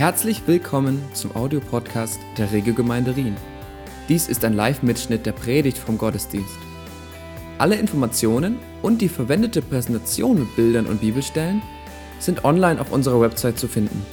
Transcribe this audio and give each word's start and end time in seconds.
Herzlich 0.00 0.40
willkommen 0.46 1.04
zum 1.12 1.36
Audiopodcast 1.36 2.20
der 2.38 2.52
Regelgemeinde 2.52 3.16
Rien. 3.16 3.36
Dies 4.08 4.28
ist 4.28 4.46
ein 4.46 4.54
Live-Mitschnitt 4.54 5.26
der 5.26 5.32
Predigt 5.32 5.76
vom 5.76 5.98
Gottesdienst. 5.98 6.56
Alle 7.58 7.74
Informationen 7.74 8.58
und 8.80 9.02
die 9.02 9.10
verwendete 9.10 9.60
Präsentation 9.60 10.38
mit 10.38 10.56
Bildern 10.56 10.86
und 10.86 11.02
Bibelstellen 11.02 11.60
sind 12.18 12.46
online 12.46 12.80
auf 12.80 12.92
unserer 12.92 13.20
Website 13.20 13.58
zu 13.58 13.68
finden. 13.68 14.06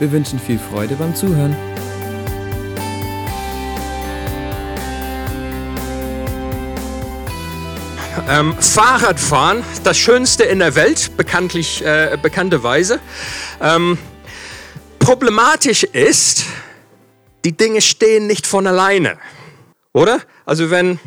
Wir 0.00 0.10
wünschen 0.10 0.40
viel 0.40 0.58
Freude 0.58 0.96
beim 0.96 1.14
Zuhören. 1.14 1.54
Ähm, 8.28 8.54
Fahrradfahren, 8.58 9.62
das 9.84 9.98
Schönste 9.98 10.42
in 10.42 10.58
der 10.58 10.74
Welt, 10.74 11.16
bekanntlich, 11.16 11.84
äh, 11.84 12.18
bekannterweise. 12.20 12.98
Ähm, 13.60 13.96
problematisch 15.00 15.82
ist, 15.82 16.44
die 17.44 17.56
Dinge 17.56 17.80
stehen 17.80 18.28
nicht 18.28 18.46
von 18.46 18.68
alleine. 18.68 19.18
Oder? 19.92 20.20
Also 20.46 20.70
wenn, 20.70 21.00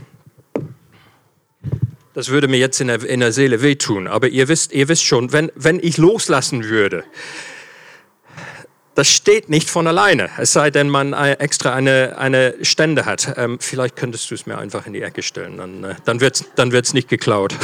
das 2.14 2.28
würde 2.28 2.50
mir 2.50 2.58
jetzt 2.58 2.82
in 2.82 2.88
der, 2.88 3.02
in 3.04 3.22
der 3.22 3.32
Seele 3.32 3.62
wehtun, 3.62 4.08
aber 4.08 4.28
ihr 4.28 4.50
wisst, 4.50 4.74
ihr 4.74 4.90
wisst 4.90 5.06
schon, 5.06 5.32
wenn, 5.32 5.52
wenn 5.56 5.80
ich 5.82 5.98
loslassen 5.98 6.66
würde, 6.66 7.06
das 8.96 9.08
steht 9.10 9.50
nicht 9.50 9.70
von 9.70 9.88
alleine, 9.88 10.30
es 10.38 10.54
sei 10.54 10.70
denn, 10.70 10.90
man 10.90 11.14
extra 11.14 11.74
eine, 11.74 12.16
eine 12.18 12.54
Stände 12.62 13.06
hat. 13.06 13.34
Ähm, 13.38 13.58
vielleicht 13.60 13.96
könntest 13.96 14.30
du 14.30 14.36
es 14.36 14.46
mir 14.46 14.60
einfach 14.60 14.86
in 14.86 14.94
die 14.94 15.02
Ecke 15.02 15.24
stellen, 15.24 15.58
dann, 15.58 15.84
äh, 15.84 15.96
dann 16.06 16.20
wird 16.20 16.36
es 16.36 16.46
dann 16.56 16.72
wird's 16.72 16.94
nicht 16.94 17.10
geklaut. 17.10 17.56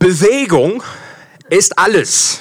Bewegung 0.00 0.82
ist 1.48 1.78
alles, 1.78 2.40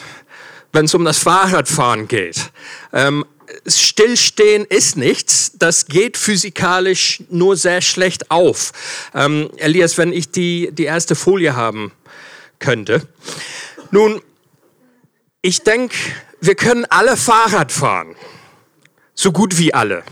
wenn 0.73 0.85
es 0.85 0.93
um 0.93 1.05
das 1.05 1.19
Fahrradfahren 1.19 2.07
geht. 2.07 2.51
Ähm, 2.93 3.25
Stillstehen 3.65 4.65
ist 4.65 4.97
nichts, 4.97 5.53
das 5.57 5.85
geht 5.85 6.17
physikalisch 6.17 7.23
nur 7.29 7.55
sehr 7.55 7.81
schlecht 7.81 8.29
auf. 8.29 8.73
Ähm, 9.13 9.49
Elias, 9.57 9.97
wenn 9.97 10.11
ich 10.11 10.31
die, 10.31 10.69
die 10.71 10.83
erste 10.83 11.15
Folie 11.15 11.55
haben 11.55 11.91
könnte. 12.59 13.07
Nun, 13.91 14.21
ich 15.41 15.63
denke, 15.63 15.95
wir 16.41 16.55
können 16.55 16.85
alle 16.85 17.15
Fahrrad 17.15 17.71
fahren. 17.71 18.15
So 19.13 19.31
gut 19.31 19.57
wie 19.57 19.73
alle. 19.73 20.03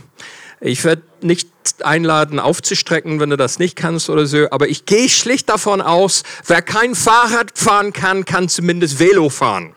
Ich 0.62 0.84
werde 0.84 1.04
nicht 1.22 1.50
einladen, 1.82 2.40
aufzustrecken, 2.40 3.20
wenn 3.20 3.30
du 3.30 3.38
das 3.38 3.60
nicht 3.60 3.76
kannst 3.76 4.10
oder 4.10 4.26
so, 4.26 4.48
aber 4.52 4.68
ich 4.68 4.86
gehe 4.86 5.10
schlicht 5.10 5.50
davon 5.50 5.82
aus, 5.82 6.24
wer 6.48 6.62
kein 6.62 6.96
Fahrrad 6.96 7.58
fahren 7.58 7.92
kann, 7.92 8.26
kann 8.26 8.50
zumindest 8.50 9.00
Velo 9.00 9.30
fahren. 9.30 9.75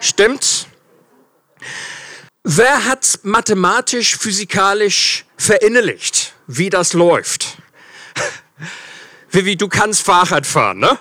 Stimmt's? 0.00 0.66
Wer 2.42 2.84
hat 2.84 3.20
mathematisch, 3.22 4.16
physikalisch 4.16 5.24
verinnerlicht, 5.36 6.34
wie 6.46 6.70
das 6.70 6.92
läuft? 6.92 7.58
Vivi, 9.30 9.56
du 9.56 9.68
kannst 9.68 10.02
Fahrrad 10.02 10.46
fahren, 10.46 10.78
ne? 10.78 10.98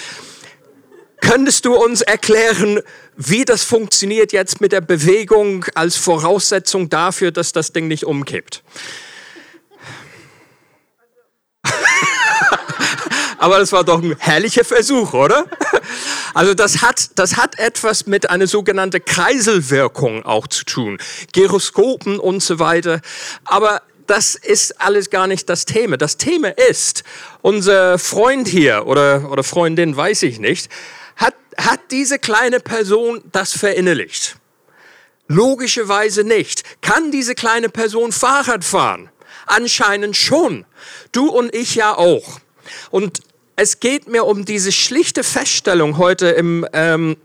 Könntest 1.22 1.64
du 1.64 1.74
uns 1.74 2.02
erklären, 2.02 2.80
wie 3.16 3.44
das 3.44 3.62
funktioniert 3.62 4.32
jetzt 4.32 4.60
mit 4.60 4.72
der 4.72 4.80
Bewegung 4.80 5.64
als 5.74 5.96
Voraussetzung 5.96 6.90
dafür, 6.90 7.30
dass 7.30 7.52
das 7.52 7.72
Ding 7.72 7.88
nicht 7.88 8.04
umkippt? 8.04 8.62
Aber 13.38 13.58
das 13.58 13.72
war 13.72 13.84
doch 13.84 14.02
ein 14.02 14.16
herrlicher 14.18 14.64
Versuch, 14.64 15.14
oder? 15.14 15.46
Also 16.34 16.54
das 16.54 16.82
hat, 16.82 17.10
das 17.16 17.36
hat 17.36 17.58
etwas 17.58 18.06
mit 18.06 18.30
einer 18.30 18.46
sogenannten 18.46 19.04
Kreiselwirkung 19.04 20.24
auch 20.24 20.46
zu 20.46 20.64
tun. 20.64 20.98
Gyroskopen 21.32 22.18
und 22.18 22.42
so 22.42 22.58
weiter. 22.58 23.00
Aber 23.44 23.82
das 24.06 24.34
ist 24.34 24.80
alles 24.80 25.10
gar 25.10 25.26
nicht 25.26 25.48
das 25.48 25.64
Thema. 25.64 25.96
Das 25.96 26.16
Thema 26.16 26.48
ist, 26.48 27.04
unser 27.40 27.98
Freund 27.98 28.48
hier 28.48 28.86
oder, 28.86 29.30
oder 29.30 29.42
Freundin, 29.42 29.96
weiß 29.96 30.22
ich 30.24 30.38
nicht, 30.38 30.68
hat, 31.16 31.34
hat 31.56 31.80
diese 31.90 32.18
kleine 32.18 32.60
Person 32.60 33.22
das 33.32 33.52
verinnerlicht? 33.52 34.36
Logischerweise 35.28 36.24
nicht. 36.24 36.62
Kann 36.82 37.10
diese 37.10 37.34
kleine 37.34 37.68
Person 37.68 38.12
Fahrrad 38.12 38.64
fahren? 38.64 39.10
Anscheinend 39.46 40.16
schon. 40.16 40.66
Du 41.12 41.28
und 41.30 41.54
ich 41.54 41.74
ja 41.74 41.96
auch. 41.96 42.40
Und 42.90 43.20
es 43.56 43.80
geht 43.80 44.08
mir 44.08 44.24
um 44.24 44.44
diese 44.44 44.72
schlichte 44.72 45.24
Feststellung 45.24 45.98
heute 45.98 46.28
im, 46.28 46.66
ähm, 46.72 47.16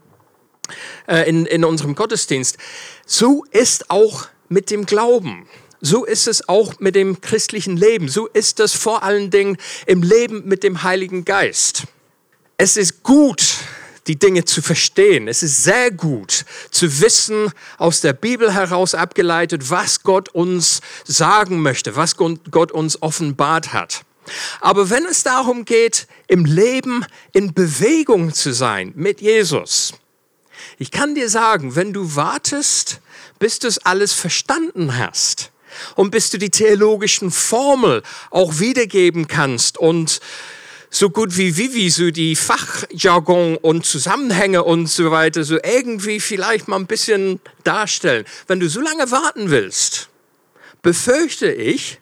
äh, 1.08 1.28
in, 1.30 1.46
in 1.46 1.64
unserem 1.64 1.96
Gottesdienst. 1.96 2.58
So 3.06 3.46
ist 3.52 3.90
auch 3.90 4.28
mit 4.50 4.70
dem 4.70 4.86
Glauben. 4.86 5.48
So 5.80 6.06
ist 6.06 6.28
es 6.28 6.50
auch 6.50 6.80
mit 6.80 6.96
dem 6.96 7.22
christlichen 7.22 7.78
Leben. 7.78 8.10
So 8.10 8.28
ist 8.28 8.60
es 8.60 8.74
vor 8.74 9.04
allen 9.04 9.30
Dingen 9.30 9.58
im 9.86 10.02
Leben 10.02 10.44
mit 10.46 10.64
dem 10.64 10.84
Heiligen 10.84 11.24
Geist. 11.24 11.84
Es 12.58 12.78
ist 12.78 13.04
gut, 13.04 13.44
die 14.08 14.18
Dinge 14.18 14.46
zu 14.46 14.62
verstehen. 14.62 15.28
Es 15.28 15.44
ist 15.44 15.64
sehr 15.64 15.92
gut 15.92 16.46
zu 16.72 17.02
wissen, 17.02 17.52
aus 17.78 18.02
der 18.02 18.14
Bibel 18.14 18.54
heraus 18.54 18.96
abgeleitet, 18.96 19.70
was 19.70 20.02
Gott 20.02 20.30
uns 20.30 20.82
sagen 21.06 21.62
möchte, 21.62 21.96
was 21.96 22.16
Gott 22.18 22.72
uns 22.72 23.02
offenbart 23.02 23.74
hat. 23.74 24.04
Aber 24.62 24.90
wenn 24.90 25.06
es 25.06 25.24
darum 25.24 25.66
geht, 25.66 26.08
im 26.28 26.46
Leben 26.46 27.06
in 27.34 27.54
Bewegung 27.54 28.34
zu 28.34 28.54
sein 28.54 28.92
mit 28.96 29.22
Jesus, 29.22 29.94
ich 30.80 30.92
kann 30.92 31.16
dir 31.16 31.30
sagen, 31.30 31.76
wenn 31.76 31.94
du 31.94 32.16
wartest, 32.16 33.02
bis 33.40 33.60
du 33.60 33.68
es 33.68 33.80
alles 33.80 34.14
verstanden 34.14 34.98
hast 34.98 35.52
und 35.96 36.12
bis 36.12 36.30
du 36.30 36.38
die 36.38 36.50
theologischen 36.50 37.32
Formel 37.32 38.04
auch 38.30 38.60
wiedergeben 38.60 39.28
kannst 39.28 39.78
und 39.78 40.20
so 40.90 41.10
gut 41.10 41.36
wie 41.38 41.58
Vivi 41.58 41.90
so 41.90 42.12
die 42.12 42.36
Fachjargon 42.36 43.58
und 43.58 43.86
Zusammenhänge 43.86 44.64
und 44.64 44.88
so 44.88 45.12
weiter 45.12 45.44
so 45.44 45.58
irgendwie 45.62 46.20
vielleicht 46.20 46.68
mal 46.68 46.78
ein 46.78 46.88
bisschen 46.88 47.42
darstellen. 47.64 48.26
Wenn 48.48 48.60
du 48.60 48.70
so 48.70 48.80
lange 48.80 49.12
warten 49.12 49.50
willst, 49.50 50.10
befürchte 50.82 51.52
ich, 51.52 52.00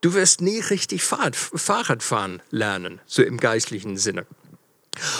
du 0.00 0.14
wirst 0.14 0.40
nie 0.40 0.60
richtig 0.60 1.02
Fahrrad, 1.02 2.02
fahren 2.02 2.42
lernen, 2.50 3.00
so 3.06 3.22
im 3.22 3.38
geistlichen 3.38 3.96
Sinne. 3.96 4.26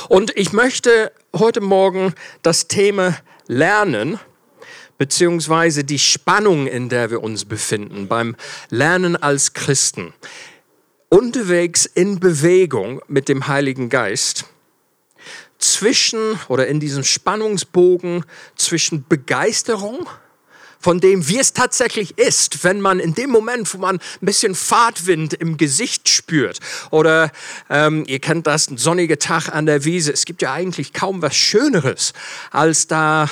Und 0.08 0.36
ich 0.36 0.52
möchte 0.52 1.12
heute 1.34 1.60
Morgen 1.60 2.14
das 2.42 2.68
Thema 2.68 3.16
Lernen 3.46 4.18
beziehungsweise 4.98 5.82
die 5.82 5.98
Spannung, 5.98 6.66
in 6.66 6.91
der 6.91 7.10
wir 7.10 7.22
uns 7.22 7.46
befinden 7.46 8.06
beim 8.06 8.36
Lernen 8.68 9.16
als 9.16 9.54
Christen 9.54 10.12
unterwegs 11.08 11.86
in 11.86 12.20
Bewegung 12.20 13.02
mit 13.08 13.28
dem 13.28 13.48
Heiligen 13.48 13.88
Geist 13.88 14.44
zwischen 15.58 16.38
oder 16.48 16.66
in 16.68 16.80
diesem 16.80 17.04
Spannungsbogen 17.04 18.24
zwischen 18.56 19.06
Begeisterung 19.08 20.08
von 20.80 20.98
dem, 20.98 21.28
wie 21.28 21.38
es 21.38 21.52
tatsächlich 21.52 22.18
ist, 22.18 22.64
wenn 22.64 22.80
man 22.80 22.98
in 22.98 23.14
dem 23.14 23.30
Moment, 23.30 23.72
wo 23.74 23.78
man 23.78 23.96
ein 23.96 24.26
bisschen 24.26 24.54
Fahrtwind 24.54 25.34
im 25.34 25.56
Gesicht 25.56 26.08
spürt. 26.08 26.58
Oder 26.91 27.30
ähm, 27.68 28.04
ihr 28.06 28.18
kennt 28.18 28.46
das, 28.46 28.68
ein 28.70 28.78
sonniger 28.78 29.18
Tag 29.18 29.48
an 29.48 29.66
der 29.66 29.84
Wiese, 29.84 30.12
es 30.12 30.24
gibt 30.24 30.42
ja 30.42 30.52
eigentlich 30.52 30.92
kaum 30.92 31.22
was 31.22 31.36
Schöneres, 31.36 32.14
als 32.50 32.86
da 32.86 33.28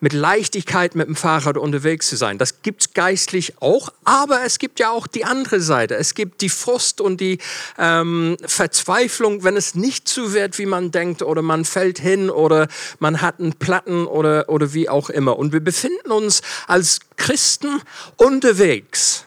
mit 0.00 0.12
Leichtigkeit 0.12 0.94
mit 0.94 1.06
dem 1.06 1.16
Fahrrad 1.16 1.56
unterwegs 1.56 2.08
zu 2.08 2.16
sein. 2.16 2.38
Das 2.38 2.62
gibt 2.62 2.82
es 2.82 2.94
geistlich 2.94 3.54
auch, 3.60 3.90
aber 4.04 4.44
es 4.44 4.58
gibt 4.58 4.80
ja 4.80 4.90
auch 4.90 5.06
die 5.06 5.24
andere 5.24 5.60
Seite. 5.60 5.94
Es 5.96 6.14
gibt 6.14 6.40
die 6.40 6.48
Frust 6.48 7.00
und 7.00 7.20
die 7.20 7.38
ähm, 7.78 8.36
Verzweiflung, 8.44 9.44
wenn 9.44 9.56
es 9.56 9.74
nicht 9.74 10.08
so 10.08 10.32
wird, 10.32 10.58
wie 10.58 10.66
man 10.66 10.90
denkt, 10.90 11.22
oder 11.22 11.42
man 11.42 11.64
fällt 11.64 11.98
hin 11.98 12.30
oder 12.30 12.68
man 12.98 13.20
hat 13.20 13.40
einen 13.40 13.54
Platten 13.54 14.06
oder, 14.06 14.48
oder 14.48 14.74
wie 14.74 14.88
auch 14.88 15.10
immer. 15.10 15.38
Und 15.38 15.52
wir 15.52 15.60
befinden 15.60 16.10
uns 16.10 16.42
als 16.66 17.00
Christen 17.16 17.80
unterwegs, 18.16 19.24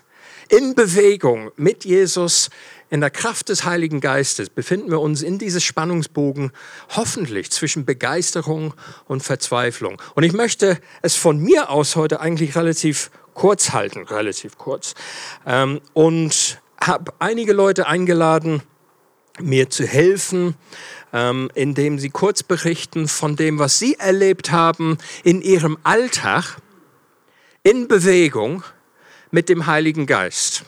in 0.49 0.75
Bewegung 0.75 1.51
mit 1.57 1.85
Jesus 1.85 2.49
in 2.89 3.01
der 3.01 3.09
Kraft 3.09 3.49
des 3.49 3.65
Heiligen 3.65 3.99
Geistes 3.99 4.49
befinden 4.49 4.89
wir 4.91 5.01
uns 5.01 5.21
in 5.21 5.37
diesem 5.37 5.59
Spannungsbogen 5.59 6.51
hoffentlich 6.95 7.51
zwischen 7.51 7.85
Begeisterung 7.85 8.73
und 9.05 9.23
Verzweiflung. 9.23 10.01
Und 10.15 10.23
ich 10.23 10.31
möchte 10.31 10.79
es 11.01 11.15
von 11.15 11.37
mir 11.37 11.69
aus 11.69 11.97
heute 11.97 12.21
eigentlich 12.21 12.55
relativ 12.55 13.11
kurz 13.33 13.71
halten, 13.71 14.03
relativ 14.03 14.57
kurz. 14.57 14.93
Ähm, 15.45 15.81
und 15.93 16.61
habe 16.79 17.13
einige 17.19 17.53
Leute 17.53 17.87
eingeladen, 17.87 18.61
mir 19.39 19.69
zu 19.69 19.85
helfen, 19.85 20.55
ähm, 21.13 21.51
indem 21.53 21.99
sie 21.99 22.09
kurz 22.09 22.41
berichten 22.41 23.07
von 23.07 23.35
dem, 23.35 23.59
was 23.59 23.79
sie 23.79 23.95
erlebt 23.95 24.51
haben 24.51 24.97
in 25.23 25.41
ihrem 25.41 25.77
Alltag, 25.83 26.57
in 27.63 27.87
Bewegung 27.87 28.63
mit 29.29 29.49
dem 29.49 29.67
Heiligen 29.67 30.05
Geist 30.05 30.63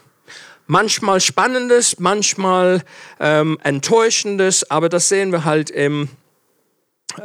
manchmal 0.69 1.19
Spannendes, 1.19 1.99
manchmal 1.99 2.83
ähm, 3.19 3.57
Enttäuschendes, 3.63 4.69
aber 4.69 4.87
das 4.87 5.09
sehen 5.09 5.31
wir 5.31 5.43
halt 5.43 5.71
im, 5.71 6.09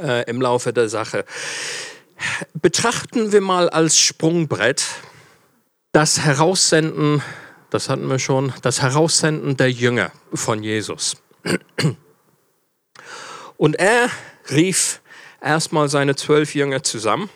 äh, 0.02 0.28
im 0.28 0.40
Laufe 0.40 0.72
der 0.72 0.88
Sache. 0.88 1.26
Betrachten 2.54 3.32
wir 3.32 3.42
mal 3.42 3.68
als 3.68 3.98
Sprungbrett 3.98 4.86
das 5.92 6.20
Heraussenden, 6.20 7.22
das 7.68 7.90
hatten 7.90 8.08
wir 8.08 8.18
schon, 8.18 8.54
das 8.62 8.80
Heraussenden 8.80 9.58
der 9.58 9.70
Jünger 9.70 10.10
von 10.32 10.62
Jesus. 10.62 11.16
Und 13.58 13.76
er 13.76 14.08
rief 14.50 15.02
erstmal 15.42 15.90
seine 15.90 16.16
zwölf 16.16 16.54
Jünger 16.54 16.82
zusammen. 16.82 17.28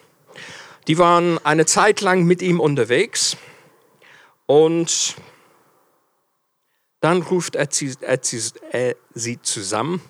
Die 0.87 0.96
waren 0.96 1.38
eine 1.44 1.66
Zeit 1.66 2.00
lang 2.00 2.25
mit 2.25 2.40
ihm 2.40 2.61
unterwegs 2.61 3.37
und 4.46 5.14
dann 7.00 7.23
ruft 7.23 7.55
er 7.55 7.69
sie, 7.71 7.95
er 8.03 8.97
sie 9.15 9.43
zusammen 9.43 10.00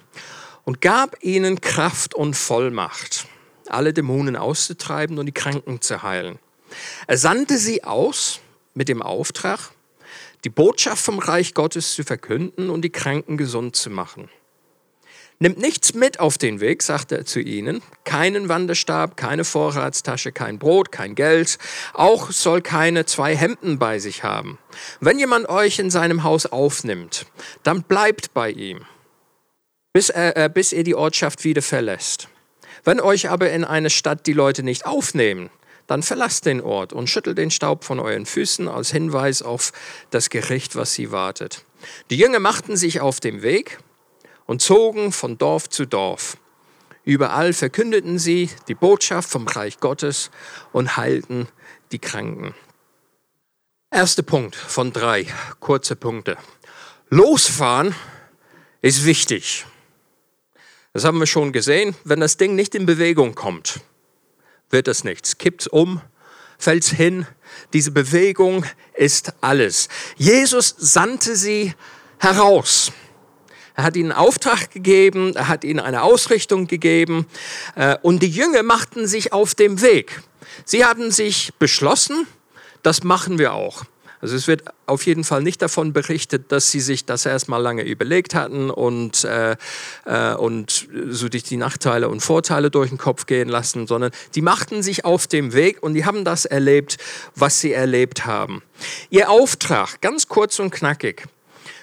und 0.65 0.81
gab 0.81 1.23
ihnen 1.23 1.61
Kraft 1.61 2.15
und 2.15 2.35
Vollmacht, 2.35 3.27
alle 3.69 3.93
Dämonen 3.93 4.37
auszutreiben 4.37 5.19
und 5.19 5.27
die 5.27 5.33
Kranken 5.33 5.81
zu 5.81 6.03
heilen. 6.03 6.39
Er 7.07 7.19
sandte 7.19 7.59
sie 7.59 7.85
aus 7.85 8.41
mit 8.75 8.89
dem 8.89 9.03
Auftrag, 9.03 9.71
die 10.45 10.51
Botschaft 10.51 11.05
vom 11.05 11.19
Reich 11.19 11.55
Gottes 11.55 11.95
zu 11.95 12.05
verkünden 12.05 12.71
und 12.71 12.83
die 12.83 12.91
Kranken 12.91 13.37
gesund 13.37 13.77
zu 13.77 13.91
machen. 13.91 14.29
Nimmt 15.41 15.59
nichts 15.59 15.95
mit 15.95 16.19
auf 16.19 16.37
den 16.37 16.59
Weg, 16.59 16.83
sagte 16.83 17.19
er 17.19 17.25
zu 17.25 17.39
ihnen, 17.39 17.81
keinen 18.05 18.49
Wanderstab, 18.49 19.17
keine 19.17 19.45
Vorratstasche, 19.45 20.33
kein 20.33 20.59
Brot, 20.59 20.91
kein 20.91 21.15
Geld, 21.15 21.59
auch 21.95 22.33
soll 22.33 22.61
keine 22.61 23.07
zwei 23.07 23.37
Hemden 23.37 23.79
bei 23.79 24.01
sich 24.01 24.25
haben. 24.25 24.59
Wenn 24.99 25.21
jemand 25.21 25.49
euch 25.49 25.79
in 25.79 25.91
seinem 25.91 26.25
Haus 26.25 26.47
aufnimmt, 26.47 27.27
dann 27.63 27.85
bleibt 27.85 28.35
bei 28.35 28.51
ihm, 28.51 28.81
bis, 29.93 30.11
er, 30.11 30.37
äh, 30.37 30.51
bis 30.53 30.73
ihr 30.73 30.83
die 30.83 30.97
Ortschaft 30.97 31.45
wieder 31.45 31.63
verlässt. 31.63 32.29
Wenn 32.83 33.01
euch 33.01 33.31
aber 33.31 33.51
in 33.51 33.65
eine 33.65 33.91
Stadt 33.91 34.27
die 34.27 34.33
Leute 34.33 34.65
nicht 34.65 34.87
aufnehmen, 34.87 35.51
dann 35.87 36.03
verlasst 36.03 36.47
den 36.47 36.61
Ort 36.61 36.93
und 36.93 37.09
schüttelt 37.09 37.39
den 37.39 37.53
Staub 37.53 37.85
von 37.85 38.01
euren 38.01 38.27
Füßen 38.27 38.67
als 38.67 38.91
Hinweis 38.91 39.43
auf 39.43 39.73
das 40.11 40.31
Gericht, 40.31 40.75
was 40.75 40.95
sie 40.95 41.13
wartet. 41.13 41.65
Die 42.11 42.17
Jünger 42.17 42.41
machten 42.41 42.77
sich 42.77 43.01
auf 43.01 43.21
den 43.21 43.43
Weg, 43.43 43.79
und 44.49 44.63
zogen 44.63 45.13
von 45.13 45.37
Dorf 45.39 45.69
zu 45.69 45.85
Dorf. 45.87 46.39
Überall 47.05 47.53
verkündeten 47.53 48.19
sie 48.19 48.51
die 48.67 48.75
Botschaft 48.75 49.31
vom 49.31 49.47
Reich 49.47 49.79
Gottes 49.79 50.31
und 50.73 50.97
heilten 50.97 51.47
die 51.93 51.99
Kranken. 51.99 52.55
Erster 53.91 54.23
Punkt 54.23 54.57
von 54.57 54.93
drei, 54.93 55.27
kurze 55.61 55.97
Punkte. 55.97 56.37
Losfahren 57.11 57.95
ist 58.81 59.05
wichtig. 59.05 59.67
Das 60.95 61.05
haben 61.05 61.19
wir 61.19 61.27
schon 61.27 61.53
gesehen. 61.53 61.95
Wenn 62.05 62.21
das 62.21 62.39
Ding 62.39 62.55
nicht 62.55 62.75
in 62.75 62.87
Bewegung 62.87 63.35
kommt, 63.35 63.81
wird 64.71 64.89
es 64.89 65.05
nichts. 65.05 65.37
Kippt 65.37 65.69
um, 65.69 66.01
fällt 66.59 66.85
hin. 66.85 67.27
Diese 67.75 67.91
Bewegung 67.91 68.65
ist 68.95 69.35
alles. 69.43 69.89
Jesus 70.17 70.75
sandte 70.79 71.37
sie 71.37 71.75
heraus. 72.19 72.93
Er 73.79 73.85
hat 73.85 73.95
ihnen 73.95 74.11
Auftrag 74.11 74.73
gegeben, 74.73 75.37
er 75.37 75.47
hat 75.47 75.63
ihnen 75.63 75.79
eine 75.79 76.03
Ausrichtung 76.03 76.67
gegeben 76.67 77.29
äh, 77.77 77.97
und 78.03 78.25
die 78.25 78.29
Jünger 78.29 78.65
machten 78.65 79.07
sich 79.07 79.33
auf 79.33 79.55
dem 79.55 79.81
Weg. 79.83 80.21
Sie 80.65 80.85
hatten 80.85 81.13
sich 81.13 81.53
beschlossen, 81.61 82.27
das 82.83 83.05
machen 83.05 83.39
wir 83.39 83.53
auch. 83.53 83.85
Also 84.21 84.35
es 84.35 84.49
wird 84.49 84.65
auf 84.87 85.07
jeden 85.07 85.23
Fall 85.23 85.45
nicht 85.45 85.63
davon 85.63 85.93
berichtet, 85.93 86.51
dass 86.51 86.73
sie 86.73 86.81
sich 86.81 87.05
das 87.05 87.25
erstmal 87.25 87.63
lange 87.63 87.85
überlegt 87.85 88.35
hatten 88.35 88.69
und, 88.69 89.23
äh, 89.23 89.55
äh, 90.07 90.35
und 90.35 90.89
so 91.11 91.29
durch 91.29 91.45
die 91.45 91.57
Nachteile 91.57 92.09
und 92.09 92.19
Vorteile 92.19 92.73
durch 92.73 92.89
den 92.89 92.99
Kopf 92.99 93.27
gehen 93.27 93.49
lassen, 93.49 93.87
sondern 93.87 94.11
die 94.35 94.43
machten 94.43 94.83
sich 94.83 95.05
auf 95.05 95.29
dem 95.29 95.53
Weg 95.53 95.85
und 95.85 95.95
die 95.95 96.05
haben 96.05 96.25
das 96.25 96.47
erlebt, 96.47 96.97
was 97.37 97.61
sie 97.61 97.75
erlebt 97.75 98.27
haben. 98.27 98.61
Ihr 99.09 99.31
Auftrag, 99.31 100.01
ganz 100.01 100.27
kurz 100.27 100.59
und 100.59 100.73
knackig, 100.73 101.29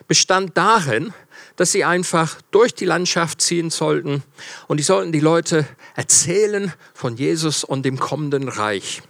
bestand 0.09 0.57
darin, 0.57 1.13
dass 1.55 1.71
sie 1.71 1.83
einfach 1.83 2.41
durch 2.51 2.73
die 2.73 2.85
Landschaft 2.85 3.41
ziehen 3.41 3.69
sollten 3.69 4.23
und 4.67 4.77
die 4.77 4.83
sollten 4.83 5.11
die 5.11 5.19
Leute 5.19 5.67
erzählen 5.95 6.73
von 6.93 7.15
Jesus 7.15 7.63
und 7.63 7.83
dem 7.83 7.99
kommenden 7.99 8.49
Reich. 8.49 9.01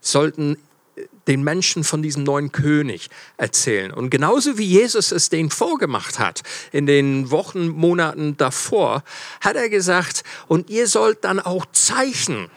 Sie 0.00 0.12
sollten 0.12 0.58
den 1.26 1.42
Menschen 1.42 1.84
von 1.84 2.02
diesem 2.02 2.22
neuen 2.22 2.52
König 2.52 3.08
erzählen. 3.36 3.92
Und 3.92 4.10
genauso 4.10 4.58
wie 4.58 4.64
Jesus 4.64 5.12
es 5.12 5.28
denen 5.28 5.50
vorgemacht 5.50 6.18
hat 6.18 6.42
in 6.72 6.86
den 6.86 7.30
Wochen, 7.30 7.68
Monaten 7.68 8.36
davor, 8.36 9.02
hat 9.40 9.56
er 9.56 9.68
gesagt, 9.68 10.22
und 10.46 10.70
ihr 10.70 10.86
sollt 10.86 11.24
dann 11.24 11.40
auch 11.40 11.66
Zeichen 11.72 12.50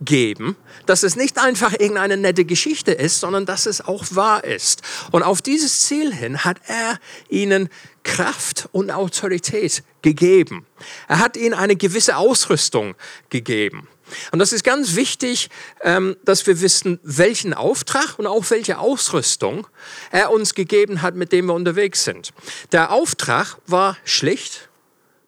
geben, 0.00 0.56
dass 0.86 1.02
es 1.02 1.16
nicht 1.16 1.38
einfach 1.38 1.72
irgendeine 1.72 2.16
nette 2.16 2.44
Geschichte 2.44 2.92
ist, 2.92 3.20
sondern 3.20 3.46
dass 3.46 3.66
es 3.66 3.80
auch 3.80 4.04
wahr 4.10 4.44
ist. 4.44 4.82
Und 5.10 5.22
auf 5.22 5.42
dieses 5.42 5.82
Ziel 5.82 6.14
hin 6.14 6.44
hat 6.44 6.58
er 6.66 6.98
ihnen 7.28 7.68
Kraft 8.02 8.68
und 8.72 8.90
Autorität 8.90 9.82
gegeben. 10.02 10.66
Er 11.08 11.18
hat 11.18 11.36
ihnen 11.36 11.54
eine 11.54 11.76
gewisse 11.76 12.16
Ausrüstung 12.16 12.94
gegeben. 13.28 13.88
Und 14.32 14.38
das 14.38 14.52
ist 14.52 14.64
ganz 14.64 14.96
wichtig, 14.96 15.50
ähm, 15.82 16.16
dass 16.24 16.46
wir 16.46 16.60
wissen, 16.60 16.98
welchen 17.02 17.54
Auftrag 17.54 18.18
und 18.18 18.26
auch 18.26 18.50
welche 18.50 18.78
Ausrüstung 18.78 19.66
er 20.10 20.32
uns 20.32 20.54
gegeben 20.54 21.02
hat, 21.02 21.14
mit 21.14 21.30
dem 21.30 21.46
wir 21.46 21.54
unterwegs 21.54 22.04
sind. 22.04 22.32
Der 22.72 22.90
Auftrag 22.90 23.58
war 23.66 23.96
schlicht, 24.04 24.68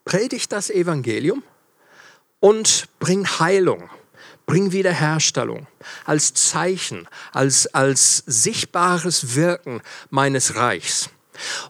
predigt 0.04 0.50
das 0.50 0.68
Evangelium 0.68 1.44
und 2.40 2.88
bring 2.98 3.26
Heilung 3.26 3.88
Bring 4.52 4.72
Wiederherstellung 4.72 5.66
als 6.04 6.34
Zeichen, 6.34 7.08
als, 7.32 7.68
als 7.68 8.22
sichtbares 8.26 9.34
Wirken 9.34 9.80
meines 10.10 10.56
Reichs. 10.56 11.08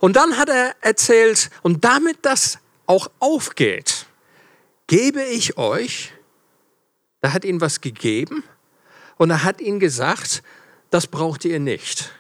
Und 0.00 0.17
dann 0.17 0.37
hat 0.37 0.49
er 0.49 0.75
erzählt, 0.81 1.50
und 1.62 1.84
damit 1.84 2.19
das 2.23 2.58
auch 2.87 3.08
aufgeht, 3.20 4.06
gebe 4.88 5.23
ich 5.23 5.56
euch, 5.58 6.12
er 7.20 7.32
hat 7.32 7.44
ihnen 7.44 7.61
was 7.61 7.82
gegeben 7.82 8.43
und 9.17 9.31
er 9.31 9.44
hat 9.44 9.61
ihnen 9.61 9.79
gesagt, 9.79 10.43
das 10.90 11.06
braucht 11.06 11.44
ihr 11.44 11.61
nicht. 11.61 12.11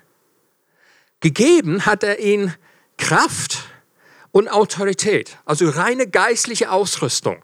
Gegeben 1.18 1.86
hat 1.86 2.04
er 2.04 2.20
ihnen 2.20 2.54
Kraft 2.98 3.64
und 4.30 4.46
Autorität, 4.46 5.38
also 5.44 5.68
reine 5.68 6.06
geistliche 6.06 6.70
Ausrüstung. 6.70 7.42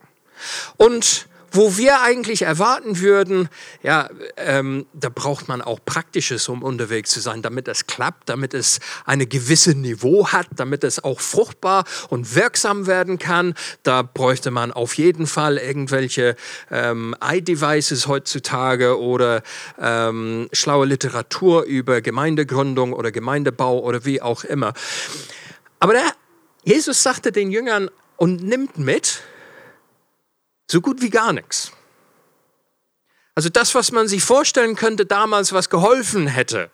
Und 0.77 1.27
wo 1.51 1.77
wir 1.77 2.01
eigentlich 2.01 2.43
erwarten 2.43 2.99
würden, 2.99 3.49
ja, 3.83 4.09
ähm, 4.37 4.85
da 4.93 5.09
braucht 5.09 5.47
man 5.47 5.61
auch 5.61 5.79
Praktisches, 5.83 6.49
um 6.49 6.63
unterwegs 6.63 7.11
zu 7.11 7.19
sein, 7.19 7.41
damit 7.41 7.67
es 7.67 7.87
klappt, 7.87 8.29
damit 8.29 8.53
es 8.53 8.79
eine 9.05 9.25
gewisse 9.25 9.75
Niveau 9.75 10.27
hat, 10.27 10.47
damit 10.55 10.83
es 10.83 11.03
auch 11.03 11.19
fruchtbar 11.19 11.83
und 12.09 12.35
wirksam 12.35 12.87
werden 12.87 13.19
kann. 13.19 13.53
Da 13.83 14.01
bräuchte 14.01 14.51
man 14.51 14.71
auf 14.71 14.95
jeden 14.95 15.27
Fall 15.27 15.57
irgendwelche 15.57 16.35
ähm, 16.71 17.15
i-Devices 17.23 18.07
heutzutage 18.07 18.99
oder 18.99 19.43
ähm, 19.79 20.49
schlaue 20.53 20.85
Literatur 20.85 21.63
über 21.63 22.01
Gemeindegründung 22.01 22.93
oder 22.93 23.11
Gemeindebau 23.11 23.79
oder 23.79 24.05
wie 24.05 24.21
auch 24.21 24.43
immer. 24.43 24.73
Aber 25.79 25.93
der, 25.93 26.03
Jesus 26.63 27.03
sagte 27.03 27.31
den 27.31 27.51
Jüngern 27.51 27.89
und 28.17 28.43
nimmt 28.43 28.77
mit, 28.77 29.21
so 30.69 30.81
gut 30.81 31.01
wie 31.01 31.09
gar 31.09 31.33
nichts. 31.33 31.71
Also 33.35 33.49
das, 33.49 33.73
was 33.73 33.91
man 33.91 34.07
sich 34.07 34.23
vorstellen 34.23 34.75
könnte 34.75 35.05
damals, 35.05 35.53
was 35.53 35.69
geholfen 35.69 36.27
hätte, 36.27 36.69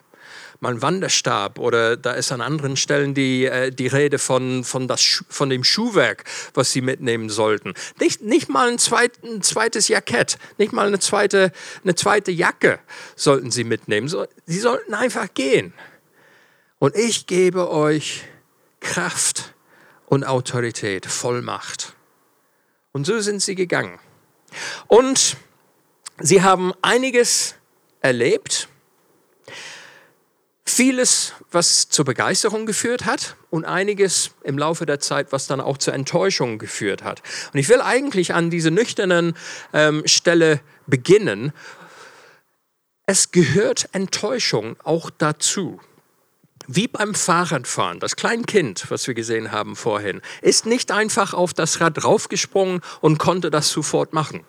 mal 0.60 0.74
ein 0.74 0.82
Wanderstab 0.82 1.60
oder 1.60 1.96
da 1.96 2.14
ist 2.14 2.32
an 2.32 2.42
anderen 2.42 2.76
Stellen 2.76 3.14
die, 3.14 3.46
äh, 3.46 3.72
die 3.72 3.88
Rede 3.88 4.20
von, 4.20 4.64
von, 4.64 4.88
das, 4.88 5.24
von 5.30 5.50
dem 5.50 5.64
Schuhwerk, 5.64 6.24
was 6.54 6.72
sie 6.72 6.82
mitnehmen 6.82 7.30
sollten. 7.30 7.74
Nicht, 8.00 8.22
nicht 8.22 8.50
mal 8.50 8.70
ein, 8.70 8.80
zweit, 8.80 9.24
ein 9.24 9.42
zweites 9.42 9.88
Jackett, 9.88 10.38
nicht 10.58 10.74
mal 10.74 10.88
eine 10.88 11.00
zweite, 11.00 11.52
eine 11.84 11.96
zweite 11.96 12.32
Jacke 12.32 12.80
sollten 13.16 13.52
sie 13.52 13.64
mitnehmen. 13.64 14.10
Sie 14.46 14.60
sollten 14.60 14.94
einfach 14.94 15.34
gehen. 15.34 15.74
Und 16.80 16.96
ich 16.96 17.28
gebe 17.28 17.70
euch 17.70 18.24
Kraft 18.80 19.54
und 20.06 20.26
Autorität, 20.26 21.06
Vollmacht. 21.06 21.96
Und 22.96 23.06
so 23.06 23.20
sind 23.20 23.42
sie 23.42 23.56
gegangen. 23.56 24.00
Und 24.88 25.36
sie 26.18 26.44
haben 26.44 26.72
einiges 26.82 27.56
erlebt, 28.00 28.70
vieles, 30.66 31.34
was 31.52 31.90
zur 31.90 32.06
Begeisterung 32.06 32.66
geführt 32.66 33.04
hat 33.04 33.36
und 33.50 33.66
einiges 33.66 34.32
im 34.44 34.58
Laufe 34.58 34.86
der 34.86 35.02
Zeit, 35.02 35.34
was 35.34 35.46
dann 35.46 35.60
auch 35.60 35.78
zur 35.78 35.94
Enttäuschung 35.94 36.58
geführt 36.58 37.04
hat. 37.04 37.22
Und 37.52 37.60
ich 37.60 37.68
will 37.68 37.82
eigentlich 37.82 38.34
an 38.34 38.50
dieser 38.50 38.72
nüchternen 38.72 39.36
ähm, 39.74 40.04
Stelle 40.06 40.62
beginnen. 40.88 41.52
Es 43.06 43.32
gehört 43.32 43.90
Enttäuschung 43.92 44.78
auch 44.86 45.10
dazu. 45.10 45.82
Wie 46.68 46.88
beim 46.88 47.14
Fahrradfahren, 47.14 48.00
das 48.00 48.16
Kleinkind, 48.16 48.90
was 48.90 49.06
wir 49.06 49.14
gesehen 49.14 49.52
haben 49.52 49.76
vorhin, 49.76 50.22
ist 50.42 50.66
nicht 50.66 50.92
einfach 50.92 51.34
auf 51.34 51.54
das 51.54 51.80
Rad 51.80 52.04
draufgesprungen 52.04 52.82
und 53.02 53.20
konnte 53.20 53.52
das 53.52 53.70
sofort 53.70 54.14
machen. 54.14 54.44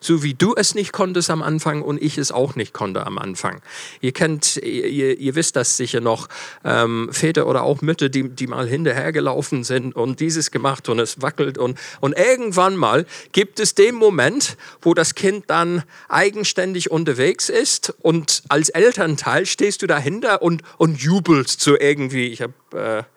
So 0.00 0.22
wie 0.22 0.34
du 0.34 0.54
es 0.54 0.74
nicht 0.74 0.92
konntest 0.92 1.30
am 1.30 1.42
Anfang 1.42 1.82
und 1.82 2.00
ich 2.02 2.18
es 2.18 2.32
auch 2.32 2.54
nicht 2.54 2.72
konnte 2.72 3.06
am 3.06 3.18
Anfang. 3.18 3.60
Ihr 4.00 4.12
kennt, 4.12 4.56
ihr, 4.56 5.18
ihr 5.18 5.34
wisst 5.34 5.56
das 5.56 5.76
sicher 5.76 6.00
noch, 6.00 6.28
ähm, 6.64 7.08
Väter 7.12 7.46
oder 7.46 7.62
auch 7.62 7.82
Mütter, 7.82 8.08
die, 8.08 8.28
die 8.28 8.46
mal 8.46 8.68
hinterhergelaufen 8.68 9.64
sind 9.64 9.94
und 9.94 10.20
dieses 10.20 10.50
gemacht 10.50 10.88
und 10.88 10.98
es 10.98 11.22
wackelt 11.22 11.58
und, 11.58 11.78
und 12.00 12.16
irgendwann 12.18 12.76
mal 12.76 13.06
gibt 13.32 13.60
es 13.60 13.74
den 13.74 13.94
Moment, 13.94 14.56
wo 14.82 14.94
das 14.94 15.14
Kind 15.14 15.44
dann 15.48 15.82
eigenständig 16.08 16.90
unterwegs 16.90 17.48
ist 17.48 17.94
und 18.00 18.42
als 18.48 18.68
Elternteil 18.68 19.46
stehst 19.46 19.82
du 19.82 19.86
dahinter 19.86 20.42
und, 20.42 20.62
und 20.78 21.00
jubelst 21.00 21.60
so 21.60 21.78
irgendwie. 21.78 22.28
Ich 22.28 22.42
habe 22.42 22.54
äh, 22.72 23.13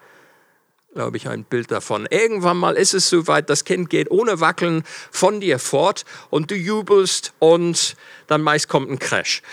glaube 0.97 1.17
ich, 1.17 1.29
ein 1.29 1.43
Bild 1.43 1.69
davon. 1.69 2.07
Irgendwann 2.09 2.57
mal 2.57 2.75
ist 2.75 2.95
es 2.95 3.07
soweit, 3.07 3.51
das 3.51 3.65
Kind 3.65 3.91
geht 3.91 4.09
ohne 4.09 4.39
Wackeln 4.39 4.83
von 5.11 5.39
dir 5.39 5.59
fort 5.59 6.05
und 6.31 6.49
du 6.49 6.55
jubelst 6.55 7.33
und 7.37 7.95
dann 8.25 8.41
meist 8.41 8.67
kommt 8.67 8.89
ein 8.89 8.97
Crash. 8.97 9.43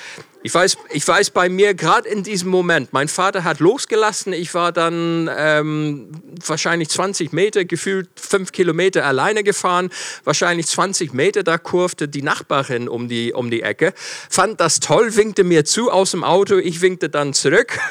Ich 0.43 0.55
weiß, 0.55 0.79
ich 0.91 1.07
weiß 1.07 1.33
bei 1.33 1.51
mir 1.51 1.75
gerade 1.75 2.09
in 2.09 2.23
diesem 2.23 2.49
Moment, 2.49 2.95
mein 2.95 3.09
Vater 3.09 3.45
hat 3.45 3.61
losgelassen, 3.61 4.33
ich 4.33 4.55
war 4.55 4.73
dann 4.73 5.29
ähm, 5.37 6.09
wahrscheinlich 6.47 6.89
20 6.89 7.35
Meter, 7.35 7.67
gefühlt 7.67 8.09
5 8.19 8.51
Kilometer 8.51 9.05
alleine 9.05 9.45
gefahren, 9.45 9.91
wahrscheinlich 10.25 10.67
20 10.67 11.13
Meter, 11.13 11.43
da 11.43 11.59
kurfte 11.59 12.09
die 12.09 12.23
Nachbarin 12.23 12.89
um 12.89 13.07
die, 13.07 13.35
um 13.35 13.51
die 13.51 13.61
Ecke, 13.61 13.93
fand 14.31 14.63
das 14.63 14.81
toll, 14.81 15.15
winkte 15.15 15.45
mir 15.45 15.67
zu 15.67 15.91
aus 15.91 16.13
dem 16.13 16.25
Auto, 16.25 16.57
ich 16.57 16.81
winkte 16.81 17.11
dann 17.11 17.35
zurück. 17.35 17.79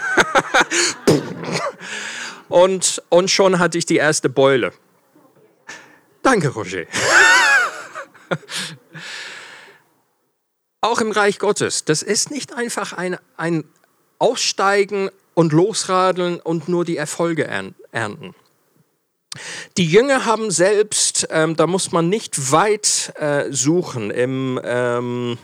und, 2.49 3.01
und 3.09 3.29
schon 3.31 3.59
hatte 3.59 3.77
ich 3.77 3.85
die 3.85 3.97
erste 3.97 4.29
Beule. 4.29 4.73
Danke, 6.21 6.49
Roger. 6.49 6.85
Auch 10.81 10.99
im 10.99 11.11
Reich 11.11 11.39
Gottes, 11.39 11.85
das 11.85 12.03
ist 12.03 12.31
nicht 12.31 12.53
einfach 12.53 12.93
ein, 12.93 13.17
ein 13.37 13.63
Aussteigen 14.19 15.09
und 15.33 15.53
Losradeln 15.53 16.39
und 16.39 16.67
nur 16.67 16.85
die 16.85 16.97
Erfolge 16.97 17.45
ernten. 17.91 18.35
Die 19.77 19.85
Jünger 19.85 20.25
haben 20.25 20.51
selbst, 20.51 21.27
ähm, 21.31 21.55
da 21.55 21.67
muss 21.67 21.91
man 21.91 22.09
nicht 22.09 22.51
weit 22.51 23.13
äh, 23.15 23.51
suchen, 23.51 24.11
im, 24.11 24.59
ähm, 24.63 25.37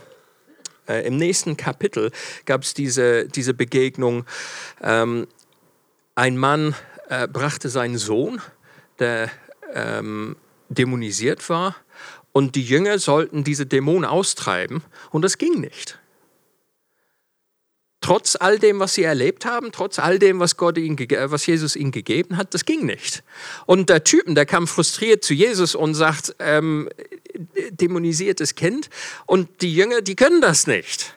äh, 0.88 1.06
im 1.06 1.16
nächsten 1.16 1.56
Kapitel 1.56 2.12
gab 2.44 2.62
es 2.62 2.74
diese, 2.74 3.26
diese 3.26 3.54
Begegnung. 3.54 4.24
Ähm, 4.82 5.26
ein 6.14 6.36
Mann 6.36 6.74
äh, 7.10 7.26
brachte 7.28 7.68
seinen 7.68 7.98
Sohn, 7.98 8.40
der 9.00 9.30
ähm, 9.74 10.36
dämonisiert 10.68 11.48
war, 11.50 11.76
und 12.32 12.54
die 12.54 12.62
Jünger 12.62 13.00
sollten 13.00 13.42
diese 13.42 13.66
Dämonen 13.66 14.04
austreiben, 14.04 14.82
und 15.10 15.22
das 15.22 15.36
ging 15.36 15.60
nicht. 15.60 15.98
Trotz 18.00 18.36
all 18.36 18.58
dem, 18.58 18.78
was 18.78 18.94
sie 18.94 19.02
erlebt 19.02 19.44
haben, 19.44 19.72
trotz 19.72 19.98
all 19.98 20.18
dem, 20.18 20.40
was, 20.40 20.56
Gott 20.56 20.78
ihnen, 20.78 20.96
was 20.98 21.44
Jesus 21.44 21.76
ihnen 21.76 21.90
gegeben 21.90 22.36
hat, 22.36 22.54
das 22.54 22.64
ging 22.64 22.86
nicht. 22.86 23.22
Und 23.66 23.90
der 23.90 24.04
Typen, 24.04 24.34
der 24.34 24.46
kam 24.46 24.66
frustriert 24.66 25.22
zu 25.22 25.34
Jesus 25.34 25.74
und 25.74 25.94
sagt, 25.94 26.34
ähm, 26.38 26.88
dämonisiertes 27.72 28.54
Kind, 28.54 28.88
und 29.26 29.48
die 29.60 29.74
Jünger, 29.74 30.00
die 30.00 30.16
können 30.16 30.40
das 30.40 30.66
nicht. 30.66 31.14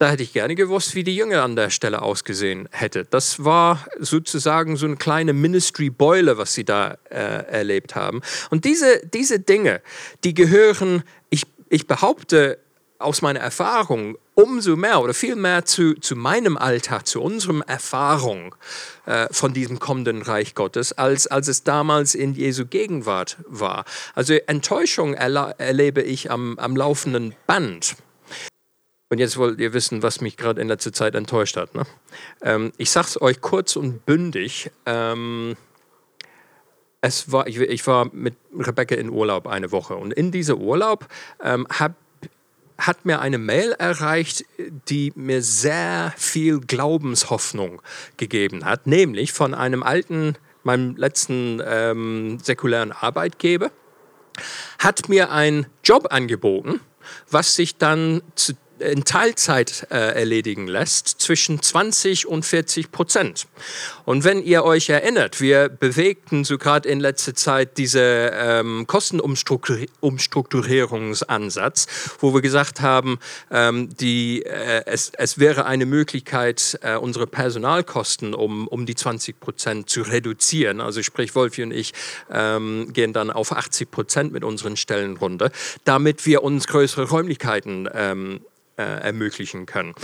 Da 0.00 0.10
hätte 0.10 0.22
ich 0.22 0.32
gerne 0.32 0.54
gewusst, 0.54 0.94
wie 0.94 1.02
die 1.02 1.16
Jünger 1.16 1.42
an 1.42 1.56
der 1.56 1.70
Stelle 1.70 2.02
ausgesehen 2.02 2.68
hätte. 2.70 3.04
Das 3.04 3.44
war 3.44 3.84
sozusagen 3.98 4.76
so 4.76 4.86
eine 4.86 4.96
kleine 4.96 5.32
Ministry-Beule, 5.32 6.38
was 6.38 6.54
sie 6.54 6.64
da 6.64 6.96
äh, 7.10 7.16
erlebt 7.16 7.96
haben. 7.96 8.22
Und 8.50 8.64
diese, 8.64 9.04
diese 9.12 9.40
Dinge, 9.40 9.80
die 10.22 10.34
gehören, 10.34 11.02
ich, 11.30 11.42
ich 11.68 11.88
behaupte 11.88 12.58
aus 13.00 13.22
meiner 13.22 13.40
Erfahrung, 13.40 14.16
umso 14.34 14.76
mehr 14.76 15.00
oder 15.00 15.14
viel 15.14 15.34
mehr 15.34 15.64
zu, 15.64 15.94
zu 15.94 16.14
meinem 16.14 16.56
Alltag, 16.56 17.08
zu 17.08 17.20
unserem 17.20 17.62
Erfahrung 17.62 18.54
äh, 19.06 19.26
von 19.32 19.52
diesem 19.52 19.80
kommenden 19.80 20.22
Reich 20.22 20.54
Gottes, 20.54 20.92
als, 20.92 21.26
als 21.26 21.48
es 21.48 21.64
damals 21.64 22.14
in 22.14 22.34
Jesu 22.34 22.66
Gegenwart 22.66 23.36
war. 23.48 23.84
Also 24.14 24.34
Enttäuschung 24.34 25.14
erlebe 25.14 26.02
ich 26.02 26.30
am, 26.30 26.56
am 26.58 26.76
laufenden 26.76 27.34
Band. 27.48 27.96
Und 29.10 29.18
jetzt 29.18 29.38
wollt 29.38 29.58
ihr 29.58 29.72
wissen, 29.72 30.02
was 30.02 30.20
mich 30.20 30.36
gerade 30.36 30.60
in 30.60 30.68
letzter 30.68 30.92
Zeit 30.92 31.14
enttäuscht 31.14 31.56
hat. 31.56 31.74
Ne? 31.74 31.84
Ähm, 32.42 32.72
ich 32.76 32.90
sage 32.90 33.06
es 33.08 33.20
euch 33.20 33.40
kurz 33.40 33.76
und 33.76 34.04
bündig. 34.04 34.70
Ähm, 34.84 35.56
es 37.00 37.32
war, 37.32 37.46
ich, 37.46 37.58
ich, 37.58 37.86
war 37.86 38.10
mit 38.12 38.34
Rebecca 38.54 38.94
in 38.94 39.08
Urlaub 39.08 39.46
eine 39.46 39.72
Woche 39.72 39.94
und 39.94 40.12
in 40.12 40.32
diesem 40.32 40.60
Urlaub 40.60 41.06
ähm, 41.42 41.66
hab, 41.70 41.94
hat 42.76 43.04
mir 43.06 43.20
eine 43.20 43.38
Mail 43.38 43.72
erreicht, 43.72 44.44
die 44.88 45.12
mir 45.14 45.42
sehr 45.42 46.12
viel 46.16 46.60
Glaubenshoffnung 46.60 47.80
gegeben 48.16 48.64
hat, 48.64 48.86
nämlich 48.86 49.32
von 49.32 49.54
einem 49.54 49.82
alten, 49.82 50.34
meinem 50.64 50.96
letzten 50.96 51.62
ähm, 51.64 52.38
säkulären 52.42 52.92
Arbeitgeber, 52.92 53.70
hat 54.78 55.08
mir 55.08 55.30
einen 55.30 55.66
Job 55.84 56.08
angeboten, 56.10 56.80
was 57.30 57.54
sich 57.54 57.76
dann 57.76 58.22
zu 58.34 58.54
in 58.80 59.04
Teilzeit 59.04 59.86
äh, 59.90 60.14
erledigen 60.14 60.68
lässt, 60.68 61.20
zwischen 61.20 61.62
20 61.62 62.26
und 62.26 62.44
40 62.44 62.92
Prozent. 62.92 63.46
Und 64.04 64.24
wenn 64.24 64.42
ihr 64.42 64.64
euch 64.64 64.88
erinnert, 64.88 65.40
wir 65.40 65.68
bewegten 65.68 66.44
so 66.44 66.58
gerade 66.58 66.88
in 66.88 67.00
letzter 67.00 67.34
Zeit 67.34 67.76
diese 67.78 68.32
ähm, 68.34 68.86
Kostenumstrukturierungsansatz, 68.86 71.86
wo 72.20 72.34
wir 72.34 72.40
gesagt 72.40 72.80
haben, 72.80 73.18
ähm, 73.50 73.88
die, 73.96 74.44
äh, 74.44 74.82
es, 74.86 75.12
es 75.16 75.38
wäre 75.38 75.66
eine 75.66 75.86
Möglichkeit, 75.86 76.78
äh, 76.82 76.96
unsere 76.96 77.26
Personalkosten 77.26 78.34
um, 78.34 78.68
um 78.68 78.86
die 78.86 78.94
20 78.94 79.40
Prozent 79.40 79.90
zu 79.90 80.02
reduzieren. 80.02 80.80
Also 80.80 81.02
sprich, 81.02 81.34
Wolfi 81.34 81.62
und 81.62 81.72
ich 81.72 81.92
ähm, 82.30 82.92
gehen 82.92 83.12
dann 83.12 83.30
auf 83.30 83.52
80 83.52 83.90
Prozent 83.90 84.32
mit 84.32 84.44
unseren 84.44 84.76
Stellen 84.76 85.16
runter, 85.16 85.50
damit 85.84 86.26
wir 86.26 86.42
uns 86.42 86.66
größere 86.66 87.08
Räumlichkeiten 87.08 87.88
ähm, 87.92 88.40
äh, 88.78 88.82
ermöglichen 88.82 89.66
können. 89.66 89.94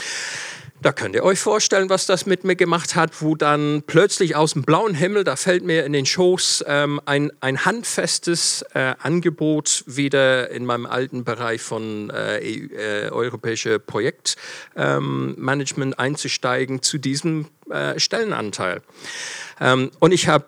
Da 0.82 0.92
könnt 0.92 1.14
ihr 1.14 1.24
euch 1.24 1.38
vorstellen, 1.38 1.88
was 1.88 2.04
das 2.04 2.26
mit 2.26 2.44
mir 2.44 2.56
gemacht 2.56 2.94
hat, 2.94 3.22
wo 3.22 3.34
dann 3.34 3.82
plötzlich 3.86 4.36
aus 4.36 4.52
dem 4.52 4.64
blauen 4.64 4.94
Himmel, 4.94 5.24
da 5.24 5.34
fällt 5.34 5.64
mir 5.64 5.86
in 5.86 5.94
den 5.94 6.04
Schoß 6.04 6.62
ähm, 6.68 7.00
ein, 7.06 7.32
ein 7.40 7.64
handfestes 7.64 8.66
äh, 8.74 8.92
Angebot, 8.98 9.84
wieder 9.86 10.50
in 10.50 10.66
meinem 10.66 10.84
alten 10.84 11.24
Bereich 11.24 11.62
von 11.62 12.10
äh, 12.10 12.40
äh, 12.40 13.08
europäische 13.08 13.78
Projektmanagement 13.78 15.94
ähm, 15.94 15.98
einzusteigen 15.98 16.82
zu 16.82 16.98
diesem 16.98 17.46
äh, 17.70 17.98
Stellenanteil. 17.98 18.82
Ähm, 19.60 19.90
und 20.00 20.12
ich 20.12 20.28
habe 20.28 20.46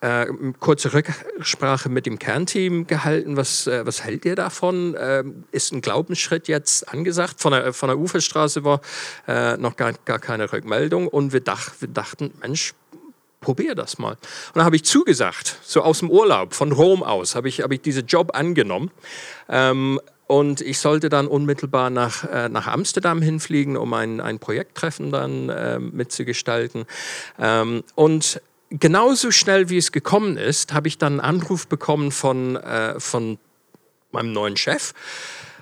äh, 0.00 0.26
kurze 0.60 0.92
Rücksprache 0.92 1.88
mit 1.88 2.06
dem 2.06 2.18
Kernteam 2.18 2.86
gehalten. 2.86 3.36
Was, 3.36 3.66
äh, 3.66 3.84
was 3.86 4.04
hält 4.04 4.24
ihr 4.24 4.36
davon? 4.36 4.94
Äh, 4.94 5.24
ist 5.52 5.72
ein 5.72 5.80
Glaubensschritt 5.80 6.48
jetzt 6.48 6.88
angesagt? 6.88 7.40
Von 7.40 7.52
der, 7.52 7.72
von 7.72 7.88
der 7.88 7.98
Uferstraße 7.98 8.64
war 8.64 8.80
äh, 9.26 9.56
noch 9.56 9.76
gar, 9.76 9.92
gar 10.04 10.18
keine 10.18 10.52
Rückmeldung 10.52 11.08
und 11.08 11.32
wir, 11.32 11.40
dach, 11.40 11.72
wir 11.80 11.88
dachten, 11.88 12.32
Mensch, 12.40 12.74
probier 13.40 13.74
das 13.74 13.98
mal. 13.98 14.12
Und 14.12 14.56
dann 14.56 14.64
habe 14.64 14.76
ich 14.76 14.84
zugesagt, 14.84 15.58
so 15.62 15.82
aus 15.82 16.00
dem 16.00 16.10
Urlaub, 16.10 16.54
von 16.54 16.72
Rom 16.72 17.02
aus, 17.02 17.34
habe 17.34 17.48
ich, 17.48 17.60
hab 17.62 17.72
ich 17.72 17.80
diesen 17.80 18.06
Job 18.06 18.30
angenommen. 18.34 18.90
Ähm, 19.48 20.00
und 20.26 20.60
ich 20.60 20.78
sollte 20.78 21.08
dann 21.08 21.26
unmittelbar 21.26 21.88
nach, 21.88 22.24
äh, 22.24 22.50
nach 22.50 22.66
Amsterdam 22.66 23.22
hinfliegen, 23.22 23.78
um 23.78 23.94
ein, 23.94 24.20
ein 24.20 24.38
Projekttreffen 24.38 25.10
dann 25.10 25.48
äh, 25.48 25.78
mitzugestalten. 25.78 26.84
Ähm, 27.38 27.82
und 27.94 28.40
genauso 28.70 29.30
schnell 29.30 29.68
wie 29.68 29.78
es 29.78 29.92
gekommen 29.92 30.36
ist, 30.36 30.72
habe 30.72 30.88
ich 30.88 30.98
dann 30.98 31.20
einen 31.20 31.40
Anruf 31.40 31.66
bekommen 31.68 32.12
von, 32.12 32.56
äh, 32.56 32.98
von 33.00 33.38
meinem 34.10 34.32
neuen 34.32 34.56
Chef. 34.56 34.94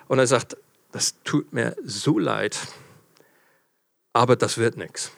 Und 0.08 0.18
er 0.18 0.26
sagt, 0.26 0.56
das 0.92 1.14
tut 1.24 1.52
mir 1.52 1.76
so 1.84 2.18
leid, 2.18 2.58
aber 4.12 4.36
das 4.36 4.58
wird 4.58 4.76
nichts. 4.76 5.12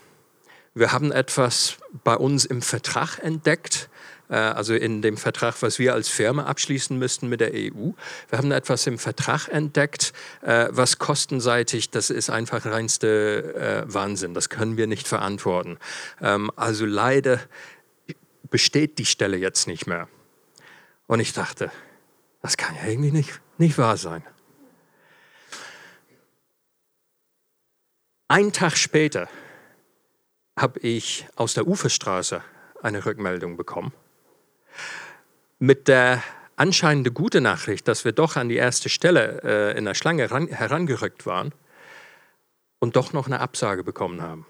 Wir 0.74 0.92
haben 0.92 1.12
etwas 1.12 1.76
bei 2.04 2.14
uns 2.14 2.44
im 2.44 2.62
Vertrag 2.62 3.18
entdeckt, 3.18 3.88
äh, 4.28 4.36
also 4.36 4.74
in 4.74 5.02
dem 5.02 5.16
Vertrag, 5.16 5.60
was 5.60 5.78
wir 5.78 5.94
als 5.94 6.08
Firma 6.08 6.44
abschließen 6.44 6.98
müssten 6.98 7.28
mit 7.28 7.40
der 7.40 7.52
EU. 7.52 7.92
Wir 8.28 8.38
haben 8.38 8.52
etwas 8.52 8.86
im 8.86 8.98
Vertrag 8.98 9.48
entdeckt, 9.48 10.12
äh, 10.42 10.68
was 10.70 10.98
kostenseitig, 10.98 11.90
das 11.90 12.10
ist 12.10 12.30
einfach 12.30 12.64
reinste 12.64 13.84
äh, 13.88 13.92
Wahnsinn. 13.92 14.34
Das 14.34 14.48
können 14.48 14.76
wir 14.76 14.86
nicht 14.86 15.08
verantworten. 15.08 15.78
Ähm, 16.20 16.50
also 16.56 16.86
leider 16.86 17.40
besteht 18.50 18.98
die 18.98 19.06
Stelle 19.06 19.36
jetzt 19.36 19.66
nicht 19.66 19.86
mehr. 19.86 20.08
Und 21.06 21.20
ich 21.20 21.32
dachte, 21.32 21.70
das 22.42 22.56
kann 22.56 22.74
ja 22.76 22.86
irgendwie 22.86 23.12
nicht, 23.12 23.40
nicht 23.58 23.78
wahr 23.78 23.96
sein. 23.96 24.24
Ein 28.28 28.52
Tag 28.52 28.76
später 28.76 29.28
habe 30.58 30.80
ich 30.80 31.26
aus 31.36 31.54
der 31.54 31.66
Uferstraße 31.66 32.42
eine 32.82 33.04
Rückmeldung 33.04 33.56
bekommen 33.56 33.92
mit 35.58 35.88
der 35.88 36.22
anscheinende 36.56 37.10
gute 37.10 37.40
Nachricht, 37.40 37.88
dass 37.88 38.04
wir 38.04 38.12
doch 38.12 38.36
an 38.36 38.48
die 38.48 38.56
erste 38.56 38.88
Stelle 38.88 39.40
äh, 39.42 39.78
in 39.78 39.84
der 39.84 39.94
Schlange 39.94 40.30
ran, 40.30 40.48
herangerückt 40.48 41.26
waren 41.26 41.52
und 42.80 42.96
doch 42.96 43.12
noch 43.12 43.26
eine 43.26 43.40
Absage 43.40 43.84
bekommen 43.84 44.22
haben. 44.22 44.46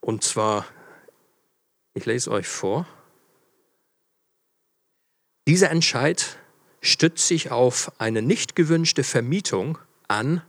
Und 0.00 0.24
zwar, 0.24 0.66
ich 1.94 2.06
lese 2.06 2.30
euch 2.30 2.48
vor, 2.48 2.86
dieser 5.46 5.70
Entscheid 5.70 6.38
stützt 6.80 7.26
sich 7.26 7.50
auf 7.50 7.92
eine 8.00 8.22
nicht 8.22 8.54
gewünschte 8.56 9.04
Vermietung 9.04 9.78
an 10.08 10.42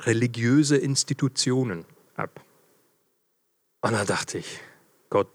religiöse 0.00 0.76
Institutionen 0.76 1.84
ab. 2.14 2.44
Und 3.82 3.92
da 3.92 4.04
dachte 4.04 4.38
ich, 4.38 4.60
Gott, 5.08 5.28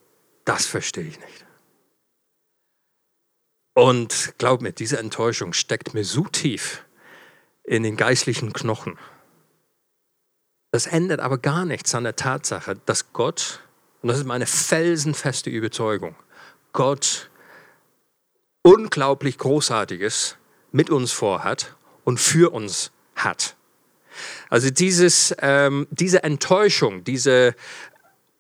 das 0.43 0.65
verstehe 0.65 1.05
ich 1.05 1.19
nicht. 1.19 1.45
Und 3.74 4.35
glaub 4.38 4.62
mir, 4.62 4.71
diese 4.71 5.00
Enttäuschung 5.00 5.53
steckt 5.53 5.93
mir 5.93 6.05
so 6.05 6.24
tief 6.24 6.85
in 7.63 7.83
den 7.83 7.97
geistlichen 7.97 8.53
Knochen. 8.53 8.97
Das 10.71 10.88
ändert 10.88 11.19
aber 11.19 11.38
gar 11.38 11.65
nichts 11.65 11.93
an 11.95 12.03
der 12.03 12.15
Tatsache, 12.15 12.75
dass 12.85 13.12
Gott, 13.13 13.62
und 14.05 14.09
das 14.09 14.19
ist 14.19 14.25
meine 14.25 14.45
felsenfeste 14.45 15.50
Überzeugung, 15.50 16.15
Gott 16.74 17.31
unglaublich 18.62 19.39
Großartiges 19.39 20.38
mit 20.71 20.91
uns 20.91 21.12
vorhat 21.12 21.75
und 22.03 22.19
für 22.19 22.53
uns 22.53 22.91
hat. 23.15 23.55
Also 24.51 24.69
dieses, 24.69 25.35
ähm, 25.39 25.88
diese 25.89 26.21
Enttäuschung, 26.21 27.03
diese 27.03 27.55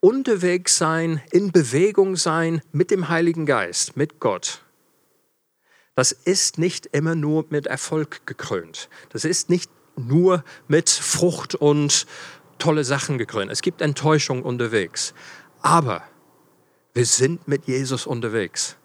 unterwegs 0.01 0.77
sein, 0.77 1.23
in 1.31 1.51
Bewegung 1.51 2.15
sein 2.15 2.61
mit 2.71 2.91
dem 2.91 3.09
Heiligen 3.09 3.47
Geist, 3.47 3.97
mit 3.97 4.19
Gott, 4.19 4.61
das 5.95 6.11
ist 6.11 6.59
nicht 6.59 6.85
immer 6.91 7.15
nur 7.15 7.47
mit 7.49 7.65
Erfolg 7.65 8.27
gekrönt. 8.27 8.87
Das 9.09 9.25
ist 9.25 9.49
nicht 9.49 9.71
nur 9.95 10.43
mit 10.67 10.91
Frucht 10.91 11.55
und 11.55 12.05
tolle 12.59 12.83
Sachen 12.83 13.17
gekrönt. 13.17 13.51
Es 13.51 13.61
gibt 13.61 13.81
Enttäuschung 13.81 14.43
unterwegs. 14.43 15.15
Aber 15.65 16.03
wir 16.93 17.07
sind 17.07 17.47
mit 17.47 17.65
Jesus 17.65 18.05
unterwegs. 18.05 18.75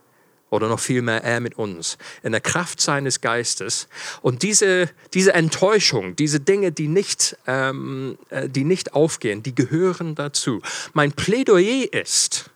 Oder 0.49 0.67
noch 0.67 0.81
vielmehr 0.81 1.23
er 1.23 1.41
mit 1.41 1.59
uns. 1.59 1.99
In 2.23 2.33
der 2.33 2.41
Kraft 2.41 2.81
seines 2.81 3.21
Geistes. 3.21 3.87
Und 4.23 4.43
diese, 4.43 4.89
diese 5.13 5.35
Enttäuschung, 5.35 6.17
diese 6.17 6.41
Dinge, 6.41 6.73
die 6.73 6.89
nicht, 6.89 7.37
ähm, 7.47 8.17
äh, 8.31 8.49
die 8.49 8.65
nicht 8.65 8.95
aufgehen, 8.95 9.43
die 9.43 9.55
gehören 9.55 10.15
dazu. 10.15 10.63
Mein 10.95 11.13
Plädoyer 11.13 11.93
ist, 11.93 12.51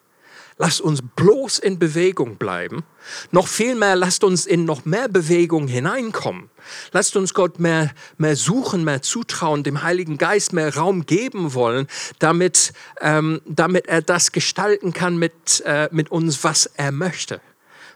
lasst 0.57 0.81
uns 0.81 1.03
bloß 1.17 1.59
in 1.59 1.79
Bewegung 1.79 2.37
bleiben. 2.37 2.85
Noch 3.31 3.49
viel 3.49 3.75
mehr, 3.75 3.97
lasst 3.97 4.25
uns 4.25 4.47
in 4.47 4.65
noch 4.65 4.85
mehr 4.85 5.09
Bewegung 5.09 5.69
hineinkommen. 5.69 6.51
Lasst 6.93 7.17
uns 7.17 7.35
Gott 7.35 7.59
mehr, 7.59 7.93
mehr 8.17 8.37
suchen, 8.37 8.85
mehr 8.85 9.03
zutrauen, 9.03 9.63
dem 9.63 9.83
Heiligen 9.83 10.19
Geist 10.19 10.53
mehr 10.53 10.75
Raum 10.75 11.07
geben 11.07 11.55
wollen, 11.55 11.87
damit, 12.19 12.73
ähm, 13.01 13.41
damit 13.47 13.87
er 13.87 14.03
das 14.03 14.33
gestalten 14.33 14.93
kann 14.93 15.17
mit, 15.17 15.61
äh, 15.67 15.89
mit 15.91 16.11
uns, 16.11 16.45
was 16.45 16.67
er 16.67 16.93
möchte, 16.93 17.41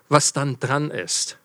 was 0.09 0.33
dann 0.33 0.59
dran 0.61 0.91
ist. 0.91 1.39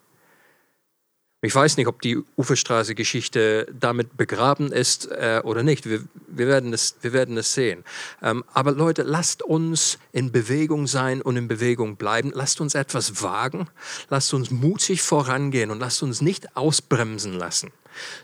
Ich 1.46 1.54
weiß 1.54 1.76
nicht, 1.76 1.88
ob 1.88 2.02
die 2.02 2.18
Uferstraße-Geschichte 2.38 3.68
damit 3.78 4.16
begraben 4.16 4.72
ist 4.72 5.12
äh, 5.12 5.42
oder 5.44 5.62
nicht. 5.62 5.90
Wir, 5.90 6.02
wir, 6.28 6.48
werden 6.48 6.72
es, 6.72 6.96
wir 7.02 7.12
werden 7.12 7.36
es 7.36 7.54
sehen. 7.54 7.84
Ähm, 8.22 8.46
aber 8.54 8.72
Leute, 8.72 9.04
lasst 9.04 9.44
uns 9.44 10.00
in 10.14 10.32
Bewegung 10.32 10.88
sein 10.88 11.22
und 11.22 11.36
in 11.36 11.50
Bewegung 11.50 11.98
bleiben. 11.98 12.32
Lasst 12.34 12.62
uns 12.62 12.76
etwas 12.76 13.22
wagen. 13.22 13.68
Lasst 14.10 14.34
uns 14.34 14.52
mutig 14.52 15.02
vorangehen 15.02 15.70
und 15.70 15.82
lasst 15.82 16.02
uns 16.02 16.22
nicht 16.22 16.56
ausbremsen 16.56 17.34
lassen 17.34 17.72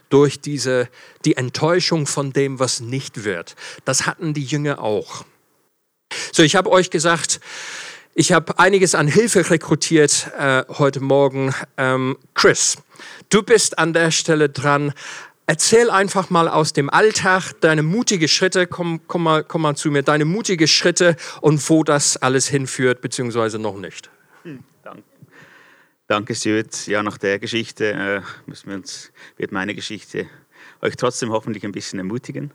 durch 0.08 0.40
diese, 0.40 0.88
die 1.26 1.36
Enttäuschung 1.36 2.06
von 2.06 2.32
dem, 2.32 2.58
was 2.58 2.80
nicht 2.80 3.24
wird. 3.24 3.54
Das 3.84 4.06
hatten 4.06 4.32
die 4.32 4.44
Jünger 4.44 4.80
auch. 4.82 5.26
So, 6.32 6.42
ich 6.42 6.56
habe 6.56 6.70
euch 6.70 6.88
gesagt, 6.88 7.40
ich 8.14 8.32
habe 8.32 8.58
einiges 8.58 8.94
an 8.94 9.08
Hilfe 9.08 9.50
rekrutiert 9.50 10.30
äh, 10.38 10.64
heute 10.68 11.00
Morgen. 11.00 11.54
Ähm, 11.76 12.16
Chris, 12.34 12.78
Du 13.28 13.42
bist 13.42 13.78
an 13.78 13.92
der 13.92 14.10
Stelle 14.10 14.48
dran. 14.48 14.92
Erzähl 15.46 15.90
einfach 15.90 16.30
mal 16.30 16.48
aus 16.48 16.72
dem 16.72 16.88
Alltag 16.90 17.52
deine 17.60 17.82
mutige 17.82 18.28
Schritte, 18.28 18.68
komm, 18.68 19.00
komm, 19.08 19.24
mal, 19.24 19.42
komm 19.42 19.62
mal 19.62 19.74
zu 19.74 19.90
mir, 19.90 20.04
deine 20.04 20.24
mutige 20.24 20.68
Schritte 20.68 21.16
und 21.40 21.68
wo 21.68 21.82
das 21.82 22.16
alles 22.16 22.46
hinführt, 22.46 23.00
beziehungsweise 23.00 23.58
noch 23.58 23.76
nicht. 23.76 24.10
Hm, 24.44 24.60
danke. 24.84 25.02
Danke, 26.06 26.34
Stuart. 26.34 26.86
Ja, 26.86 27.02
nach 27.02 27.18
der 27.18 27.40
Geschichte 27.40 27.92
äh, 27.92 28.20
müssen 28.46 28.68
wir 28.68 28.76
uns, 28.76 29.12
wird 29.36 29.50
meine 29.50 29.74
Geschichte 29.74 30.28
euch 30.82 30.96
trotzdem 30.96 31.30
hoffentlich 31.30 31.64
ein 31.64 31.72
bisschen 31.72 31.98
ermutigen. 31.98 32.50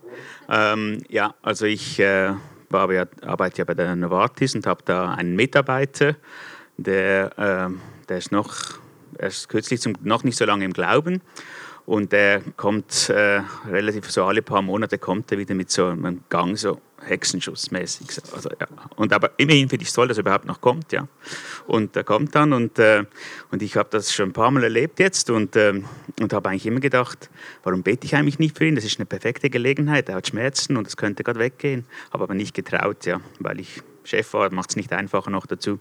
Ähm, 0.49 1.03
ja, 1.09 1.35
also 1.41 1.65
ich 1.65 1.99
äh, 1.99 2.33
war, 2.69 2.89
arbeite 3.21 3.59
ja 3.59 3.65
bei 3.65 3.73
der 3.73 3.95
Novartis 3.95 4.55
und 4.55 4.65
habe 4.65 4.83
da 4.85 5.13
einen 5.13 5.35
Mitarbeiter, 5.35 6.15
der, 6.77 7.37
äh, 7.37 8.05
der 8.09 8.17
ist 8.17 8.31
noch 8.31 8.79
erst 9.19 9.49
kürzlich 9.49 9.81
zum, 9.81 9.93
noch 10.01 10.23
nicht 10.23 10.37
so 10.37 10.45
lange 10.45 10.65
im 10.65 10.73
Glauben. 10.73 11.21
Und 11.85 12.11
der 12.13 12.41
kommt 12.57 13.09
äh, 13.09 13.41
relativ 13.69 14.09
so 14.09 14.23
alle 14.25 14.41
paar 14.41 14.63
Monate 14.63 14.97
kommt 14.97 15.31
er 15.31 15.37
wieder 15.37 15.53
mit 15.53 15.69
so 15.69 15.85
einem 15.85 16.23
Gang, 16.29 16.57
so 16.57 16.81
Hexenschussmäßig. 17.05 18.07
Also, 18.33 18.49
ja. 18.49 18.67
Und 18.95 19.13
aber 19.13 19.31
immerhin 19.37 19.69
finde 19.69 19.83
ich 19.83 19.89
es 19.89 19.93
toll, 19.93 20.07
dass 20.07 20.17
er 20.17 20.21
überhaupt 20.21 20.45
noch 20.45 20.61
kommt, 20.61 20.91
ja. 20.91 21.07
Und 21.67 21.95
er 21.95 22.03
kommt 22.03 22.33
dann 22.33 22.53
und, 22.53 22.79
äh, 22.79 23.03
und 23.51 23.61
ich 23.61 23.77
habe 23.77 23.89
das 23.91 24.11
schon 24.11 24.29
ein 24.29 24.33
paar 24.33 24.49
Mal 24.49 24.63
erlebt 24.63 24.99
jetzt 24.99 25.29
und, 25.29 25.55
äh, 25.55 25.81
und 26.19 26.33
habe 26.33 26.49
eigentlich 26.49 26.65
immer 26.65 26.79
gedacht, 26.79 27.29
warum 27.63 27.83
bete 27.83 28.05
ich 28.05 28.15
eigentlich 28.15 28.39
nicht 28.39 28.57
für 28.57 28.65
ihn? 28.65 28.75
Das 28.75 28.85
ist 28.85 28.99
eine 28.99 29.05
perfekte 29.05 29.51
Gelegenheit. 29.51 30.09
Er 30.09 30.15
hat 30.15 30.27
Schmerzen 30.27 30.77
und 30.77 30.87
es 30.87 30.97
könnte 30.97 31.23
gerade 31.23 31.39
weggehen. 31.39 31.85
Habe 32.11 32.23
aber 32.23 32.33
nicht 32.33 32.55
getraut, 32.55 33.05
ja, 33.05 33.21
weil 33.39 33.59
ich 33.59 33.83
Chef 34.03 34.33
war, 34.33 34.51
macht 34.51 34.71
es 34.71 34.75
nicht 34.75 34.91
einfacher 34.91 35.29
noch 35.29 35.45
dazu. 35.45 35.79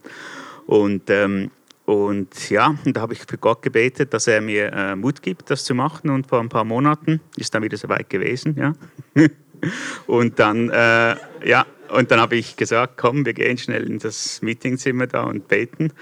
Und 0.67 1.09
ähm, 1.09 1.51
und 1.85 2.49
ja, 2.49 2.75
und 2.85 2.97
da 2.97 3.03
habe 3.03 3.13
ich 3.13 3.21
für 3.21 3.37
Gott 3.37 3.61
gebetet, 3.61 4.15
dass 4.15 4.27
er 4.27 4.41
mir 4.41 4.73
äh, 4.73 4.97
Mut 4.97 5.21
gibt, 5.21 5.51
das 5.51 5.65
zu 5.65 5.75
machen. 5.75 6.09
Und 6.11 6.27
vor 6.27 6.41
ein 6.41 6.49
paar 6.49 6.65
Monaten 6.65 7.21
ist 7.37 7.55
dann 7.55 7.63
wieder 7.63 7.77
soweit 7.77 8.09
gewesen. 8.09 8.57
Ja. 8.57 8.73
und 10.07 10.39
dann, 10.39 10.71
äh, 10.71 11.17
ja, 11.47 11.67
und 11.91 12.11
dann 12.11 12.21
habe 12.21 12.37
ich 12.37 12.57
gesagt, 12.57 12.97
komm, 12.97 13.27
wir 13.27 13.35
gehen 13.35 13.59
schnell 13.59 13.87
in 13.89 13.99
das 13.99 14.41
Meetingzimmer 14.41 15.07
da 15.07 15.25
und 15.25 15.47
beten. 15.47 15.93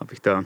Habe 0.00 0.14
ich 0.14 0.22
da, 0.22 0.44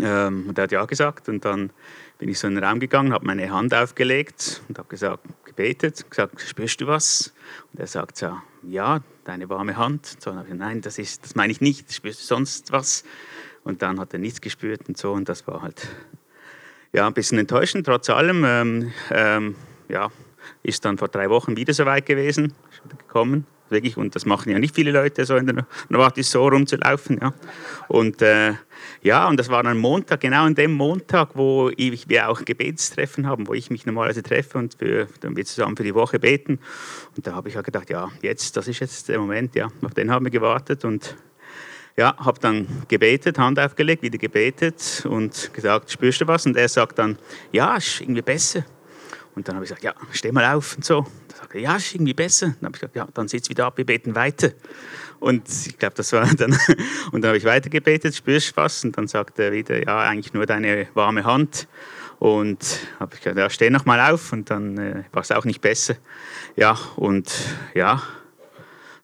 ähm, 0.00 0.46
und 0.48 0.58
er 0.58 0.64
hat 0.64 0.72
ja 0.72 0.84
gesagt. 0.86 1.28
Und 1.28 1.44
dann 1.44 1.70
bin 2.18 2.30
ich 2.30 2.38
so 2.38 2.48
in 2.48 2.54
den 2.54 2.64
Raum 2.64 2.80
gegangen, 2.80 3.12
habe 3.12 3.26
meine 3.26 3.50
Hand 3.50 3.74
aufgelegt 3.74 4.62
und 4.68 4.78
habe 4.78 4.88
gesagt, 4.88 5.24
gebetet, 5.44 6.08
gesagt, 6.08 6.40
spürst 6.40 6.80
du 6.80 6.86
was? 6.86 7.34
Und 7.70 7.80
er 7.80 7.86
sagt 7.86 8.16
so, 8.16 8.38
ja, 8.62 9.00
deine 9.24 9.50
warme 9.50 9.76
Hand. 9.76 10.16
So, 10.20 10.30
ich, 10.48 10.54
Nein, 10.54 10.80
das, 10.80 10.98
ist, 10.98 11.22
das 11.22 11.34
meine 11.34 11.52
ich 11.52 11.60
nicht. 11.60 11.92
Spürst 11.92 12.22
du 12.22 12.24
sonst 12.24 12.72
was? 12.72 13.04
Und 13.66 13.82
dann 13.82 13.98
hat 13.98 14.12
er 14.12 14.20
nichts 14.20 14.40
gespürt 14.40 14.88
und 14.88 14.96
so. 14.96 15.12
Und 15.12 15.28
das 15.28 15.44
war 15.48 15.60
halt 15.60 15.88
ja, 16.92 17.04
ein 17.04 17.14
bisschen 17.14 17.36
enttäuschend. 17.38 17.84
Trotz 17.84 18.08
allem 18.08 18.44
ähm, 18.46 18.92
ähm, 19.10 19.56
ja, 19.88 20.08
ist 20.62 20.84
dann 20.84 20.98
vor 20.98 21.08
drei 21.08 21.28
Wochen 21.30 21.56
wieder 21.56 21.74
so 21.74 21.84
weit 21.84 22.06
gewesen, 22.06 22.52
gekommen. 22.96 23.44
Wirklich, 23.68 23.96
und 23.96 24.14
das 24.14 24.24
machen 24.24 24.52
ja 24.52 24.60
nicht 24.60 24.76
viele 24.76 24.92
Leute, 24.92 25.24
so 25.24 25.34
in 25.34 25.46
der 25.46 25.66
Novartis 25.88 26.30
so 26.30 26.46
rumzulaufen. 26.46 27.18
Ja. 27.20 27.34
Und 27.88 28.22
äh, 28.22 28.52
ja, 29.02 29.26
und 29.26 29.36
das 29.40 29.48
war 29.48 29.64
dann 29.64 29.78
Montag, 29.78 30.20
genau 30.20 30.44
an 30.44 30.54
dem 30.54 30.72
Montag, 30.72 31.30
wo 31.34 31.72
ich, 31.76 32.08
wir 32.08 32.28
auch 32.28 32.44
Gebetstreffen 32.44 33.26
haben, 33.26 33.48
wo 33.48 33.54
ich 33.54 33.68
mich 33.68 33.84
normalerweise 33.84 34.22
treffe 34.22 34.58
und 34.58 34.74
für, 34.74 35.08
dann 35.18 35.36
wir 35.36 35.44
zusammen 35.44 35.76
für 35.76 35.82
die 35.82 35.96
Woche 35.96 36.20
beten. 36.20 36.60
Und 37.16 37.26
da 37.26 37.32
habe 37.34 37.48
ich 37.48 37.56
halt 37.56 37.66
gedacht, 37.66 37.90
ja, 37.90 38.12
jetzt, 38.22 38.56
das 38.56 38.68
ist 38.68 38.78
jetzt 38.78 39.08
der 39.08 39.18
Moment, 39.18 39.56
ja, 39.56 39.66
auf 39.82 39.94
den 39.94 40.12
haben 40.12 40.24
wir 40.24 40.30
gewartet 40.30 40.84
und 40.84 41.16
ja, 41.96 42.14
habe 42.18 42.38
dann 42.40 42.66
gebetet, 42.88 43.38
Hand 43.38 43.58
aufgelegt, 43.58 44.02
wieder 44.02 44.18
gebetet 44.18 45.04
und 45.08 45.52
gesagt, 45.54 45.90
spürst 45.90 46.20
du 46.20 46.26
was? 46.26 46.44
Und 46.44 46.56
er 46.56 46.68
sagt 46.68 46.98
dann, 46.98 47.18
ja, 47.52 47.76
ist 47.76 48.00
irgendwie 48.00 48.22
besser. 48.22 48.64
Und 49.34 49.48
dann 49.48 49.56
habe 49.56 49.64
ich 49.64 49.70
gesagt, 49.70 49.84
ja, 49.84 49.94
steh 50.12 50.32
mal 50.32 50.54
auf 50.54 50.76
und 50.76 50.84
so. 50.84 51.06
Dann 51.28 51.38
sagt 51.38 51.54
er, 51.54 51.60
ja, 51.60 51.76
ist 51.76 51.94
irgendwie 51.94 52.14
besser. 52.14 52.46
Dann 52.46 52.66
habe 52.66 52.76
ich 52.76 52.80
gesagt, 52.80 52.96
ja, 52.96 53.06
dann 53.14 53.28
sitz 53.28 53.48
wieder 53.48 53.66
ab, 53.66 53.78
wir 53.78 53.86
beten 53.86 54.14
weiter. 54.14 54.50
Und 55.20 55.48
ich 55.66 55.78
glaube, 55.78 55.94
das 55.94 56.12
war 56.12 56.26
dann, 56.36 56.58
und 57.12 57.22
dann 57.22 57.28
habe 57.28 57.38
ich 57.38 57.44
weiter 57.44 57.70
gebetet, 57.70 58.14
spürst 58.14 58.52
du 58.52 58.56
was? 58.56 58.84
Und 58.84 58.96
dann 58.96 59.08
sagt 59.08 59.38
er 59.38 59.52
wieder, 59.52 59.82
ja, 59.82 60.00
eigentlich 60.00 60.34
nur 60.34 60.44
deine 60.44 60.88
warme 60.94 61.24
Hand. 61.24 61.66
Und 62.18 62.80
habe 62.98 63.14
ich 63.14 63.20
gesagt, 63.20 63.38
ja, 63.38 63.48
steh 63.48 63.70
noch 63.70 63.86
mal 63.86 64.12
auf. 64.12 64.32
Und 64.32 64.50
dann 64.50 64.76
äh, 64.76 65.04
war 65.12 65.22
es 65.22 65.32
auch 65.32 65.44
nicht 65.44 65.62
besser. 65.62 65.96
Ja, 66.56 66.78
und 66.96 67.32
ja, 67.74 68.02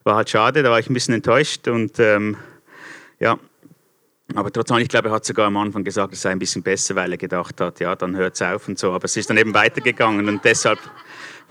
war 0.04 0.16
halt 0.16 0.30
schade, 0.30 0.62
da 0.62 0.70
war 0.70 0.78
ich 0.78 0.90
ein 0.90 0.94
bisschen 0.94 1.14
enttäuscht 1.14 1.68
und 1.68 1.98
ähm, 1.98 2.36
ja, 3.22 3.38
aber 4.34 4.50
trotzdem, 4.50 4.78
ich 4.78 4.88
glaube, 4.88 5.08
er 5.08 5.14
hat 5.14 5.24
sogar 5.24 5.46
am 5.46 5.56
Anfang 5.56 5.84
gesagt, 5.84 6.12
es 6.12 6.22
sei 6.22 6.30
ein 6.30 6.38
bisschen 6.38 6.62
besser, 6.62 6.96
weil 6.96 7.12
er 7.12 7.18
gedacht 7.18 7.60
hat, 7.60 7.78
ja, 7.80 7.94
dann 7.94 8.16
hört 8.16 8.34
es 8.34 8.42
auf 8.42 8.66
und 8.66 8.78
so. 8.78 8.92
Aber 8.92 9.04
es 9.04 9.16
ist 9.16 9.30
dann 9.30 9.36
eben 9.36 9.54
weitergegangen 9.54 10.28
und 10.28 10.44
deshalb 10.44 10.78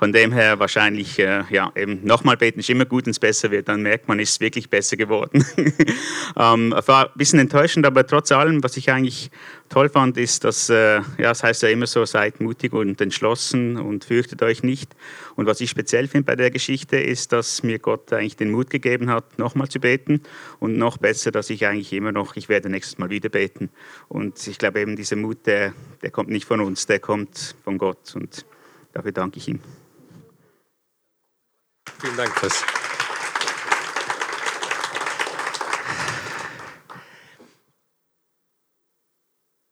von 0.01 0.11
dem 0.11 0.31
her 0.31 0.57
wahrscheinlich, 0.57 1.19
äh, 1.19 1.43
ja, 1.51 1.71
eben 1.75 2.03
nochmal 2.03 2.35
beten 2.35 2.59
ist 2.59 2.71
immer 2.71 2.85
gut, 2.85 3.05
wenn 3.05 3.11
es 3.11 3.19
besser 3.19 3.51
wird, 3.51 3.69
dann 3.69 3.83
merkt 3.83 4.07
man, 4.07 4.17
ist 4.17 4.41
wirklich 4.41 4.67
besser 4.67 4.97
geworden. 4.97 5.45
ähm, 6.35 6.73
war 6.87 7.05
ein 7.05 7.11
bisschen 7.17 7.37
enttäuschend, 7.37 7.85
aber 7.85 8.07
trotz 8.07 8.31
allem, 8.31 8.63
was 8.63 8.77
ich 8.77 8.89
eigentlich 8.89 9.29
toll 9.69 9.89
fand, 9.89 10.17
ist, 10.17 10.43
dass, 10.43 10.71
äh, 10.71 10.95
ja, 10.95 11.29
das 11.29 11.43
heißt 11.43 11.61
ja 11.61 11.69
immer 11.69 11.85
so, 11.85 12.03
seid 12.05 12.41
mutig 12.41 12.73
und 12.73 12.99
entschlossen 12.99 13.77
und 13.77 14.03
fürchtet 14.03 14.41
euch 14.41 14.63
nicht. 14.63 14.95
Und 15.35 15.45
was 15.45 15.61
ich 15.61 15.69
speziell 15.69 16.07
finde 16.07 16.25
bei 16.25 16.35
der 16.35 16.49
Geschichte, 16.49 16.97
ist, 16.97 17.31
dass 17.31 17.61
mir 17.61 17.77
Gott 17.77 18.11
eigentlich 18.11 18.37
den 18.37 18.49
Mut 18.49 18.71
gegeben 18.71 19.11
hat, 19.11 19.37
nochmal 19.37 19.67
zu 19.67 19.79
beten 19.79 20.23
und 20.59 20.79
noch 20.79 20.97
besser, 20.97 21.29
dass 21.29 21.51
ich 21.51 21.67
eigentlich 21.67 21.93
immer 21.93 22.11
noch, 22.11 22.35
ich 22.35 22.49
werde 22.49 22.71
nächstes 22.71 22.97
Mal 22.97 23.11
wieder 23.11 23.29
beten. 23.29 23.69
Und 24.07 24.47
ich 24.47 24.57
glaube 24.57 24.79
eben, 24.79 24.95
dieser 24.95 25.15
Mut, 25.15 25.45
der, 25.45 25.73
der 26.01 26.09
kommt 26.09 26.29
nicht 26.29 26.45
von 26.45 26.59
uns, 26.59 26.87
der 26.87 26.97
kommt 26.97 27.55
von 27.63 27.77
Gott 27.77 28.15
und 28.15 28.47
dafür 28.93 29.11
danke 29.11 29.37
ich 29.37 29.47
ihm. 29.47 29.59
Vielen 32.01 32.17
Dank, 32.17 32.33
Chris. 32.33 32.63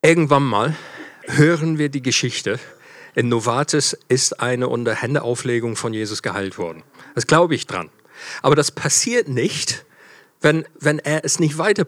Irgendwann 0.04 0.44
mal 0.44 0.76
hören 1.24 1.80
wir 1.80 1.90
die 1.90 2.04
Geschichte, 2.04 2.60
in 3.16 3.30
Novartis 3.30 3.98
ist 4.10 4.40
eine 4.40 4.68
unter 4.68 4.94
Händeauflegung 4.94 5.76
von 5.76 5.92
Jesus 5.92 6.22
geheilt 6.22 6.60
worden. 6.60 6.84
Das 7.16 7.26
glaube 7.26 7.56
ich 7.56 7.66
dran. 7.66 7.90
Aber 8.44 8.56
das 8.56 8.70
passiert 8.70 9.28
nicht, 9.28 9.84
wenn, 10.40 10.68
wenn 10.80 11.00
er 11.00 11.26
es 11.26 11.40
nicht 11.40 11.58
weiter 11.58 11.88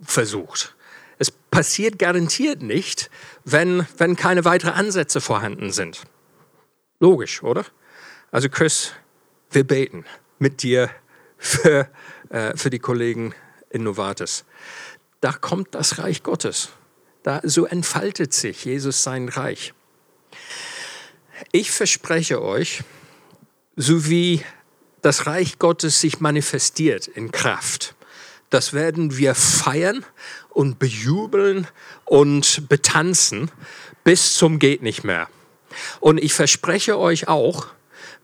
versucht. 0.00 0.76
Es 1.18 1.32
passiert 1.32 1.98
garantiert 1.98 2.62
nicht, 2.62 3.10
wenn, 3.44 3.84
wenn 3.98 4.14
keine 4.14 4.44
weiteren 4.44 4.74
Ansätze 4.74 5.20
vorhanden 5.20 5.72
sind. 5.72 6.02
Logisch, 7.00 7.42
oder? 7.42 7.64
Also 8.30 8.48
Chris, 8.48 8.92
wir 9.52 9.64
beten 9.64 10.04
mit 10.38 10.62
dir 10.62 10.90
für, 11.38 11.88
äh, 12.30 12.56
für 12.56 12.70
die 12.70 12.78
Kollegen 12.78 13.34
in 13.70 13.84
Novartis. 13.84 14.44
Da 15.20 15.32
kommt 15.32 15.74
das 15.74 15.98
Reich 15.98 16.22
Gottes. 16.22 16.70
Da, 17.22 17.40
so 17.44 17.66
entfaltet 17.66 18.34
sich 18.34 18.64
Jesus 18.64 19.02
sein 19.02 19.28
Reich. 19.28 19.72
Ich 21.52 21.70
verspreche 21.70 22.42
euch, 22.42 22.82
so 23.76 24.08
wie 24.08 24.42
das 25.00 25.26
Reich 25.26 25.58
Gottes 25.58 26.00
sich 26.00 26.20
manifestiert 26.20 27.08
in 27.08 27.32
Kraft, 27.32 27.94
das 28.50 28.74
werden 28.74 29.16
wir 29.16 29.34
feiern 29.34 30.04
und 30.50 30.78
bejubeln 30.78 31.66
und 32.04 32.68
betanzen 32.68 33.50
bis 34.04 34.34
zum 34.34 34.58
geht 34.58 34.82
nicht 34.82 35.04
mehr. 35.04 35.28
Und 36.00 36.18
ich 36.18 36.34
verspreche 36.34 36.98
euch 36.98 37.28
auch, 37.28 37.68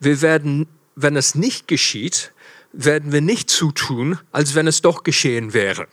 wir 0.01 0.21
werden, 0.21 0.69
wenn 1.01 1.17
es 1.17 1.37
nicht 1.37 1.69
geschieht, 1.69 2.33
werden 2.73 3.13
wir 3.13 3.21
nicht 3.21 3.51
zutun, 3.51 4.19
als 4.33 4.57
wenn 4.57 4.67
es 4.67 4.83
doch 4.83 5.05
geschehen 5.05 5.55
wäre. 5.55 5.87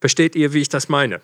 Versteht 0.00 0.34
ihr, 0.34 0.52
wie 0.52 0.60
ich 0.62 0.68
das 0.68 0.88
meine? 0.88 1.20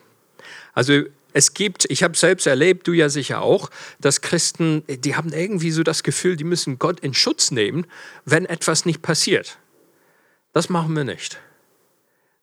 Also 0.73 1.03
es 1.33 1.53
gibt, 1.53 1.85
ich 1.89 2.01
habe 2.01 2.17
selbst 2.17 2.47
erlebt, 2.47 2.87
du 2.87 2.93
ja 2.93 3.09
sicher 3.09 3.41
auch, 3.41 3.69
dass 3.99 4.21
Christen, 4.21 4.83
die 4.87 5.15
haben 5.15 5.33
irgendwie 5.33 5.71
so 5.71 5.83
das 5.83 6.01
Gefühl, 6.01 6.37
die 6.37 6.45
müssen 6.45 6.79
Gott 6.79 7.01
in 7.01 7.13
Schutz 7.13 7.51
nehmen, 7.51 7.85
wenn 8.23 8.45
etwas 8.45 8.85
nicht 8.85 9.01
passiert. 9.01 9.57
Das 10.53 10.69
machen 10.69 10.95
wir 10.95 11.03
nicht. 11.03 11.39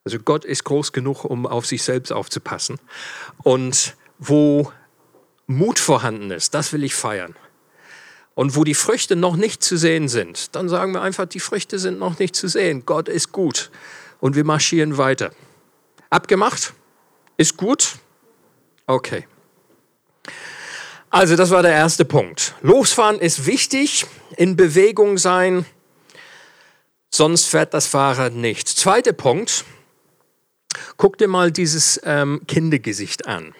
Also 0.05 0.19
Gott 0.19 0.45
ist 0.45 0.65
groß 0.65 0.93
genug, 0.93 1.25
um 1.25 1.47
auf 1.47 1.67
sich 1.67 1.83
selbst 1.83 2.13
aufzupassen. 2.13 2.79
Und 3.43 3.97
wo 4.19 4.73
Mut 5.47 5.79
vorhanden 5.79 6.31
ist, 6.31 6.53
das 6.53 6.75
will 6.75 6.85
ich 6.85 6.95
feiern. 6.95 7.35
Und 8.39 8.55
wo 8.55 8.63
die 8.63 8.75
Früchte 8.75 9.17
noch 9.17 9.35
nicht 9.35 9.65
zu 9.65 9.77
sehen 9.77 10.07
sind, 10.09 10.55
dann 10.55 10.69
sagen 10.69 10.93
wir 10.93 11.03
einfach, 11.03 11.27
die 11.27 11.41
Früchte 11.41 11.81
sind 11.81 11.99
noch 11.99 12.21
nicht 12.21 12.37
zu 12.37 12.47
sehen. 12.47 12.85
Gott 12.87 13.09
ist 13.09 13.33
gut. 13.33 13.73
Und 14.21 14.37
wir 14.37 14.45
marschieren 14.45 14.97
weiter. 14.97 15.33
Abgemacht? 16.09 16.73
Ist 17.37 17.57
gut? 17.57 17.97
Okay. 18.87 19.27
Also 21.11 21.35
das 21.35 21.51
war 21.51 21.63
der 21.63 21.73
erste 21.73 22.05
Punkt. 22.05 22.55
Losfahren 22.63 23.19
ist 23.19 23.45
wichtig, 23.45 24.07
in 24.37 24.55
Bewegung 24.55 25.19
sein, 25.19 25.67
sonst 27.11 27.47
fährt 27.47 27.75
das 27.75 27.89
Fahrrad 27.89 28.35
nicht. 28.35 28.69
Zweiter 28.69 29.15
Punkt, 29.15 29.65
guck 30.97 31.19
dir 31.19 31.27
mal 31.27 31.51
dieses 31.51 32.01
ähm, 32.05 32.43
Kindergesicht 32.47 33.27
an. 33.27 33.53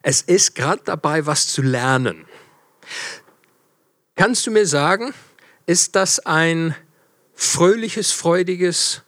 Es 0.00 0.22
ist 0.22 0.54
gerade 0.54 0.80
dabei, 0.86 1.26
was 1.26 1.48
zu 1.48 1.60
lernen. 1.60 2.24
Kannst 4.18 4.48
du 4.48 4.50
mir 4.50 4.66
sagen, 4.66 5.14
ist 5.66 5.94
das 5.94 6.18
ein 6.18 6.74
fröhliches, 7.34 8.10
freudiges 8.10 9.02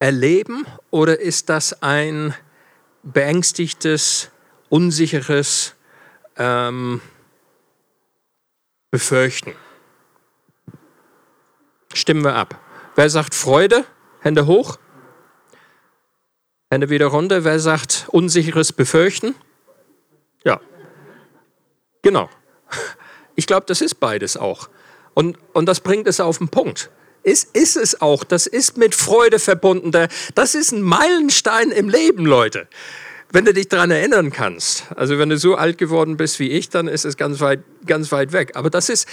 Erleben 0.00 0.66
oder 0.90 1.20
ist 1.20 1.48
das 1.48 1.80
ein 1.80 2.34
beängstigtes, 3.04 4.32
unsicheres 4.68 5.76
ähm, 6.38 7.00
Befürchten. 8.90 9.54
Stimmen 11.94 12.24
wir 12.24 12.34
ab. 12.34 12.60
Wer 12.96 13.10
sagt 13.10 13.36
Freude? 13.36 13.84
Hände 14.22 14.46
hoch. 14.46 14.76
Hände 16.68 16.90
wieder 16.90 17.06
runter. 17.06 17.44
Wer 17.44 17.60
sagt 17.60 18.06
unsicheres 18.08 18.72
Befürchten? 18.72 19.36
Ja. 20.42 20.60
Genau. 22.02 22.28
Ich 23.34 23.46
glaube, 23.46 23.66
das 23.66 23.80
ist 23.80 24.00
beides 24.00 24.36
auch. 24.36 24.68
Und, 25.14 25.38
und 25.52 25.66
das 25.66 25.80
bringt 25.80 26.08
es 26.08 26.20
auf 26.20 26.38
den 26.38 26.48
Punkt. 26.48 26.90
Ist, 27.22 27.56
ist 27.56 27.76
es 27.76 28.00
auch. 28.00 28.24
Das 28.24 28.46
ist 28.46 28.76
mit 28.76 28.94
Freude 28.94 29.38
verbunden. 29.38 29.92
Das 30.34 30.54
ist 30.54 30.72
ein 30.72 30.82
Meilenstein 30.82 31.70
im 31.70 31.88
Leben, 31.88 32.24
Leute. 32.26 32.68
Wenn 33.30 33.44
du 33.44 33.52
dich 33.52 33.68
daran 33.68 33.90
erinnern 33.90 34.30
kannst, 34.30 34.84
also 34.96 35.18
wenn 35.18 35.28
du 35.28 35.36
so 35.36 35.54
alt 35.54 35.76
geworden 35.76 36.16
bist 36.16 36.38
wie 36.38 36.50
ich, 36.50 36.70
dann 36.70 36.88
ist 36.88 37.04
es 37.04 37.16
ganz 37.16 37.40
weit, 37.40 37.60
ganz 37.86 38.10
weit 38.10 38.32
weg. 38.32 38.52
Aber 38.54 38.70
das 38.70 38.88
ist, 38.88 39.06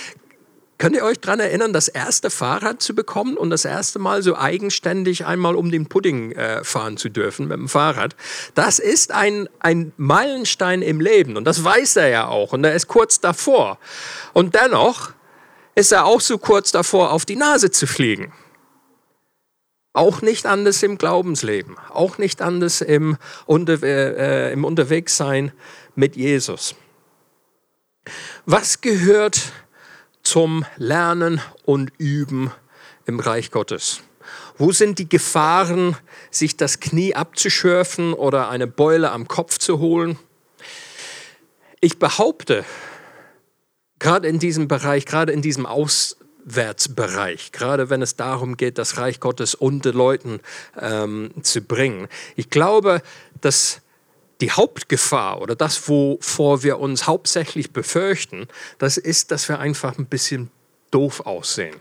Könnt 0.77 0.95
ihr 0.95 1.05
euch 1.05 1.19
daran 1.21 1.39
erinnern, 1.39 1.71
das 1.71 1.88
erste 1.88 2.29
Fahrrad 2.29 2.81
zu 2.81 2.93
bekommen 2.93 3.38
und 3.38 3.49
das 3.49 3.63
erste 3.63 3.97
Mal 3.97 4.21
so 4.21 4.35
eigenständig 4.35 5.25
einmal 5.25 5.55
um 5.55 5.71
den 5.71 5.88
Pudding 5.88 6.33
äh, 6.33 6.65
fahren 6.65 6.97
zu 6.97 7.07
dürfen 7.07 7.47
mit 7.47 7.57
dem 7.57 7.69
Fahrrad? 7.69 8.15
Das 8.55 8.79
ist 8.79 9.13
ein, 9.13 9.47
ein 9.59 9.93
Meilenstein 9.95 10.81
im 10.81 10.99
Leben 10.99 11.38
und 11.38 11.45
das 11.45 11.63
weiß 11.63 11.95
er 11.95 12.09
ja 12.09 12.27
auch 12.27 12.51
und 12.51 12.65
er 12.65 12.75
ist 12.75 12.88
kurz 12.88 13.21
davor. 13.21 13.79
Und 14.33 14.55
dennoch 14.55 15.13
ist 15.75 15.93
er 15.93 16.05
auch 16.05 16.19
so 16.19 16.38
kurz 16.38 16.73
davor, 16.73 17.13
auf 17.13 17.25
die 17.25 17.38
Nase 17.38 17.71
zu 17.71 17.88
fliegen. 17.88 18.33
Auch 19.93 20.21
nicht 20.21 20.45
anders 20.45 20.83
im 20.83 20.97
Glaubensleben, 20.97 21.77
auch 21.89 22.17
nicht 22.17 22.41
anders 22.41 22.81
im, 22.81 23.17
Unter 23.45 23.81
äh, 23.81 24.51
im 24.51 24.65
Unterwegssein 24.65 25.53
mit 25.95 26.17
Jesus. 26.17 26.75
Was 28.45 28.81
gehört 28.81 29.53
zum 30.25 30.65
Lernen 30.75 31.39
und 31.63 31.91
Üben 31.97 32.51
im 33.05 33.19
Reich 33.19 33.51
Gottes? 33.51 34.01
Wo 34.57 34.71
sind 34.71 34.99
die 34.99 35.07
Gefahren, 35.07 35.95
sich 36.31 36.57
das 36.57 36.79
Knie 36.79 37.15
abzuschürfen 37.15 38.13
oder 38.13 38.49
eine 38.49 38.67
Beule 38.67 39.11
am 39.11 39.27
Kopf 39.27 39.57
zu 39.59 39.79
holen? 39.79 40.17
Ich 41.79 41.99
behaupte, 41.99 42.65
gerade 43.99 44.27
in 44.27 44.39
diesem 44.39 44.67
Bereich, 44.67 45.05
gerade 45.05 45.31
in 45.31 45.41
diesem 45.41 45.65
Auswärtsbereich, 45.65 47.51
gerade 47.51 47.89
wenn 47.89 48.01
es 48.01 48.15
darum 48.15 48.57
geht, 48.57 48.77
das 48.77 48.97
Reich 48.97 49.19
Gottes 49.19 49.53
unter 49.55 49.93
Leuten 49.93 50.39
ähm, 50.79 51.31
zu 51.43 51.61
bringen. 51.61 52.07
Ich 52.35 52.49
glaube, 52.49 53.01
dass 53.41 53.81
die 54.41 54.51
Hauptgefahr 54.51 55.41
oder 55.41 55.55
das, 55.55 55.87
wovor 55.87 56.63
wir 56.63 56.79
uns 56.79 57.07
hauptsächlich 57.07 57.71
befürchten, 57.71 58.47
das 58.77 58.97
ist, 58.97 59.31
dass 59.31 59.47
wir 59.49 59.59
einfach 59.59 59.97
ein 59.97 60.07
bisschen 60.07 60.51
doof 60.91 61.25
aussehen 61.25 61.75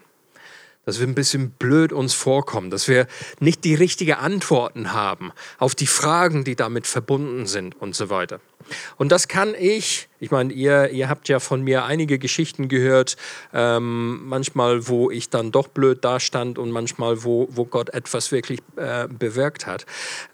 dass 0.85 1.01
wir 1.01 1.07
ein 1.07 1.15
bisschen 1.15 1.51
blöd 1.51 1.93
uns 1.93 2.15
vorkommen, 2.15 2.71
dass 2.71 2.89
wir 2.89 3.07
nicht 3.41 3.65
die 3.65 3.75
richtigen 3.75 4.15
Antworten 4.15 4.93
haben 4.93 5.33
auf 5.59 5.75
die 5.75 5.87
Fragen, 5.87 6.45
die 6.45 6.57
damit 6.57 6.87
verbunden 6.87 7.47
sind 7.47 7.81
und 7.81 7.95
so 7.95 8.11
weiter. 8.11 8.41
Und 8.97 9.13
das 9.13 9.29
kann 9.29 9.55
ich, 9.59 10.09
ich 10.21 10.31
meine, 10.31 10.53
ihr, 10.53 10.91
ihr 10.91 11.09
habt 11.09 11.29
ja 11.29 11.39
von 11.39 11.63
mir 11.63 11.85
einige 11.85 12.19
Geschichten 12.19 12.69
gehört, 12.69 13.17
ähm, 13.53 14.27
manchmal, 14.27 14.89
wo 14.89 15.11
ich 15.11 15.29
dann 15.29 15.53
doch 15.53 15.69
blöd 15.69 16.03
dastand 16.05 16.59
und 16.59 16.71
manchmal, 16.71 17.25
wo, 17.25 17.49
wo 17.51 17.67
Gott 17.67 17.91
etwas 17.91 18.33
wirklich 18.33 18.61
äh, 18.77 19.07
bewirkt 19.09 19.67
hat. 19.67 19.85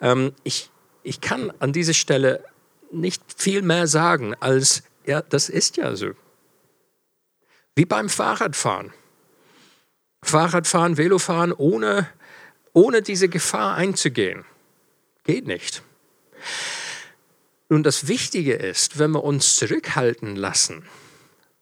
Ähm, 0.01 0.33
ich, 0.45 0.71
ich 1.03 1.21
kann 1.21 1.53
an 1.59 1.73
dieser 1.73 1.95
Stelle 1.95 2.45
nicht 2.93 3.23
viel 3.37 3.63
mehr 3.63 3.87
sagen, 3.87 4.35
als, 4.41 4.83
ja, 5.07 5.23
das 5.23 5.49
ist 5.49 5.77
ja 5.77 5.97
so. 5.97 6.11
Wie 7.75 7.85
beim 7.85 8.09
Fahrradfahren. 8.09 8.93
Fahrradfahren, 10.23 10.97
Velofahren, 10.97 11.53
ohne, 11.53 12.09
ohne 12.73 13.03
diese 13.03 13.29
Gefahr 13.29 13.77
einzugehen. 13.77 14.45
Geht 15.25 15.47
nicht. 15.47 15.83
Nun, 17.69 17.83
das 17.83 18.09
Wichtige 18.09 18.55
ist, 18.55 18.99
wenn 18.99 19.13
wir 19.13 19.25
uns 19.25 19.57
zurückhalten 19.57 20.37
lassen, 20.37 20.85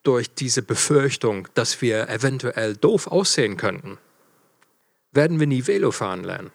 durch 0.03 0.33
diese 0.33 0.61
Befürchtung, 0.61 1.47
dass 1.53 1.81
wir 1.81 2.09
eventuell 2.09 2.75
doof 2.75 3.07
aussehen 3.07 3.57
könnten, 3.57 3.97
werden 5.11 5.39
wir 5.39 5.47
nie 5.47 5.67
Velo 5.67 5.91
fahren 5.91 6.23
lernen. 6.23 6.51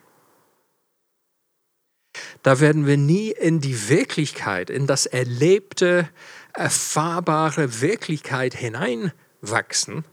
Da 2.44 2.60
werden 2.60 2.86
wir 2.86 2.98
nie 2.98 3.30
in 3.30 3.62
die 3.62 3.88
Wirklichkeit, 3.88 4.68
in 4.68 4.86
das 4.86 5.06
erlebte, 5.06 6.10
erfahrbare 6.52 7.80
Wirklichkeit 7.80 8.54
hineinwachsen 8.54 10.04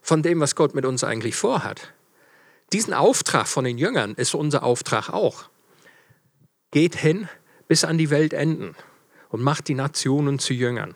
von 0.00 0.22
dem, 0.22 0.38
was 0.38 0.54
Gott 0.54 0.76
mit 0.76 0.86
uns 0.86 1.02
eigentlich 1.02 1.34
vorhat. 1.34 1.92
Diesen 2.72 2.94
Auftrag 2.94 3.48
von 3.48 3.64
den 3.64 3.76
Jüngern 3.76 4.14
ist 4.14 4.36
unser 4.36 4.62
Auftrag 4.62 5.08
auch. 5.08 5.50
Geht 6.70 6.94
hin 6.94 7.28
bis 7.66 7.82
an 7.82 7.98
die 7.98 8.10
Weltenden 8.10 8.76
und 9.30 9.42
macht 9.42 9.66
die 9.66 9.74
Nationen 9.74 10.38
zu 10.38 10.54
Jüngern. 10.54 10.94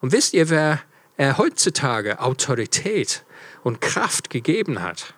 Und 0.00 0.12
wisst 0.12 0.34
ihr, 0.34 0.50
wer 0.50 0.80
er 1.16 1.36
heutzutage 1.36 2.20
Autorität 2.20 3.24
und 3.64 3.80
Kraft 3.80 4.30
gegeben 4.30 4.82
hat? 4.82 5.14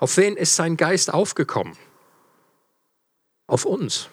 Auf 0.00 0.16
wen 0.16 0.36
ist 0.36 0.56
sein 0.56 0.76
Geist 0.76 1.14
aufgekommen? 1.14 1.76
Auf 3.46 3.64
uns. 3.64 4.10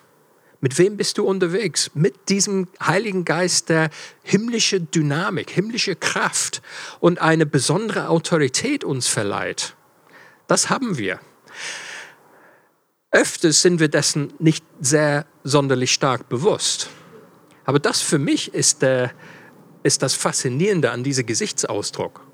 Mit 0.66 0.80
wem 0.80 0.98
bist 0.98 1.20
du 1.20 1.26
unterwegs? 1.26 1.92
Mit 1.94 2.28
diesem 2.28 2.68
Heiligen 2.82 3.24
Geist, 3.24 3.70
der 3.70 3.92
himmlische 4.24 4.82
Dynamik, 4.82 5.52
himmlische 5.52 5.96
Kraft 5.96 6.64
und 7.00 7.22
eine 7.22 7.46
besondere 7.46 8.10
Autorität 8.10 8.84
uns 8.84 9.08
verleiht. 9.08 9.76
Das 10.48 10.72
haben 10.72 10.98
wir. 10.98 11.20
Öfters 13.12 13.62
sind 13.62 13.80
wir 13.80 13.90
dessen 13.90 14.34
nicht 14.40 14.66
sehr 14.82 15.28
sonderlich 15.44 15.92
stark 15.92 16.30
bewusst. 16.30 16.90
Aber 17.66 17.78
das 17.78 18.02
für 18.02 18.18
mich 18.18 18.52
ist, 18.56 18.82
der, 18.82 19.12
ist 19.84 20.02
das 20.02 20.16
Faszinierende 20.16 20.90
an 20.90 21.04
diesem 21.04 21.28
Gesichtsausdruck. 21.28 22.26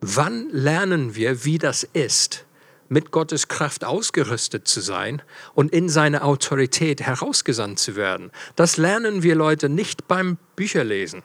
Wann 0.00 0.50
lernen 0.50 1.16
wir, 1.16 1.44
wie 1.44 1.58
das 1.58 1.82
ist, 1.82 2.46
mit 2.90 3.10
Gottes 3.10 3.48
Kraft 3.48 3.84
ausgerüstet 3.84 4.68
zu 4.68 4.82
sein 4.82 5.22
und 5.54 5.72
in 5.72 5.88
seine 5.88 6.22
Autorität 6.22 7.00
herausgesandt 7.00 7.78
zu 7.78 7.96
werden? 7.96 8.30
Das 8.56 8.76
lernen 8.76 9.22
wir 9.22 9.34
Leute 9.34 9.70
nicht 9.70 10.06
beim 10.06 10.36
Bücherlesen. 10.56 11.22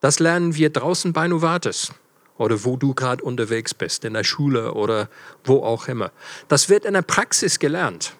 Das 0.00 0.18
lernen 0.18 0.54
wir 0.54 0.68
draußen 0.68 1.14
bei 1.14 1.26
Novartis 1.26 1.92
oder 2.36 2.64
wo 2.64 2.76
du 2.76 2.94
gerade 2.94 3.24
unterwegs 3.24 3.72
bist, 3.72 4.04
in 4.04 4.12
der 4.12 4.24
Schule 4.24 4.74
oder 4.74 5.08
wo 5.44 5.62
auch 5.62 5.88
immer. 5.88 6.12
Das 6.48 6.68
wird 6.68 6.84
in 6.84 6.92
der 6.92 7.02
Praxis 7.02 7.58
gelernt. 7.58 8.14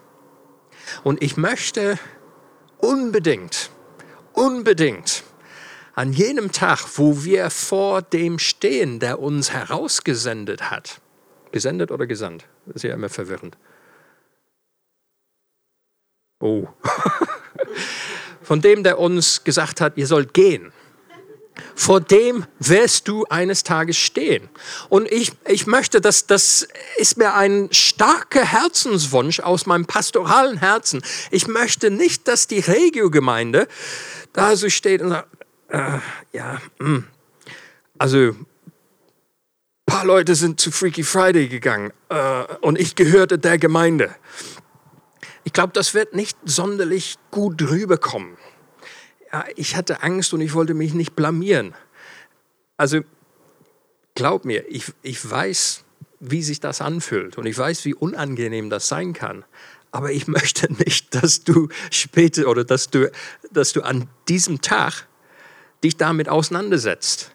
Und 1.03 1.23
ich 1.23 1.37
möchte 1.37 1.99
unbedingt, 2.79 3.71
unbedingt 4.33 5.25
an 5.95 6.13
jenem 6.13 6.53
Tag, 6.53 6.87
wo 6.97 7.25
wir 7.25 7.51
vor 7.51 8.03
dem 8.03 8.39
stehen, 8.39 8.99
der 8.99 9.21
uns 9.21 9.53
herausgesendet 9.53 10.71
hat, 10.71 11.01
gesendet 11.55 11.93
oder 11.93 12.07
gesandt, 12.07 12.47
das 12.67 12.77
ist 12.77 12.83
ja 12.83 12.95
immer 12.95 13.09
verwirrend. 13.09 13.57
Oh. 16.41 16.67
Von 18.43 18.61
dem, 18.61 18.83
der 18.83 18.99
uns 18.99 19.45
gesagt 19.45 19.81
hat, 19.81 19.97
ihr 19.97 20.07
sollt 20.07 20.35
gehen 20.35 20.73
vor 21.77 22.01
dem 22.01 22.47
wirst 22.59 23.07
du 23.09 23.25
eines 23.27 23.63
Tages 23.63 23.97
stehen. 23.97 24.49
Und 24.89 25.11
ich, 25.11 25.33
ich 25.47 25.67
möchte, 25.67 26.01
dass 26.01 26.27
das 26.27 26.67
ist 26.97 27.17
mir 27.17 27.35
ein 27.35 27.69
starker 27.71 28.45
Herzenswunsch 28.45 29.41
aus 29.41 29.67
meinem 29.67 29.87
pastoralen 29.87 30.59
Herzen. 30.59 31.03
Ich 31.31 31.47
möchte 31.47 31.91
nicht, 31.91 32.27
dass 32.27 32.49
die 32.49 32.59
Regio-Gemeinde 32.59 33.69
da 34.33 34.57
so 34.57 34.69
steht 34.69 35.01
und 35.01 35.11
sagt, 35.11 35.29
äh, 35.69 35.99
ja, 36.33 36.61
mh. 36.79 36.87
Hm. 36.87 37.05
also 37.99 38.35
paar 39.87 40.05
Leute 40.05 40.35
sind 40.35 40.61
zu 40.61 40.71
Freaky 40.71 41.03
Friday 41.03 41.49
gegangen 41.49 41.93
äh, 42.09 42.45
und 42.61 42.79
ich 42.79 42.95
gehörte 42.95 43.39
der 43.39 43.59
Gemeinde. 43.59 44.15
Ich 45.45 45.53
glaube, 45.53 45.73
das 45.73 45.95
wird 45.95 46.15
nicht 46.15 46.39
sonderlich 46.45 47.17
gut 47.31 47.61
rüberkommen 47.63 48.37
ja, 49.35 49.45
ich 49.57 49.75
hatte 49.75 50.05
Angst 50.05 50.33
und 50.33 50.41
ich 50.41 50.55
wollte 50.55 50.75
mich 50.75 50.95
nicht 50.95 51.17
blamieren. 51.17 51.75
Also 52.77 53.01
glaub 54.15 54.45
mir, 54.45 54.65
ich, 54.69 54.93
ich 55.03 55.29
weiß, 55.29 55.83
wie 56.21 56.41
sich 56.45 56.61
das 56.61 56.81
anfühlt 56.81 57.37
und 57.37 57.45
ich 57.45 57.59
weiß, 57.59 57.85
wie 57.85 57.95
unangenehm 57.95 58.71
das 58.71 58.87
sein 58.87 59.13
kann. 59.13 59.45
Aber 59.91 60.13
ich 60.13 60.29
möchte 60.29 60.73
nicht, 60.73 61.17
dass 61.17 61.43
du 61.43 61.69
später 61.91 62.47
oder 62.47 62.63
dass 62.63 62.91
du, 62.91 63.11
dass 63.51 63.73
du 63.73 63.83
an 63.83 64.09
diesem 64.29 64.61
Tag 64.61 65.09
dich 65.83 65.97
damit 65.97 66.29
auseinandersetzt 66.29 67.34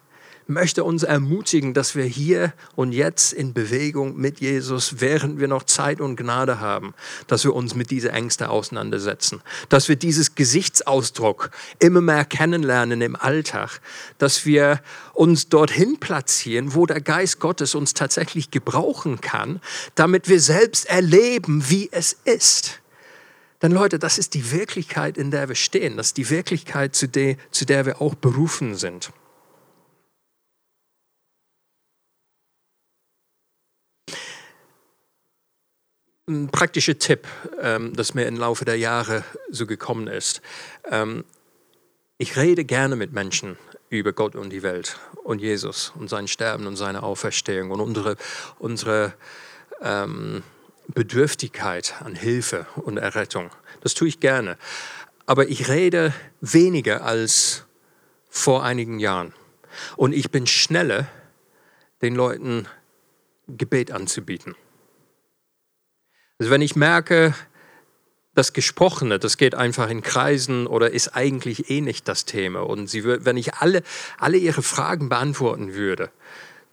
möchte 0.50 0.84
uns 0.84 1.04
ermutigen, 1.04 1.74
dass 1.74 1.96
wir 1.96 2.06
hier 2.06 2.54
und 2.76 2.92
jetzt 2.92 3.34
in 3.34 3.54
Bewegung 3.54 4.18
mit 4.18 4.40
Jesus, 4.40 5.00
während 5.00 5.40
wir 5.40 5.48
noch 5.48 5.64
Zeit 5.64 6.02
und 6.02 6.16
Gnade 6.16 6.60
haben, 6.60 6.94
dass 7.28 7.44
wir 7.44 7.54
uns 7.54 7.76
mit 7.76 7.92
dieser 7.92 8.14
Ängste 8.14 8.50
auseinandersetzen, 8.50 9.42
dass 9.70 9.88
wir 9.88 9.96
dieses 9.96 10.36
Gesichtsausdruck 10.36 11.52
immer 11.78 12.02
mehr 12.02 12.26
kennenlernen 12.26 13.02
im 13.02 13.16
Alltag, 13.16 13.80
dass 14.18 14.46
wir 14.46 14.82
uns 15.14 15.50
dorthin 15.50 16.00
platzieren, 16.00 16.74
wo 16.74 16.86
der 16.86 17.02
Geist 17.02 17.40
Gottes 17.40 17.76
uns 17.76 17.94
tatsächlich 17.94 18.52
gebrauchen 18.52 19.22
kann, 19.22 19.62
damit 19.96 20.30
wir 20.30 20.40
selbst 20.40 20.90
erleben, 20.90 21.70
wie 21.70 21.90
es 21.92 22.18
ist. 22.26 22.82
Denn 23.62 23.72
Leute, 23.72 24.00
das 24.00 24.18
ist 24.18 24.34
die 24.34 24.52
Wirklichkeit, 24.52 25.18
in 25.18 25.32
der 25.32 25.50
wir 25.50 25.56
stehen. 25.56 25.98
Das 25.98 26.08
ist 26.08 26.18
die 26.18 26.30
Wirklichkeit, 26.30 26.96
zu 26.96 27.08
der, 27.08 27.36
zu 27.52 27.66
der 27.66 27.86
wir 27.86 28.02
auch 28.02 28.16
berufen 28.16 28.76
sind. 28.76 29.12
Ein 36.30 36.50
praktischer 36.50 36.98
Tipp, 36.98 37.28
ähm, 37.62 37.94
das 37.96 38.14
mir 38.14 38.26
im 38.28 38.38
Laufe 38.38 38.64
der 38.64 38.78
Jahre 38.78 39.24
so 39.50 39.66
gekommen 39.66 40.08
ist. 40.08 40.42
Ähm, 40.90 41.26
ich 42.18 42.38
rede 42.38 42.64
gerne 42.64 42.96
mit 42.96 43.12
Menschen 43.12 43.58
über 43.90 44.14
Gott 44.14 44.36
und 44.36 44.52
die 44.52 44.62
Welt 44.62 44.98
und 45.24 45.40
Jesus 45.40 45.92
und 45.98 46.10
sein 46.10 46.28
Sterben 46.28 46.68
und 46.68 46.76
seine 46.76 47.04
Auferstehung 47.04 47.72
und 47.72 47.82
unsere, 47.82 48.16
unsere 48.60 49.14
ähm, 49.82 50.44
Bedürftigkeit 50.88 51.96
an 52.02 52.16
Hilfe 52.16 52.68
und 52.76 52.98
Errettung. 52.98 53.50
Das 53.82 53.94
tue 53.94 54.08
ich 54.08 54.20
gerne. 54.20 54.58
Aber 55.26 55.48
ich 55.48 55.68
rede 55.70 56.14
weniger 56.42 57.04
als 57.04 57.66
vor 58.30 58.64
einigen 58.64 59.00
Jahren. 59.00 59.34
Und 59.96 60.14
ich 60.14 60.32
bin 60.32 60.46
schneller, 60.48 61.08
den 62.02 62.16
Leuten 62.16 62.68
Gebet 63.48 63.92
anzubieten. 63.92 64.56
Also 66.40 66.52
wenn 66.52 66.62
ich 66.62 66.76
merke, 66.76 67.36
das 68.34 68.54
Gesprochene, 68.54 69.20
das 69.20 69.36
geht 69.38 69.56
einfach 69.56 69.90
in 69.90 70.02
Kreisen 70.02 70.66
oder 70.66 70.92
ist 70.92 71.10
eigentlich 71.10 71.70
eh 71.70 71.82
nicht 71.82 72.08
das 72.08 72.24
Thema. 72.24 72.62
Und 72.62 72.88
sie, 72.88 73.04
wenn 73.04 73.36
ich 73.36 73.56
alle, 73.56 73.84
alle 74.18 74.38
ihre 74.38 74.62
Fragen 74.62 75.10
beantworten 75.10 75.74
würde, 75.74 76.10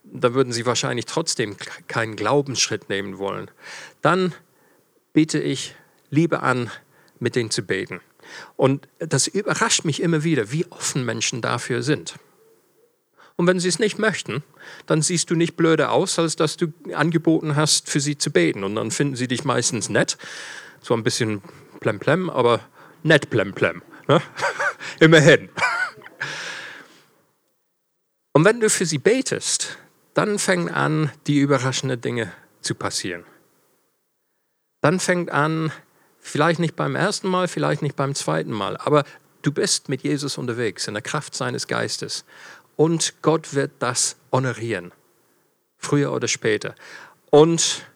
dann 0.05 0.35
würden 0.35 0.53
sie 0.53 0.65
wahrscheinlich 0.67 1.07
trotzdem 1.07 1.57
keinen 1.89 2.15
Glaubensschritt 2.15 2.89
nehmen 2.89 3.19
wollen. 3.19 3.51
Dann 4.03 4.33
biete 5.13 5.41
ich 5.41 5.75
Liebe 6.11 6.43
an, 6.43 6.71
mit 7.19 7.35
denen 7.35 7.51
zu 7.51 7.63
beten. 7.63 8.01
Und 8.55 8.87
das 9.01 9.27
überrascht 9.27 9.85
mich 9.85 10.01
immer 10.01 10.23
wieder, 10.23 10.53
wie 10.53 10.67
offen 10.71 11.05
Menschen 11.05 11.43
dafür 11.43 11.83
sind. 11.83 12.15
Und 13.37 13.47
wenn 13.47 13.61
sie 13.61 13.69
es 13.69 13.79
nicht 13.79 13.99
möchten, 13.99 14.43
dann 14.87 15.03
siehst 15.03 15.31
du 15.31 15.35
nicht 15.35 15.57
blöder 15.57 15.93
aus, 15.93 16.19
als 16.19 16.37
dass 16.37 16.57
du 16.57 16.73
angeboten 16.95 17.55
hast, 17.55 17.89
für 17.89 18.01
sie 18.01 18.17
zu 18.17 18.31
beten. 18.31 18.65
Und 18.65 18.75
dann 18.77 18.91
finden 18.91 19.17
sie 19.17 19.29
dich 19.29 19.45
meistens 19.45 19.89
nett. 19.91 20.17
So 20.81 20.95
ein 20.95 21.03
bisschen 21.03 21.43
plemplem, 21.81 22.31
aber 22.31 22.61
nett 23.03 23.29
plemplem. 23.29 23.83
Ne? 24.09 24.23
Immerhin. 25.01 25.51
Und 28.33 28.45
wenn 28.45 28.61
du 28.61 28.71
für 28.71 28.87
sie 28.87 28.99
betest, 28.99 29.79
dann 30.15 30.39
fängt 30.39 30.71
an, 30.71 31.11
die 31.27 31.39
überraschenden 31.39 32.01
Dinge 32.01 32.33
zu 32.63 32.75
passieren. 32.75 33.25
Dann 34.81 34.99
fängt 34.99 35.31
an, 35.31 35.73
vielleicht 36.21 36.59
nicht 36.59 36.77
beim 36.77 36.97
ersten 36.97 37.29
Mal, 37.29 37.49
vielleicht 37.49 37.83
nicht 37.83 37.97
beim 37.97 38.15
zweiten 38.15 38.53
Mal, 38.53 38.77
aber 38.79 39.05
du 39.43 39.53
bist 39.53 39.89
mit 39.89 40.03
Jesus 40.03 40.39
unterwegs 40.39 40.89
in 40.89 40.95
der 40.95 41.03
Kraft 41.03 41.35
seines 41.35 41.67
Geistes 41.67 42.25
und 42.77 43.15
Gott 43.23 43.55
wird 43.55 43.73
das 43.79 44.17
honorieren, 44.33 44.93
früher 45.79 46.13
oder 46.13 46.29
später. 46.29 46.75
Und 47.31 47.87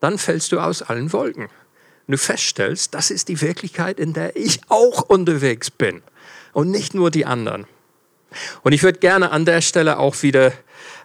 dann 0.00 0.18
fällst 0.18 0.52
du 0.52 0.60
aus 0.60 0.82
allen 0.82 1.12
Wolken. 1.12 1.44
Und 1.44 2.12
du 2.12 2.18
feststellst, 2.18 2.94
das 2.94 3.10
ist 3.10 3.28
die 3.28 3.40
Wirklichkeit, 3.40 4.00
in 4.00 4.14
der 4.14 4.34
ich 4.36 4.60
auch 4.68 5.02
unterwegs 5.02 5.70
bin 5.70 6.02
und 6.52 6.70
nicht 6.70 6.94
nur 6.94 7.10
die 7.10 7.26
anderen. 7.26 7.66
Und 8.62 8.72
ich 8.72 8.82
würde 8.82 8.98
gerne 8.98 9.30
an 9.30 9.44
der 9.44 9.60
Stelle 9.60 9.98
auch 9.98 10.22
wieder 10.22 10.52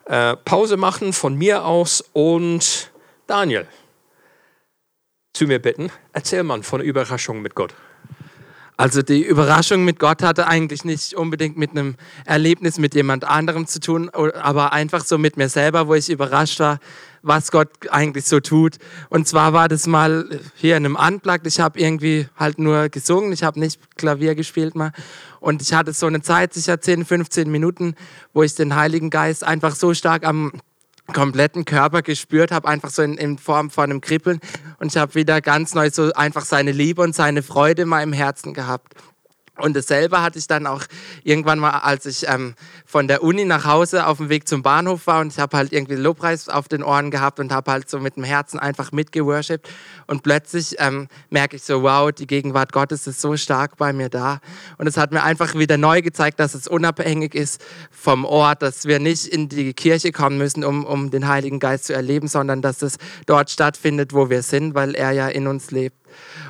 äh, 0.06 0.36
Pause 0.38 0.78
machen 0.78 1.14
von 1.14 1.36
mir 1.36 1.66
aus 1.66 2.04
und 2.14 2.92
Daniel 3.28 3.68
zu 5.34 5.46
mir 5.46 5.60
bitten. 5.60 5.92
Erzähl 6.12 6.44
mal 6.44 6.64
von 6.64 6.82
Überraschung 6.82 7.42
mit 7.42 7.56
Gott. 7.56 7.74
Also 8.76 9.04
die 9.04 9.24
Überraschung 9.24 9.86
mit 9.86 10.00
Gott 10.00 10.24
hatte 10.24 10.48
eigentlich 10.48 10.84
nicht 10.84 11.14
unbedingt 11.14 11.58
mit 11.58 11.72
einem 11.72 11.96
Erlebnis 12.26 12.80
mit 12.80 12.96
jemand 12.96 13.24
anderem 13.24 13.68
zu 13.68 13.80
tun, 13.80 14.10
aber 14.10 14.74
einfach 14.74 15.06
so 15.06 15.18
mit 15.18 15.38
mir 15.38 15.48
selber, 15.48 15.88
wo 15.88 15.94
ich 15.94 16.10
überrascht 16.10 16.60
war, 16.60 16.80
was 17.22 17.52
Gott 17.52 17.70
eigentlich 17.92 18.26
so 18.26 18.40
tut. 18.40 18.78
Und 19.10 19.28
zwar 19.28 19.54
war 19.54 19.68
das 19.68 19.86
mal 19.86 20.40
hier 20.56 20.76
in 20.76 20.86
einem 20.86 20.96
Unplugged. 20.96 21.46
Ich 21.46 21.60
habe 21.60 21.80
irgendwie 21.80 22.28
halt 22.36 22.58
nur 22.58 22.90
gesungen, 22.90 23.32
ich 23.32 23.44
habe 23.44 23.60
nicht 23.60 23.80
Klavier 23.96 24.34
gespielt 24.34 24.76
mal. 24.76 24.92
Und 25.40 25.62
ich 25.62 25.74
hatte 25.74 25.94
so 25.94 26.08
eine 26.08 26.22
Zeit, 26.22 26.54
sicher 26.54 26.82
10, 26.82 27.06
15 27.06 27.52
Minuten, 27.52 27.96
wo 28.34 28.44
ich 28.44 28.56
den 28.56 28.76
Heiligen 28.76 29.10
Geist 29.10 29.44
einfach 29.44 29.76
so 29.76 29.94
stark 29.94 30.26
am 30.26 30.52
kompletten 31.12 31.66
Körper 31.66 32.02
gespürt 32.02 32.52
habe, 32.52 32.68
einfach 32.68 32.90
so 32.90 33.02
in, 33.02 33.18
in 33.18 33.38
Form 33.38 33.70
von 33.70 33.86
einem 33.86 34.02
Kribbeln. 34.02 34.40
Und 34.80 34.88
ich 34.88 34.98
habe 34.98 35.16
wieder 35.16 35.42
ganz 35.42 35.74
neu 35.74 35.90
so 35.90 36.14
einfach 36.14 36.46
seine 36.46 36.72
Liebe 36.72 37.02
und 37.02 37.14
seine 37.14 37.44
Freude 37.44 37.82
in 37.82 37.90
meinem 37.90 38.14
Herzen 38.14 38.54
gehabt. 38.54 38.94
Und 39.60 39.76
dasselbe 39.76 40.24
hatte 40.24 40.40
ich 40.40 40.48
dann 40.48 40.66
auch 40.66 40.82
irgendwann 41.24 41.60
mal, 41.60 41.70
als 41.70 42.08
ich 42.08 42.28
ähm, 42.28 42.56
von 42.88 43.08
der 43.08 43.22
Uni 43.22 43.46
nach 43.46 43.66
Hause 43.66 44.08
auf 44.08 44.18
dem 44.18 44.30
Weg 44.30 44.48
zum 44.48 44.64
Bahnhof 44.64 45.06
war 45.06 45.22
und 45.22 45.32
ich 45.32 45.38
habe 45.38 45.56
halt 45.56 45.72
irgendwie 45.72 45.94
Lobpreis 45.94 46.50
auf 46.50 46.68
den 46.68 46.82
Ohren 46.82 47.12
gehabt 47.12 47.40
und 47.40 47.52
habe 47.52 47.72
halt 47.72 47.88
so 47.88 48.00
mit 48.00 48.16
dem 48.16 48.24
Herzen 48.24 48.58
einfach 48.58 48.92
mitgeworshipped 48.92 49.70
und 50.08 50.24
plötzlich 50.24 50.78
ähm, 50.80 51.08
merke 51.30 51.58
ich 51.58 51.64
so, 51.64 51.84
wow, 51.84 52.12
die 52.12 52.26
Gegenwart 52.26 52.72
Gottes 52.72 53.06
ist 53.06 53.22
so 53.22 53.38
stark 53.38 53.78
bei 53.78 53.94
mir 53.94 54.10
da. 54.10 54.40
Und 54.80 54.88
es 54.88 54.98
hat 54.98 55.12
mir 55.12 55.22
einfach 55.22 55.54
wieder 55.54 55.78
neu 55.78 56.02
gezeigt, 56.02 56.40
dass 56.40 56.56
es 56.56 56.68
unabhängig 56.68 57.36
ist 57.36 57.64
vom 57.92 58.26
Ort, 58.26 58.64
dass 58.64 58.86
wir 58.86 58.98
nicht 58.98 59.28
in 59.28 59.50
die 59.50 59.76
Kirche 59.76 60.12
kommen 60.12 60.40
müssen, 60.40 60.64
um, 60.64 60.84
um 60.84 61.12
den 61.12 61.28
Heiligen 61.28 61.60
Geist 61.60 61.86
zu 61.86 61.94
erleben, 61.94 62.28
sondern 62.28 62.64
dass 62.64 62.82
es 62.82 62.98
dort 63.28 63.52
stattfindet, 63.52 64.14
wo 64.14 64.32
wir 64.32 64.42
sind, 64.42 64.74
weil 64.74 64.96
er 64.96 65.12
ja 65.12 65.28
in 65.28 65.46
uns 65.46 65.70
lebt. 65.70 65.98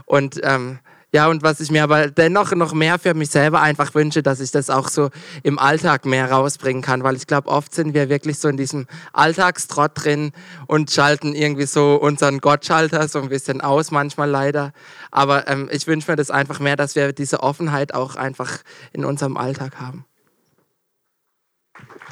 Und 0.06 0.40
ähm, 0.44 0.80
ja, 1.14 1.28
und 1.28 1.44
was 1.44 1.60
ich 1.60 1.70
mir 1.70 1.84
aber 1.84 2.08
dennoch 2.08 2.54
noch 2.56 2.74
mehr 2.74 2.98
für 2.98 3.14
mich 3.14 3.30
selber 3.30 3.62
einfach 3.62 3.94
wünsche, 3.94 4.24
dass 4.24 4.40
ich 4.40 4.50
das 4.50 4.72
auch 4.72 4.90
so 4.90 5.12
im 5.44 5.60
Alltag 5.60 6.06
mehr 6.06 6.32
rausbringen 6.32 6.82
kann, 6.82 7.04
weil 7.04 7.16
ich 7.16 7.28
glaube, 7.28 7.50
oft 7.50 7.74
sind 7.76 7.94
wir 7.94 8.10
wirklich 8.10 8.40
so 8.40 8.48
in 8.48 8.58
diesem 8.58 8.88
Alltagstrott 9.14 9.92
drin 9.94 10.32
und 10.66 10.90
schalten 10.90 11.36
irgendwie 11.36 11.68
so 11.68 11.98
unseren 11.98 12.40
Gottschalter 12.40 13.08
so 13.08 13.22
ein 13.22 13.30
bisschen 13.30 13.62
aus, 13.62 13.92
manchmal 13.92 14.28
leider. 14.28 14.74
Aber 15.12 15.48
ähm, 15.48 15.70
ich 15.72 15.86
wünsche 15.86 16.10
mir 16.10 16.18
das 16.18 16.32
einfach 16.32 16.60
mehr, 16.60 16.78
dass 16.78 16.96
wir 16.96 17.14
diese 17.14 17.44
Offenheit 17.44 17.94
auch 17.94 18.16
einfach 18.16 18.58
in 18.92 19.06
unserem 19.06 19.38
Alltag 19.38 19.80
haben. 19.80 20.06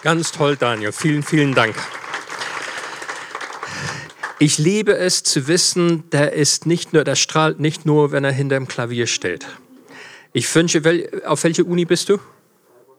Ganz 0.04 0.32
toll, 0.32 0.58
Daniel. 0.58 0.92
Vielen, 0.92 1.24
vielen 1.24 1.56
Dank. 1.56 1.76
Ich 4.42 4.58
liebe 4.58 4.98
es 4.98 5.22
zu 5.22 5.48
wissen, 5.48 6.10
der 6.10 6.34
ist 6.34 6.66
nicht 6.66 6.94
nur, 6.94 7.04
der 7.04 7.14
strahlt 7.16 7.60
nicht 7.60 7.86
nur, 7.86 8.12
wenn 8.12 8.24
er 8.24 8.32
hinter 8.32 8.56
dem 8.56 8.68
Klavier 8.68 9.06
steht. 9.06 9.46
Ich 10.34 10.56
wünsche, 10.56 10.82
auf 11.26 11.44
welche 11.44 11.64
Uni 11.64 11.86
bist 11.86 12.10
du? 12.10 12.18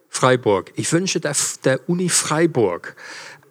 Freiburg. 0.09 0.71
Ich 0.77 0.93
wünsche 0.93 1.19
der, 1.19 1.35
der 1.65 1.81
Uni 1.89 2.11
Freiburg 2.11 2.95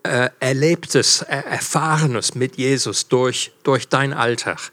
äh, 0.03 0.29
Erlebtes, 0.39 1.23
äh, 1.23 1.35
Erfahrenes 1.35 2.33
mit 2.33 2.55
Jesus 2.55 3.09
durch, 3.09 3.51
durch 3.63 3.89
dein 3.89 4.13
Alltag. 4.13 4.71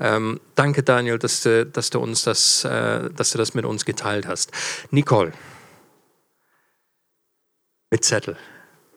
Ähm, 0.00 0.40
danke, 0.56 0.82
Daniel, 0.82 1.20
dass 1.20 1.42
du, 1.42 1.64
dass 1.64 1.90
du 1.90 2.00
uns 2.00 2.24
das, 2.24 2.64
äh, 2.64 3.10
dass 3.10 3.30
du 3.30 3.38
das 3.38 3.54
mit 3.54 3.64
uns 3.64 3.84
geteilt 3.84 4.26
hast. 4.26 4.50
Nicole. 4.90 5.32
Mit 7.92 8.04
Zettel. 8.04 8.36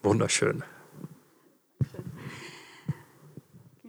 Wunderschön. 0.02 0.63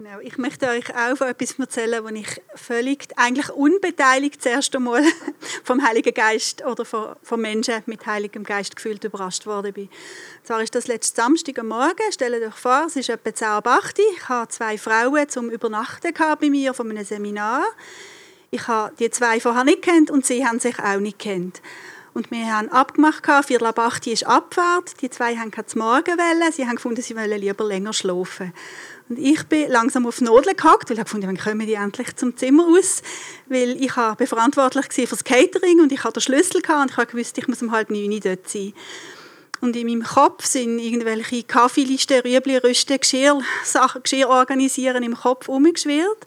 Genau, 0.04 0.13
ich 0.24 0.38
möchte 0.38 0.68
euch 0.68 0.88
auch 0.96 1.18
von 1.18 1.28
etwas 1.28 1.58
erzählen, 1.58 2.02
wo 2.02 2.08
ich 2.08 2.40
völlig, 2.54 3.08
eigentlich 3.16 3.50
unbeteiligt 3.50 4.38
das 4.38 4.46
erste 4.46 4.80
Mal 4.80 5.02
vom 5.64 5.86
Heiligen 5.86 6.14
Geist 6.14 6.64
oder 6.64 6.86
von, 6.86 7.14
von 7.22 7.40
Menschen 7.40 7.82
mit 7.84 8.06
Heiligem 8.06 8.42
Geist 8.42 8.74
gefühlt 8.74 9.04
überrascht 9.04 9.44
worden 9.44 9.74
bin. 9.74 9.84
Und 9.84 10.46
zwar 10.46 10.62
ist 10.62 10.74
das 10.74 10.86
letzten 10.86 11.16
Samstag 11.16 11.58
am 11.58 11.68
Morgen, 11.68 12.10
stellt 12.10 12.42
euch 12.42 12.54
vor, 12.54 12.84
es 12.86 12.96
ist 12.96 13.10
etwa 13.10 13.34
10 13.34 13.48
Uhr 13.48 13.66
8 13.66 13.98
Ich 13.98 14.28
habe 14.30 14.48
zwei 14.48 14.78
Frauen 14.78 15.28
zum 15.28 15.50
Übernachten 15.50 16.14
bei 16.14 16.48
mir 16.48 16.72
von 16.72 16.90
einem 16.90 17.04
Seminar. 17.04 17.62
Ich 18.50 18.66
habe 18.66 18.94
die 18.98 19.10
zwei 19.10 19.40
vorher 19.40 19.64
nicht 19.64 19.82
kennt 19.82 20.10
und 20.10 20.24
sie 20.24 20.46
haben 20.46 20.58
sich 20.58 20.78
auch 20.78 21.00
nicht 21.00 21.18
kennt. 21.18 21.60
Und 22.14 22.30
wir 22.30 22.56
haben 22.56 22.70
abgemacht, 22.70 23.26
Viertel 23.44 23.66
ab 23.66 23.78
8 23.80 24.06
ist 24.06 24.24
Abfahrt. 24.24 25.02
Die 25.02 25.10
zwei 25.10 25.36
haben 25.36 25.50
keine 25.50 25.66
Morgenwelle. 25.74 26.52
Sie 26.52 26.64
haben 26.64 26.76
gefunden, 26.76 27.02
sie 27.02 27.16
wollen 27.16 27.40
lieber 27.40 27.64
länger 27.64 27.92
schlafen. 27.92 28.54
Und 29.08 29.18
ich 29.18 29.42
bin 29.44 29.70
langsam 29.70 30.06
auf 30.06 30.20
Nadel 30.20 30.54
gehackt, 30.54 30.88
weil 30.88 30.98
ich 30.98 31.04
gefunden, 31.04 31.26
wann 31.26 31.36
kommen 31.36 31.66
die 31.66 31.74
endlich 31.74 32.16
zum 32.16 32.36
Zimmer 32.36 32.66
aus? 32.66 33.02
Weil 33.46 33.82
ich 33.82 33.94
war 33.96 34.16
verantwortlich 34.16 34.86
für 34.90 35.06
das 35.06 35.24
Catering 35.24 35.80
und 35.80 35.92
ich 35.92 36.02
hatte 36.04 36.14
den 36.14 36.22
Schlüssel 36.22 36.62
und 36.66 36.90
ich 36.90 37.14
wusste, 37.14 37.40
ich 37.40 37.48
muss 37.48 37.62
um 37.62 37.70
halb 37.70 37.90
neun 37.90 38.18
dort 38.20 38.48
sein. 38.48 38.72
Und 39.60 39.76
in 39.76 39.86
meinem 39.86 40.02
Kopf 40.02 40.44
sind 40.44 40.78
irgendwelche 40.78 41.42
Kaffeelisten, 41.42 42.20
Rüebli, 42.20 42.56
Rüsten, 42.58 42.98
Geschirr, 42.98 43.40
Sachen, 43.64 44.02
Geschirr 44.02 44.28
organisieren 44.28 45.02
im 45.02 45.14
Kopf 45.14 45.48
umgeschwirrt. 45.48 46.26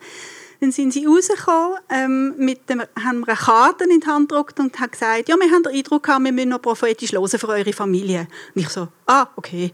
Dann 0.59 0.71
sind 0.71 0.91
sie 0.91 1.05
rausgekommen, 1.05 1.77
ähm, 1.89 2.33
mit 2.37 2.67
dem, 2.67 2.81
haben 2.81 3.19
mir 3.19 3.27
eine 3.27 3.37
Karte 3.37 3.83
in 3.83 3.99
die 3.99 4.07
Hand 4.07 4.29
gedruckt 4.29 4.59
und 4.59 4.79
haben 4.79 4.89
gesagt, 4.89 5.29
ja, 5.29 5.35
wir 5.35 5.51
haben 5.51 5.61
den 5.61 5.73
Eindruck 5.73 6.03
gehabt, 6.03 6.23
wir 6.23 6.31
müssen 6.31 6.49
noch 6.49 6.61
prophetisch 6.61 7.11
hören 7.11 7.27
für 7.27 7.47
eure 7.47 7.73
Familie. 7.73 8.27
Und 8.55 8.61
ich 8.61 8.69
so, 8.69 8.87
ah, 9.05 9.27
okay. 9.35 9.71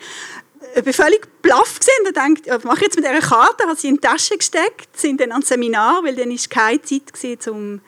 Ich 0.76 0.86
war 0.86 0.94
völlig 0.94 1.28
plaff 1.42 1.80
und 2.08 2.16
dachte, 2.16 2.42
was 2.48 2.64
mache 2.64 2.78
ich 2.78 2.84
jetzt 2.84 2.96
mit 2.96 3.06
dieser 3.06 3.20
Karte? 3.20 3.66
Habe 3.66 3.76
sie 3.76 3.90
in 3.90 3.96
die 3.96 4.02
Tasche 4.02 4.38
gesteckt, 4.38 4.98
sind 4.98 5.20
dann 5.22 5.32
ans 5.32 5.48
Seminar, 5.48 6.04
weil 6.04 6.16
dann 6.16 6.30
war 6.30 6.38
keine 6.50 6.82
Zeit, 6.82 7.14
gewesen, 7.14 7.50
um, 7.52 7.82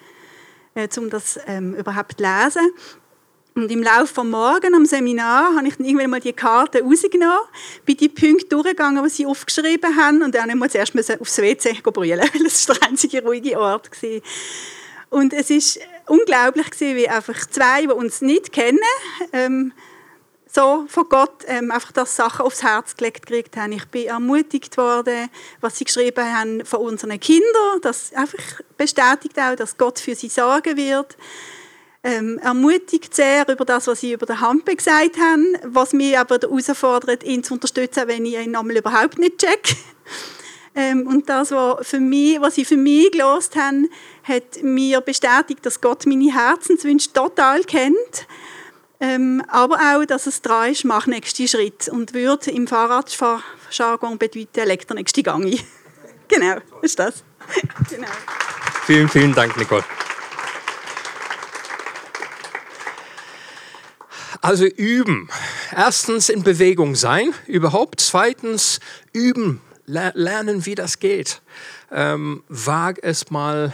äh, 0.76 0.88
um 0.98 1.10
das 1.10 1.40
ähm, 1.48 1.76
überhaupt 1.76 2.18
zu 2.18 2.24
lesen. 2.24 2.72
Und 3.58 3.72
im 3.72 3.82
Laufe 3.82 4.14
des 4.14 4.24
Morgen 4.26 4.76
am 4.76 4.86
Seminar 4.86 5.56
habe 5.56 5.70
ich 5.70 5.78
dann 5.78 5.86
irgendwann 5.86 6.10
mal 6.10 6.20
die 6.20 6.34
Karte 6.34 6.82
rausgenommen, 6.84 7.40
bin 7.86 7.96
die 7.96 8.10
Punkte 8.10 8.48
durchgegangen, 8.48 9.02
die 9.02 9.10
sie 9.10 9.26
aufgeschrieben 9.26 9.96
haben 9.96 10.22
und 10.24 10.36
dann 10.36 10.58
musste 10.58 10.80
ich 10.80 10.92
zuerst 10.92 11.22
aufs 11.22 11.38
WC 11.38 11.82
brüllen, 11.82 12.20
weil 12.34 12.44
das 12.44 12.66
der 12.66 12.76
einzige 12.84 13.24
ruhige 13.24 13.58
Ort 13.58 13.90
war. 14.04 14.22
Und 15.10 15.32
es 15.32 15.50
war 15.50 15.84
unglaublich, 16.08 16.68
wie 16.82 17.08
einfach 17.08 17.46
zwei, 17.50 17.84
die 17.84 17.88
uns 17.88 18.20
nicht 18.20 18.52
kennen, 18.52 18.80
ähm, 19.32 19.72
so 20.56 20.86
von 20.88 21.10
Gott 21.10 21.44
ähm, 21.48 21.70
einfach 21.70 21.92
das 21.92 22.16
Sachen 22.16 22.46
aufs 22.46 22.64
Herz 22.64 22.96
gelegt 22.96 23.26
gekriegt 23.26 23.58
haben. 23.58 23.74
Ich 23.74 23.86
bin 23.86 24.08
ermutigt 24.08 24.78
worden, 24.78 25.30
was 25.60 25.78
sie 25.78 25.84
geschrieben 25.84 26.26
haben 26.26 26.66
von 26.66 26.80
unseren 26.80 27.20
Kindern, 27.20 27.82
das 27.82 28.14
einfach 28.14 28.62
bestätigt 28.78 29.38
auch, 29.38 29.56
dass 29.56 29.78
Gott 29.78 30.00
für 30.00 30.16
sie 30.16 30.30
sorgen 30.30 30.78
wird. 30.78 31.18
Ähm, 32.04 32.40
ermutigt 32.40 33.14
sehr 33.14 33.50
über 33.50 33.66
das, 33.66 33.88
was 33.88 34.00
sie 34.00 34.14
über 34.14 34.26
den 34.26 34.40
Hampe 34.40 34.76
gesagt 34.76 35.18
haben, 35.20 35.58
was 35.64 35.92
mich 35.92 36.18
aber 36.18 36.38
herausfordert, 36.38 37.24
ihn 37.24 37.44
zu 37.44 37.56
unterstützen, 37.56 38.04
wenn 38.08 38.26
ich 38.26 38.36
ihn 38.36 38.52
nochmal 38.52 38.78
überhaupt 38.78 39.20
nicht 39.20 39.38
check. 39.38 39.76
Ähm, 40.78 41.08
und 41.08 41.30
das, 41.30 41.52
was, 41.52 41.88
für 41.88 42.02
mich, 42.02 42.42
was 42.42 42.56
sie 42.56 42.66
für 42.66 42.76
mich 42.76 43.10
gelost 43.14 43.56
haben, 43.56 43.88
hat 44.24 44.62
mir 44.62 45.00
bestätigt, 45.00 45.66
dass 45.66 45.80
Gott 45.80 46.06
meine 46.06 46.34
Herzenswünsche 46.34 47.14
total 47.14 47.64
kennt 47.64 48.28
ähm, 49.00 49.44
aber 49.48 49.76
auch, 49.76 50.06
dass 50.06 50.26
es 50.26 50.42
dran 50.42 50.72
ist, 50.72 50.86
mach 50.86 51.08
nächsten 51.08 51.48
Schritt 51.48 51.90
und 51.90 52.14
würde 52.14 52.52
im 52.52 52.68
Fahrradjargon 52.68 54.18
bedeuten, 54.18 54.66
leg 54.66 54.88
der 54.88 54.96
nächste 54.96 55.24
Gang 55.24 55.46
ein. 55.46 55.60
genau, 56.28 56.58
ist 56.82 57.00
das. 57.00 57.24
genau. 57.90 58.08
Vielen, 58.86 59.10
vielen 59.10 59.34
Dank, 59.34 59.58
Nicole. 59.58 59.84
Also 64.42 64.66
üben. 64.66 65.28
Erstens 65.76 66.30
in 66.30 66.44
Bewegung 66.44 66.94
sein, 66.94 67.34
überhaupt. 67.48 68.00
Zweitens 68.00 68.80
üben, 69.12 69.60
lernen, 69.88 70.66
wie 70.68 70.76
das 70.76 71.00
geht. 71.00 71.42
Ähm, 71.92 72.44
wag 72.48 72.98
es 73.02 73.32
mal 73.32 73.74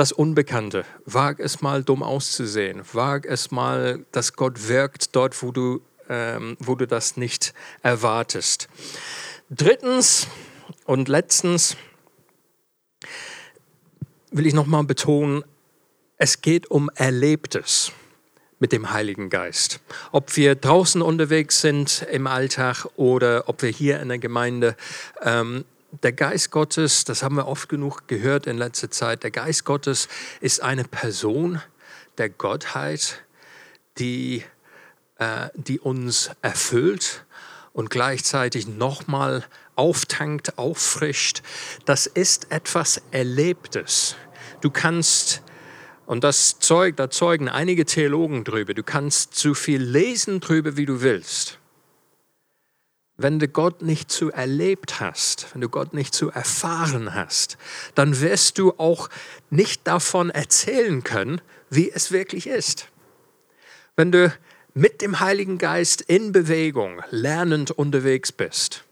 das 0.00 0.12
Unbekannte. 0.12 0.86
Wag 1.04 1.40
es 1.40 1.60
mal 1.60 1.84
dumm 1.84 2.02
auszusehen. 2.02 2.80
Wag 2.94 3.26
es 3.26 3.50
mal, 3.50 4.06
dass 4.12 4.32
Gott 4.32 4.66
wirkt 4.66 5.14
dort, 5.14 5.42
wo 5.42 5.52
du, 5.52 5.82
ähm, 6.08 6.56
wo 6.58 6.74
du 6.74 6.86
das 6.86 7.18
nicht 7.18 7.52
erwartest. 7.82 8.70
Drittens 9.50 10.26
und 10.86 11.10
letztens 11.10 11.76
will 14.30 14.46
ich 14.46 14.54
nochmal 14.54 14.84
betonen, 14.84 15.44
es 16.16 16.40
geht 16.40 16.70
um 16.70 16.88
Erlebtes 16.94 17.92
mit 18.58 18.72
dem 18.72 18.92
Heiligen 18.92 19.28
Geist. 19.28 19.80
Ob 20.12 20.34
wir 20.34 20.54
draußen 20.54 21.02
unterwegs 21.02 21.60
sind 21.60 22.06
im 22.10 22.26
Alltag 22.26 22.86
oder 22.96 23.50
ob 23.50 23.60
wir 23.60 23.70
hier 23.70 24.00
in 24.00 24.08
der 24.08 24.18
Gemeinde, 24.18 24.76
ähm, 25.20 25.66
der 26.02 26.12
Geist 26.12 26.50
Gottes, 26.50 27.04
das 27.04 27.22
haben 27.22 27.36
wir 27.36 27.46
oft 27.46 27.68
genug 27.68 28.06
gehört 28.08 28.46
in 28.46 28.58
letzter 28.58 28.90
Zeit, 28.90 29.22
der 29.22 29.30
Geist 29.30 29.64
Gottes 29.64 30.08
ist 30.40 30.62
eine 30.62 30.84
Person 30.84 31.60
der 32.18 32.28
Gottheit, 32.28 33.22
die, 33.98 34.44
äh, 35.18 35.48
die 35.54 35.78
uns 35.78 36.30
erfüllt 36.42 37.24
und 37.72 37.90
gleichzeitig 37.90 38.66
nochmal 38.66 39.44
auftankt, 39.76 40.58
auffrischt. 40.58 41.42
Das 41.84 42.06
ist 42.06 42.50
etwas 42.50 43.00
Erlebtes. 43.10 44.16
Du 44.60 44.70
kannst, 44.70 45.42
und 46.06 46.24
das 46.24 46.58
Zeug, 46.58 46.96
da 46.96 47.10
zeugen 47.10 47.48
einige 47.48 47.86
Theologen 47.86 48.44
drüber, 48.44 48.74
du 48.74 48.82
kannst 48.82 49.36
so 49.36 49.54
viel 49.54 49.82
lesen 49.82 50.40
drüber, 50.40 50.76
wie 50.76 50.86
du 50.86 51.00
willst. 51.00 51.59
Wenn 53.22 53.38
du 53.38 53.48
Gott 53.48 53.82
nicht 53.82 54.10
zu 54.10 54.32
erlebt 54.32 54.98
hast, 54.98 55.48
wenn 55.52 55.60
du 55.60 55.68
Gott 55.68 55.92
nicht 55.92 56.14
zu 56.14 56.30
erfahren 56.30 57.14
hast, 57.14 57.58
dann 57.94 58.18
wirst 58.18 58.56
du 58.56 58.72
auch 58.78 59.10
nicht 59.50 59.86
davon 59.86 60.30
erzählen 60.30 61.04
können, 61.04 61.42
wie 61.68 61.90
es 61.90 62.12
wirklich 62.12 62.46
ist. 62.46 62.88
Wenn 63.94 64.10
du 64.10 64.32
mit 64.72 65.02
dem 65.02 65.20
Heiligen 65.20 65.58
Geist 65.58 66.00
in 66.00 66.32
Bewegung, 66.32 67.02
lernend 67.10 67.70
unterwegs 67.70 68.32
bist, 68.32 68.84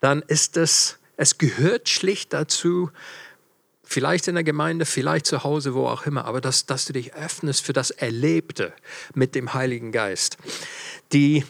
dann 0.00 0.20
ist 0.20 0.58
es, 0.58 0.98
es 1.16 1.38
gehört 1.38 1.88
schlicht 1.88 2.34
dazu, 2.34 2.90
vielleicht 3.82 4.28
in 4.28 4.34
der 4.34 4.44
Gemeinde, 4.44 4.84
vielleicht 4.84 5.24
zu 5.24 5.42
Hause, 5.42 5.72
wo 5.72 5.86
auch 5.86 6.04
immer, 6.04 6.26
aber 6.26 6.42
dass, 6.42 6.66
dass 6.66 6.84
du 6.84 6.92
dich 6.92 7.14
öffnest 7.14 7.64
für 7.64 7.72
das 7.72 7.92
Erlebte 7.92 8.74
mit 9.14 9.34
dem 9.34 9.54
Heiligen 9.54 9.90
Geist. 9.90 10.36
Die 11.14 11.46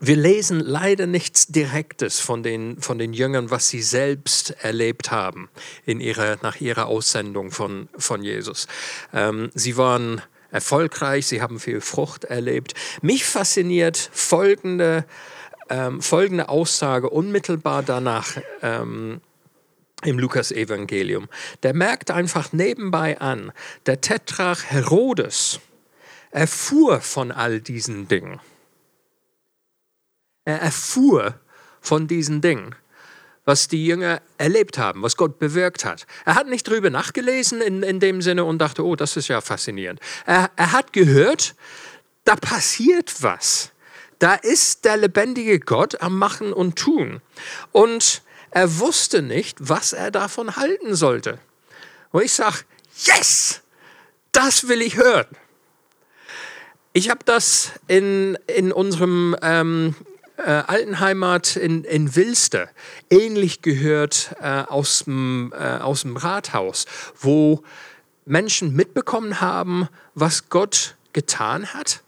wir 0.00 0.16
lesen 0.16 0.60
leider 0.60 1.06
nichts 1.06 1.48
Direktes 1.48 2.20
von 2.20 2.42
den, 2.42 2.80
von 2.80 2.98
den 2.98 3.12
Jüngern, 3.12 3.50
was 3.50 3.68
sie 3.68 3.82
selbst 3.82 4.50
erlebt 4.62 5.10
haben 5.10 5.48
in 5.86 6.00
ihrer, 6.00 6.36
nach 6.42 6.60
ihrer 6.60 6.86
Aussendung 6.86 7.50
von, 7.50 7.88
von 7.96 8.22
Jesus. 8.22 8.68
Ähm, 9.12 9.50
sie 9.54 9.76
waren 9.76 10.22
erfolgreich, 10.50 11.26
sie 11.26 11.42
haben 11.42 11.58
viel 11.60 11.80
Frucht 11.80 12.24
erlebt. 12.24 12.74
Mich 13.02 13.24
fasziniert 13.24 13.96
folgende, 14.12 15.04
ähm, 15.68 16.00
folgende 16.00 16.48
Aussage 16.48 17.10
unmittelbar 17.10 17.82
danach. 17.82 18.36
Ähm, 18.62 19.20
im 20.02 20.18
Lukas-Evangelium. 20.18 21.28
Der 21.62 21.74
merkt 21.74 22.10
einfach 22.10 22.54
nebenbei 22.54 23.20
an, 23.20 23.52
der 23.84 24.00
Tetrarch 24.00 24.64
Herodes 24.70 25.60
erfuhr 26.30 27.02
von 27.02 27.30
all 27.32 27.60
diesen 27.60 28.08
Dingen. 28.08 28.40
Er 30.44 30.60
erfuhr 30.60 31.34
von 31.80 32.06
diesen 32.06 32.40
Dingen, 32.40 32.74
was 33.44 33.68
die 33.68 33.84
Jünger 33.84 34.20
erlebt 34.38 34.78
haben, 34.78 35.02
was 35.02 35.16
Gott 35.16 35.38
bewirkt 35.38 35.84
hat. 35.84 36.06
Er 36.24 36.34
hat 36.34 36.46
nicht 36.46 36.68
darüber 36.68 36.90
nachgelesen 36.90 37.60
in, 37.60 37.82
in 37.82 38.00
dem 38.00 38.22
Sinne 38.22 38.44
und 38.44 38.58
dachte, 38.58 38.84
oh, 38.84 38.96
das 38.96 39.16
ist 39.16 39.28
ja 39.28 39.40
faszinierend. 39.40 40.00
Er, 40.26 40.50
er 40.56 40.72
hat 40.72 40.92
gehört, 40.92 41.54
da 42.24 42.36
passiert 42.36 43.22
was. 43.22 43.72
Da 44.18 44.34
ist 44.34 44.84
der 44.84 44.98
lebendige 44.98 45.58
Gott 45.58 46.00
am 46.02 46.18
Machen 46.18 46.52
und 46.52 46.76
Tun. 46.76 47.22
Und 47.72 48.22
er 48.50 48.78
wusste 48.78 49.22
nicht, 49.22 49.56
was 49.60 49.92
er 49.92 50.10
davon 50.10 50.56
halten 50.56 50.94
sollte. 50.94 51.38
Und 52.12 52.24
ich 52.24 52.32
sage, 52.32 52.58
yes, 53.04 53.62
das 54.32 54.68
will 54.68 54.82
ich 54.82 54.96
hören. 54.96 55.26
Ich 56.92 57.08
habe 57.08 57.24
das 57.24 57.72
in, 57.86 58.36
in 58.46 58.72
unserem 58.72 59.36
ähm, 59.42 59.94
äh, 60.44 60.62
Altenheimat 60.66 61.56
in, 61.56 61.84
in 61.84 62.14
Wilster 62.16 62.68
ähnlich 63.10 63.62
gehört 63.62 64.34
äh, 64.40 64.64
aus, 64.68 65.04
dem, 65.04 65.52
äh, 65.54 65.78
aus 65.78 66.02
dem 66.02 66.16
Rathaus, 66.16 66.86
wo 67.18 67.62
Menschen 68.24 68.74
mitbekommen 68.74 69.40
haben, 69.40 69.88
was 70.14 70.48
Gott 70.48 70.96
getan 71.12 71.74
hat 71.74 72.02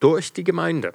durch 0.00 0.32
die 0.32 0.44
Gemeinde. 0.44 0.92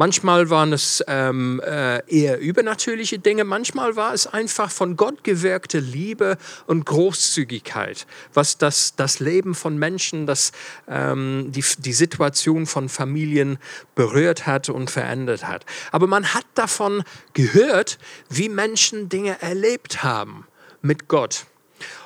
Manchmal 0.00 0.48
waren 0.48 0.72
es 0.72 1.04
ähm, 1.08 1.60
äh, 1.62 1.98
eher 2.08 2.38
übernatürliche 2.40 3.18
Dinge, 3.18 3.44
manchmal 3.44 3.96
war 3.96 4.14
es 4.14 4.26
einfach 4.26 4.70
von 4.70 4.96
Gott 4.96 5.24
gewirkte 5.24 5.78
Liebe 5.78 6.38
und 6.66 6.86
Großzügigkeit, 6.86 8.06
was 8.32 8.56
das, 8.56 8.96
das 8.96 9.20
Leben 9.20 9.54
von 9.54 9.76
Menschen, 9.76 10.24
das, 10.24 10.52
ähm, 10.88 11.52
die, 11.52 11.62
die 11.76 11.92
Situation 11.92 12.64
von 12.64 12.88
Familien 12.88 13.58
berührt 13.94 14.46
hat 14.46 14.70
und 14.70 14.90
verändert 14.90 15.46
hat. 15.46 15.66
Aber 15.92 16.06
man 16.06 16.32
hat 16.32 16.46
davon 16.54 17.02
gehört, 17.34 17.98
wie 18.30 18.48
Menschen 18.48 19.10
Dinge 19.10 19.36
erlebt 19.42 20.02
haben 20.02 20.46
mit 20.80 21.08
Gott. 21.08 21.44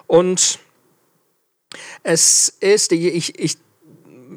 Und 0.08 0.58
es 2.02 2.48
ist, 2.58 2.90
ich, 2.90 3.38
ich 3.38 3.56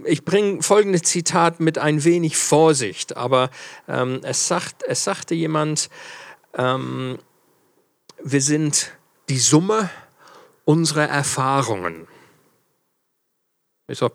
ich 0.06 0.26
bringe 0.26 0.62
folgendes 0.62 1.04
Zitat 1.04 1.60
mit 1.60 1.78
ein 1.78 2.04
wenig 2.04 2.38
Vorsicht, 2.38 3.18
aber 3.18 3.50
ähm, 3.88 4.22
es, 4.24 4.48
sagt, 4.48 4.84
es 4.84 5.04
sagte 5.04 5.36
jemand, 5.36 5.90
ähm, 6.54 7.20
wir 8.24 8.42
sind 8.42 8.92
die 9.30 9.40
Summe 9.40 9.90
unserer 10.66 11.08
Erfahrungen. 11.08 12.08
Ich 13.88 14.00
sag, 14.00 14.14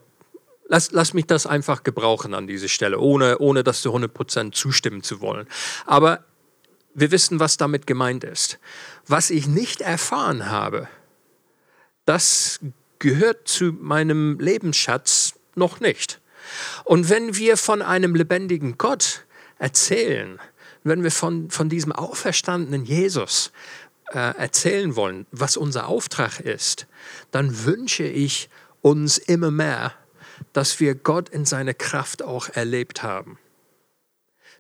lass, 0.69 0.91
lass 0.93 1.15
mich 1.15 1.27
das 1.27 1.47
einfach 1.47 1.83
gebrauchen 1.83 2.35
an 2.35 2.47
dieser 2.47 2.69
Stelle, 2.69 2.99
ohne, 2.99 3.39
ohne 3.39 3.65
das 3.65 3.83
zu 3.83 3.95
100% 3.95 4.53
zustimmen 4.53 5.03
zu 5.03 5.21
wollen. 5.21 5.47
Aber 5.87 6.25
wir 6.95 7.11
wissen, 7.11 7.41
was 7.41 7.57
damit 7.57 7.87
gemeint 7.87 8.25
ist. 8.25 8.59
Was 9.07 9.31
ich 9.31 9.47
nicht 9.47 9.81
erfahren 9.81 10.51
habe, 10.51 10.89
das 12.05 12.61
gehört 12.99 13.49
zu 13.49 13.73
meinem 13.73 14.39
Lebensschatz 14.39 15.32
noch 15.57 15.81
nicht. 15.81 16.21
Und 16.85 17.09
wenn 17.09 17.37
wir 17.37 17.57
von 17.57 17.83
einem 17.83 18.15
lebendigen 18.15 18.79
Gott 18.79 19.25
erzählen, 19.59 20.41
wenn 20.85 21.03
wir 21.03 21.11
von, 21.11 21.51
von 21.51 21.69
diesem 21.69 21.93
auferstandenen 21.93 22.85
Jesus 22.85 23.53
äh, 24.13 24.19
erzählen 24.19 24.97
wollen, 24.97 25.27
was 25.31 25.57
unser 25.57 25.87
Auftrag 25.87 26.41
ist, 26.41 26.87
dann 27.31 27.65
wünsche 27.65 28.05
ich 28.05 28.49
uns 28.81 29.19
immer 29.19 29.51
mehr, 29.51 29.93
dass 30.53 30.81
wir 30.81 30.95
Gott 30.95 31.29
in 31.29 31.45
seiner 31.45 31.75
Kraft 31.75 32.23
auch 32.23 32.49
erlebt 32.49 33.03
haben. 33.03 33.39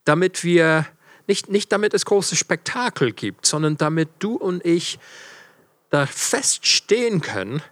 Damit 0.04 0.44
wir, 0.44 0.86
nicht, 1.26 1.48
nicht 1.48 1.72
damit 1.72 1.94
es 1.94 2.04
große 2.04 2.36
Spektakel 2.36 3.12
gibt, 3.12 3.46
sondern 3.46 3.76
damit 3.76 4.08
du 4.20 4.36
und 4.36 4.64
ich 4.64 4.98
da 5.90 6.06
feststehen 6.06 7.20
können 7.20 7.62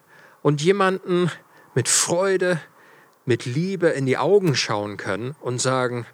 und 0.42 0.60
jemanden 0.60 1.30
mit 1.74 1.88
Freude, 1.88 2.60
mit 3.24 3.44
Liebe 3.44 3.88
in 3.88 4.06
die 4.06 4.18
Augen 4.18 4.54
schauen 4.54 4.96
können 4.96 5.36
und 5.40 5.60
sagen, 5.60 6.06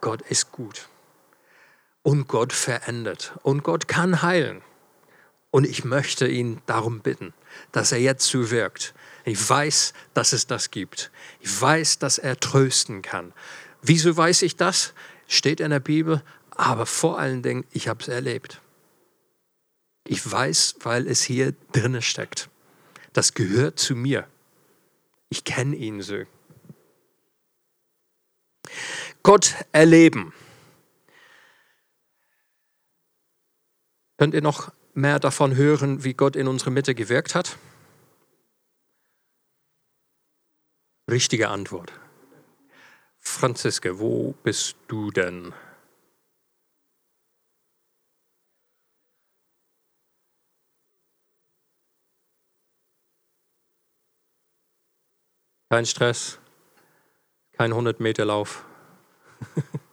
Gott 0.00 0.22
ist 0.22 0.52
gut. 0.52 0.88
Und 2.02 2.28
Gott 2.28 2.52
verändert. 2.52 3.34
Und 3.42 3.64
Gott 3.64 3.88
kann 3.88 4.22
heilen. 4.22 4.62
Und 5.50 5.66
ich 5.66 5.84
möchte 5.84 6.28
ihn 6.28 6.60
darum 6.66 7.00
bitten, 7.00 7.32
dass 7.72 7.92
er 7.92 7.98
jetzt 7.98 8.26
so 8.26 8.50
wirkt. 8.50 8.94
Ich 9.24 9.48
weiß, 9.48 9.92
dass 10.14 10.32
es 10.32 10.46
das 10.46 10.70
gibt. 10.70 11.10
Ich 11.40 11.60
weiß, 11.60 11.98
dass 11.98 12.18
er 12.18 12.38
trösten 12.38 13.02
kann. 13.02 13.32
Wieso 13.82 14.16
weiß 14.16 14.42
ich 14.42 14.56
das? 14.56 14.92
Steht 15.26 15.60
in 15.60 15.70
der 15.70 15.80
Bibel. 15.80 16.22
Aber 16.50 16.86
vor 16.86 17.18
allen 17.18 17.42
Dingen, 17.42 17.64
ich 17.70 17.88
habe 17.88 18.02
es 18.02 18.08
erlebt. 18.08 18.60
Ich 20.06 20.30
weiß, 20.30 20.76
weil 20.82 21.08
es 21.08 21.22
hier 21.22 21.54
drinne 21.72 22.02
steckt. 22.02 22.48
Das 23.12 23.34
gehört 23.34 23.78
zu 23.78 23.96
mir. 23.96 24.28
Ich 25.28 25.44
kenne 25.44 25.74
ihn 25.74 26.02
so. 26.02 26.24
Gott 29.26 29.56
erleben. 29.72 30.32
Könnt 34.18 34.34
ihr 34.34 34.40
noch 34.40 34.72
mehr 34.94 35.18
davon 35.18 35.56
hören, 35.56 36.04
wie 36.04 36.14
Gott 36.14 36.36
in 36.36 36.46
unserer 36.46 36.70
Mitte 36.70 36.94
gewirkt 36.94 37.34
hat? 37.34 37.58
Richtige 41.10 41.48
Antwort. 41.48 41.92
Franziske, 43.18 43.98
wo 43.98 44.36
bist 44.44 44.76
du 44.86 45.10
denn? 45.10 45.52
Kein 55.68 55.84
Stress, 55.84 56.38
kein 57.50 57.72
100 57.72 57.98
Meter 57.98 58.24
Lauf. 58.24 58.64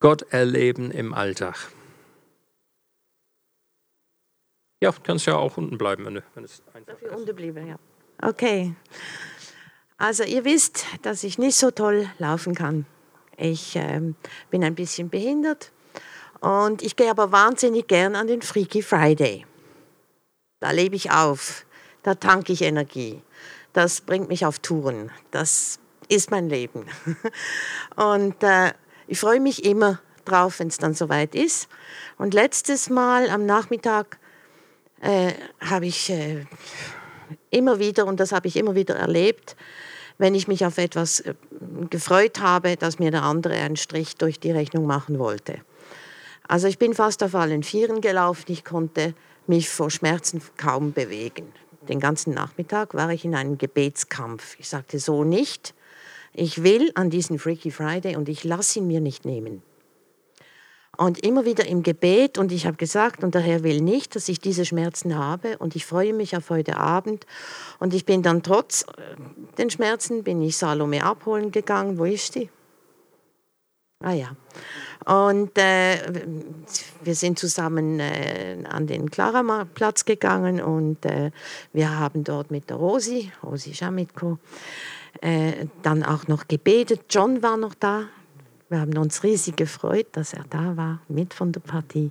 Gott 0.00 0.22
erleben 0.30 0.90
im 0.90 1.12
Alltag. 1.12 1.70
Ja, 4.80 4.92
kannst 5.02 5.26
ja 5.26 5.36
auch 5.36 5.56
unten 5.56 5.76
bleiben, 5.76 6.06
wenn, 6.06 6.22
wenn 6.34 6.44
es 6.44 6.62
einfach 6.72 6.92
Darf 6.92 7.02
ich 7.02 7.10
unten 7.10 7.34
bleiben, 7.34 7.66
ja. 7.66 7.78
Okay. 8.22 8.74
Also 9.96 10.22
ihr 10.22 10.44
wisst, 10.44 10.86
dass 11.02 11.24
ich 11.24 11.38
nicht 11.38 11.56
so 11.56 11.72
toll 11.72 12.08
laufen 12.18 12.54
kann. 12.54 12.86
Ich 13.36 13.74
ähm, 13.74 14.14
bin 14.50 14.62
ein 14.62 14.76
bisschen 14.76 15.10
behindert 15.10 15.72
und 16.40 16.82
ich 16.82 16.94
gehe 16.94 17.10
aber 17.10 17.32
wahnsinnig 17.32 17.88
gern 17.88 18.14
an 18.14 18.28
den 18.28 18.42
Freaky 18.42 18.82
Friday. 18.82 19.44
Da 20.60 20.70
lebe 20.70 20.94
ich 20.94 21.10
auf, 21.10 21.64
da 22.04 22.14
tanke 22.14 22.52
ich 22.52 22.62
Energie. 22.62 23.20
Das 23.72 24.00
bringt 24.00 24.28
mich 24.28 24.46
auf 24.46 24.60
Touren. 24.60 25.10
Das 25.30 25.80
ist 26.08 26.30
mein 26.30 26.48
Leben. 26.48 26.86
Und 27.96 28.42
äh, 28.42 28.72
ich 29.06 29.20
freue 29.20 29.40
mich 29.40 29.64
immer 29.64 30.00
drauf, 30.24 30.58
wenn 30.58 30.68
es 30.68 30.78
dann 30.78 30.94
soweit 30.94 31.34
ist. 31.34 31.68
Und 32.18 32.34
letztes 32.34 32.90
Mal 32.90 33.30
am 33.30 33.46
Nachmittag 33.46 34.18
äh, 35.00 35.32
habe 35.60 35.86
ich 35.86 36.10
äh, 36.10 36.44
immer 37.50 37.78
wieder, 37.78 38.06
und 38.06 38.20
das 38.20 38.32
habe 38.32 38.48
ich 38.48 38.56
immer 38.56 38.74
wieder 38.74 38.96
erlebt, 38.96 39.56
wenn 40.18 40.34
ich 40.34 40.48
mich 40.48 40.66
auf 40.66 40.78
etwas 40.78 41.20
äh, 41.20 41.34
gefreut 41.88 42.40
habe, 42.40 42.76
dass 42.76 42.98
mir 42.98 43.10
der 43.10 43.22
andere 43.22 43.54
einen 43.54 43.76
Strich 43.76 44.16
durch 44.16 44.40
die 44.40 44.50
Rechnung 44.50 44.86
machen 44.86 45.18
wollte. 45.18 45.60
Also 46.46 46.66
ich 46.66 46.78
bin 46.78 46.94
fast 46.94 47.22
auf 47.22 47.34
allen 47.34 47.62
Vieren 47.62 48.00
gelaufen, 48.00 48.46
ich 48.48 48.64
konnte 48.64 49.14
mich 49.46 49.68
vor 49.68 49.90
Schmerzen 49.90 50.42
kaum 50.56 50.92
bewegen. 50.92 51.52
Den 51.88 52.00
ganzen 52.00 52.34
Nachmittag 52.34 52.94
war 52.94 53.10
ich 53.10 53.24
in 53.24 53.34
einem 53.34 53.56
Gebetskampf. 53.56 54.56
Ich 54.58 54.68
sagte 54.68 54.98
so 54.98 55.24
nicht. 55.24 55.74
Ich 56.38 56.62
will 56.62 56.92
an 56.94 57.10
diesen 57.10 57.40
Freaky 57.40 57.72
Friday 57.72 58.14
und 58.14 58.28
ich 58.28 58.44
lasse 58.44 58.78
ihn 58.78 58.86
mir 58.86 59.00
nicht 59.00 59.24
nehmen. 59.24 59.60
Und 60.96 61.18
immer 61.24 61.44
wieder 61.44 61.66
im 61.66 61.82
Gebet 61.82 62.38
und 62.38 62.52
ich 62.52 62.64
habe 62.64 62.76
gesagt, 62.76 63.24
und 63.24 63.34
der 63.34 63.40
Herr 63.40 63.64
will 63.64 63.80
nicht, 63.80 64.14
dass 64.14 64.28
ich 64.28 64.38
diese 64.40 64.64
Schmerzen 64.64 65.16
habe 65.16 65.58
und 65.58 65.74
ich 65.74 65.84
freue 65.84 66.12
mich 66.12 66.36
auf 66.36 66.50
heute 66.50 66.76
Abend. 66.76 67.26
Und 67.80 67.92
ich 67.92 68.04
bin 68.04 68.22
dann 68.22 68.44
trotz 68.44 68.82
äh, 68.82 69.16
den 69.58 69.70
Schmerzen, 69.70 70.22
bin 70.22 70.40
ich 70.40 70.56
Salome 70.56 71.02
abholen 71.04 71.50
gegangen. 71.50 71.98
Wo 71.98 72.04
ist 72.04 72.32
sie? 72.32 72.50
Ah 74.00 74.12
ja. 74.12 74.36
Und 75.06 75.58
äh, 75.58 75.96
wir 77.02 77.14
sind 77.16 77.38
zusammen 77.38 77.98
äh, 77.98 78.58
an 78.68 78.86
den 78.86 79.10
Klara-Platz 79.10 80.04
gegangen 80.04 80.60
und 80.60 81.04
äh, 81.04 81.32
wir 81.72 81.98
haben 81.98 82.22
dort 82.22 82.52
mit 82.52 82.70
der 82.70 82.76
Rosi, 82.76 83.32
Rosi 83.42 83.74
Schamitko, 83.74 84.38
äh, 85.20 85.66
dann 85.82 86.02
auch 86.02 86.28
noch 86.28 86.48
gebetet. 86.48 87.02
John 87.10 87.42
war 87.42 87.56
noch 87.56 87.74
da, 87.74 88.08
wir 88.68 88.80
haben 88.80 88.96
uns 88.98 89.22
riesig 89.22 89.56
gefreut, 89.56 90.08
dass 90.12 90.32
er 90.32 90.44
da 90.50 90.76
war, 90.76 91.00
mit 91.08 91.34
von 91.34 91.52
der 91.52 91.60
Partie. 91.60 92.10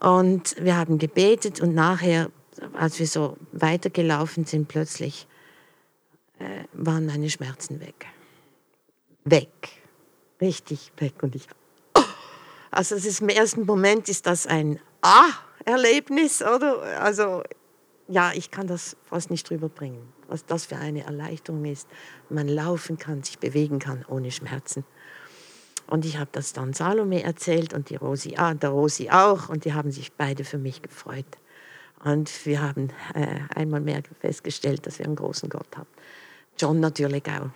Und 0.00 0.54
wir 0.60 0.76
haben 0.76 0.98
gebetet 0.98 1.60
und 1.60 1.74
nachher, 1.74 2.30
als 2.74 2.98
wir 2.98 3.06
so 3.06 3.36
weitergelaufen 3.52 4.44
sind, 4.44 4.68
plötzlich 4.68 5.26
äh, 6.38 6.64
waren 6.72 7.06
meine 7.06 7.30
Schmerzen 7.30 7.80
weg. 7.80 8.06
Weg. 9.24 9.82
Richtig 10.40 10.92
weg. 10.98 11.14
Und 11.22 11.34
ich, 11.34 11.46
oh. 11.94 12.02
also 12.70 12.94
ist, 12.94 13.20
im 13.20 13.28
ersten 13.28 13.66
Moment 13.66 14.08
ist 14.08 14.26
das 14.26 14.46
ein 14.46 14.78
Ah-Erlebnis, 15.00 16.42
oder? 16.42 16.82
Also 17.00 17.42
ja, 18.08 18.32
ich 18.34 18.50
kann 18.50 18.66
das 18.66 18.96
fast 19.08 19.30
nicht 19.30 19.48
drüber 19.48 19.68
bringen, 19.68 20.12
was 20.34 20.44
das 20.44 20.66
für 20.66 20.76
eine 20.76 21.04
Erleichterung 21.04 21.64
ist. 21.64 21.88
Man 22.28 22.48
laufen 22.48 22.98
kann, 22.98 23.22
sich 23.22 23.38
bewegen 23.38 23.78
kann 23.78 24.04
ohne 24.08 24.32
Schmerzen. 24.32 24.84
Und 25.86 26.04
ich 26.04 26.18
habe 26.18 26.30
das 26.32 26.52
dann 26.52 26.72
Salome 26.72 27.22
erzählt 27.22 27.72
und 27.72 27.88
die 27.88 27.94
Rosi, 27.94 28.34
ah, 28.36 28.52
der 28.52 28.70
Rosi 28.70 29.10
auch. 29.10 29.48
Und 29.48 29.64
die 29.64 29.74
haben 29.74 29.92
sich 29.92 30.12
beide 30.12 30.42
für 30.42 30.58
mich 30.58 30.82
gefreut. 30.82 31.38
Und 32.02 32.44
wir 32.44 32.60
haben 32.60 32.90
äh, 33.14 33.38
einmal 33.54 33.80
mehr 33.80 34.02
festgestellt, 34.20 34.88
dass 34.88 34.98
wir 34.98 35.06
einen 35.06 35.14
großen 35.14 35.48
Gott 35.48 35.68
haben. 35.76 35.88
John 36.58 36.80
natürlich 36.80 37.22
auch. 37.26 37.50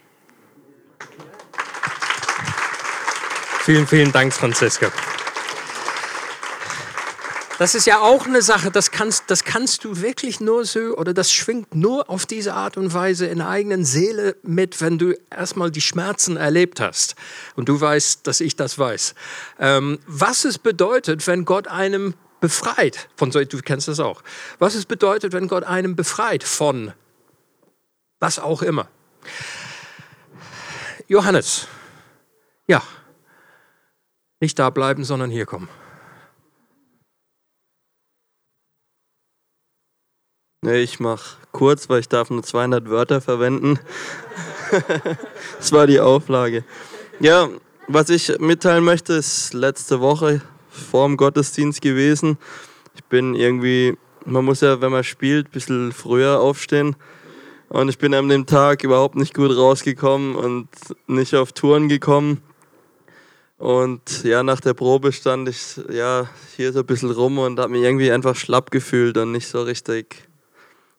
Vielen, 3.63 3.89
vielen 3.89 4.13
Dank, 4.13 4.33
Franziska. 4.33 4.93
Das 7.59 7.75
ist 7.75 7.87
ja 7.87 7.99
auch 8.01 8.25
eine 8.25 8.41
Sache, 8.41 8.71
das 8.71 8.93
kannst, 8.93 9.25
das 9.33 9.43
kannst 9.43 9.83
du 9.83 10.01
wirklich 10.01 10.39
nur 10.39 10.65
so, 10.65 10.97
oder 10.97 11.13
das 11.13 11.33
schwingt 11.33 11.75
nur 11.75 12.09
auf 12.09 12.25
diese 12.25 12.55
Art 12.55 12.77
und 12.77 12.95
Weise 12.95 13.27
in 13.27 13.39
der 13.39 13.49
eigenen 13.49 13.85
Seele 13.85 14.37
mit, 14.45 14.81
wenn 14.81 14.97
du 14.97 15.19
erstmal 15.29 15.73
die 15.73 15.81
Schmerzen 15.81 16.37
erlebt 16.37 16.79
hast. 16.79 17.17
Und 17.57 17.69
du 17.69 17.81
weißt, 17.81 18.25
dass 18.29 18.41
ich 18.41 18.55
das 18.55 18.79
weiß. 18.79 19.17
Ähm, 19.59 19.99
was 20.07 20.45
es 20.45 20.61
bedeutet, 20.61 21.27
wenn 21.27 21.45
Gott 21.45 21.67
einem 21.67 22.15
befreit, 22.41 23.09
von 23.17 23.33
so, 23.33 23.45
du 23.45 23.59
kennst 23.59 23.89
das 23.89 23.99
auch, 23.99 24.23
was 24.61 24.77
es 24.77 24.87
bedeutet, 24.87 25.33
wenn 25.33 25.49
Gott 25.49 25.65
einem 25.65 25.97
befreit 25.97 26.45
von 26.45 26.93
was 28.21 28.39
auch 28.39 28.63
immer. 28.63 28.89
Johannes, 31.09 31.67
ja, 32.69 32.85
nicht 34.39 34.61
da 34.61 34.71
bleiben, 34.71 35.03
sondern 35.03 35.31
hier 35.31 35.47
kommen. 35.47 35.69
Nee, 40.61 40.83
ich 40.83 40.99
mache 40.99 41.37
kurz, 41.53 41.89
weil 41.89 42.01
ich 42.01 42.09
darf 42.09 42.31
nur 42.31 42.43
200 42.43 42.91
Wörter 42.91 43.21
verwenden. 43.21 43.79
das 45.57 45.71
war 45.71 45.87
die 45.87 46.01
Auflage. 46.01 46.65
Ja, 47.21 47.49
was 47.87 48.11
ich 48.11 48.41
mitteilen 48.41 48.83
möchte, 48.83 49.13
ist 49.13 49.55
letzte 49.55 50.01
Woche 50.01 50.43
vor 50.69 51.07
dem 51.07 51.17
Gottesdienst 51.17 51.81
gewesen. 51.81 52.39
Ich 52.97 53.05
bin 53.05 53.37
irgendwie, 53.37 53.97
man 54.25 54.45
muss 54.45 54.61
ja, 54.61 54.81
wenn 54.81 54.91
man 54.91 55.05
spielt, 55.05 55.47
ein 55.47 55.53
bisschen 55.53 55.93
früher 55.93 56.41
aufstehen. 56.41 56.97
Und 57.69 57.89
ich 57.89 57.99
bin 57.99 58.13
an 58.13 58.29
dem 58.29 58.45
Tag 58.45 58.83
überhaupt 58.83 59.15
nicht 59.15 59.35
gut 59.35 59.57
rausgekommen 59.57 60.35
und 60.35 60.69
nicht 61.07 61.37
auf 61.37 61.53
Touren 61.53 61.89
gekommen. 61.89 62.43
Und 63.59 64.25
ja, 64.25 64.43
nach 64.43 64.61
der 64.61 64.75
Probe 64.75 65.13
stand 65.13 65.49
ich 65.49 65.81
ja 65.89 66.29
hier 66.57 66.73
so 66.73 66.81
ein 66.81 66.87
bisschen 66.87 67.13
rum 67.13 67.39
und 67.39 67.61
habe 67.61 67.71
mich 67.71 67.83
irgendwie 67.83 68.11
einfach 68.11 68.35
schlapp 68.35 68.73
gefühlt 68.73 69.17
und 69.19 69.31
nicht 69.31 69.47
so 69.47 69.63
richtig 69.63 70.28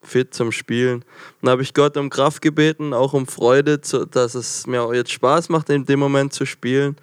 fit 0.02 0.34
zum 0.34 0.52
Spielen. 0.52 1.04
Dann 1.42 1.52
habe 1.52 1.62
ich 1.62 1.74
Gott 1.74 1.98
um 1.98 2.10
Kraft 2.10 2.42
gebeten, 2.42 2.94
auch 2.94 3.14
um 3.14 3.28
Freude, 3.28 3.78
dass 3.78 4.36
es 4.36 4.68
mir 4.68 4.94
jetzt 4.94 5.12
Spaß 5.12 5.50
macht, 5.50 5.70
in 5.70 5.86
dem 5.86 6.00
Moment 6.00 6.34
zu 6.34 6.46
spielen. 6.46 6.96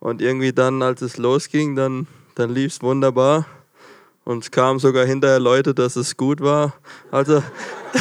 Und 0.00 0.20
irgendwie 0.20 0.52
dann, 0.52 0.82
als 0.82 1.02
es 1.02 1.16
losging, 1.16 1.76
dann, 1.76 2.06
dann 2.34 2.50
lief 2.50 2.72
es 2.72 2.82
wunderbar. 2.82 3.46
Und 4.24 4.44
es 4.44 4.50
kamen 4.50 4.78
sogar 4.78 5.06
hinterher 5.06 5.40
Leute, 5.40 5.74
dass 5.74 5.96
es 5.96 6.16
gut 6.16 6.40
war. 6.40 6.74
Also 7.10 7.42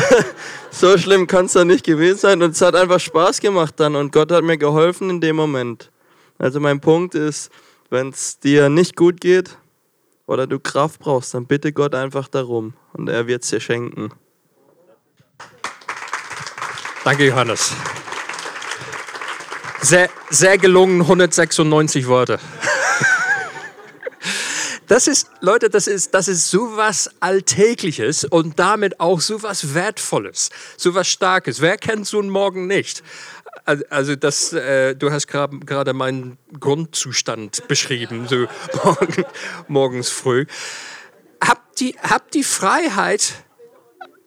so 0.71 0.97
schlimm 0.97 1.27
kann 1.27 1.45
es 1.45 1.53
dann 1.53 1.67
nicht 1.67 1.85
gewesen 1.85 2.17
sein. 2.17 2.41
Und 2.41 2.51
es 2.51 2.61
hat 2.61 2.75
einfach 2.75 2.99
Spaß 2.99 3.41
gemacht 3.41 3.75
dann. 3.77 3.95
Und 3.95 4.13
Gott 4.13 4.31
hat 4.31 4.43
mir 4.43 4.57
geholfen 4.57 5.09
in 5.09 5.21
dem 5.21 5.35
Moment. 5.35 5.91
Also 6.37 6.59
mein 6.59 6.79
Punkt 6.79 7.15
ist, 7.15 7.51
wenn 7.89 8.09
es 8.09 8.39
dir 8.39 8.69
nicht 8.69 8.95
gut 8.95 9.21
geht, 9.21 9.57
oder 10.25 10.47
du 10.47 10.59
Kraft 10.59 10.99
brauchst, 10.99 11.33
dann 11.33 11.45
bitte 11.45 11.73
Gott 11.73 11.95
einfach 11.95 12.27
darum 12.27 12.73
und 12.93 13.09
er 13.09 13.27
wird 13.27 13.43
es 13.43 13.49
dir 13.49 13.59
schenken. 13.59 14.11
Danke, 17.03 17.27
Johannes. 17.27 17.73
Sehr, 19.81 20.09
sehr 20.29 20.57
gelungen, 20.57 21.01
196 21.01 22.07
Worte. 22.07 22.39
Das 24.87 25.07
ist, 25.07 25.29
Leute, 25.39 25.69
das 25.69 25.87
ist, 25.87 26.13
das 26.13 26.27
ist 26.27 26.51
sowas 26.51 27.09
Alltägliches 27.21 28.25
und 28.25 28.59
damit 28.59 28.99
auch 28.99 29.21
sowas 29.21 29.73
Wertvolles, 29.73 30.49
sowas 30.77 31.07
Starkes. 31.07 31.61
Wer 31.61 31.77
kennt 31.77 32.05
so 32.05 32.19
einen 32.19 32.29
Morgen 32.29 32.67
nicht? 32.67 33.01
Also 33.89 34.15
das, 34.15 34.51
äh, 34.53 34.95
du 34.95 35.11
hast 35.11 35.27
gerade 35.27 35.93
meinen 35.93 36.37
Grundzustand 36.59 37.67
beschrieben, 37.67 38.27
so 38.27 38.47
morgen, 38.83 39.25
morgens 39.67 40.09
früh. 40.09 40.45
Habt 41.41 41.79
die, 41.79 41.95
habt 42.01 42.33
die 42.33 42.43
Freiheit, 42.43 43.33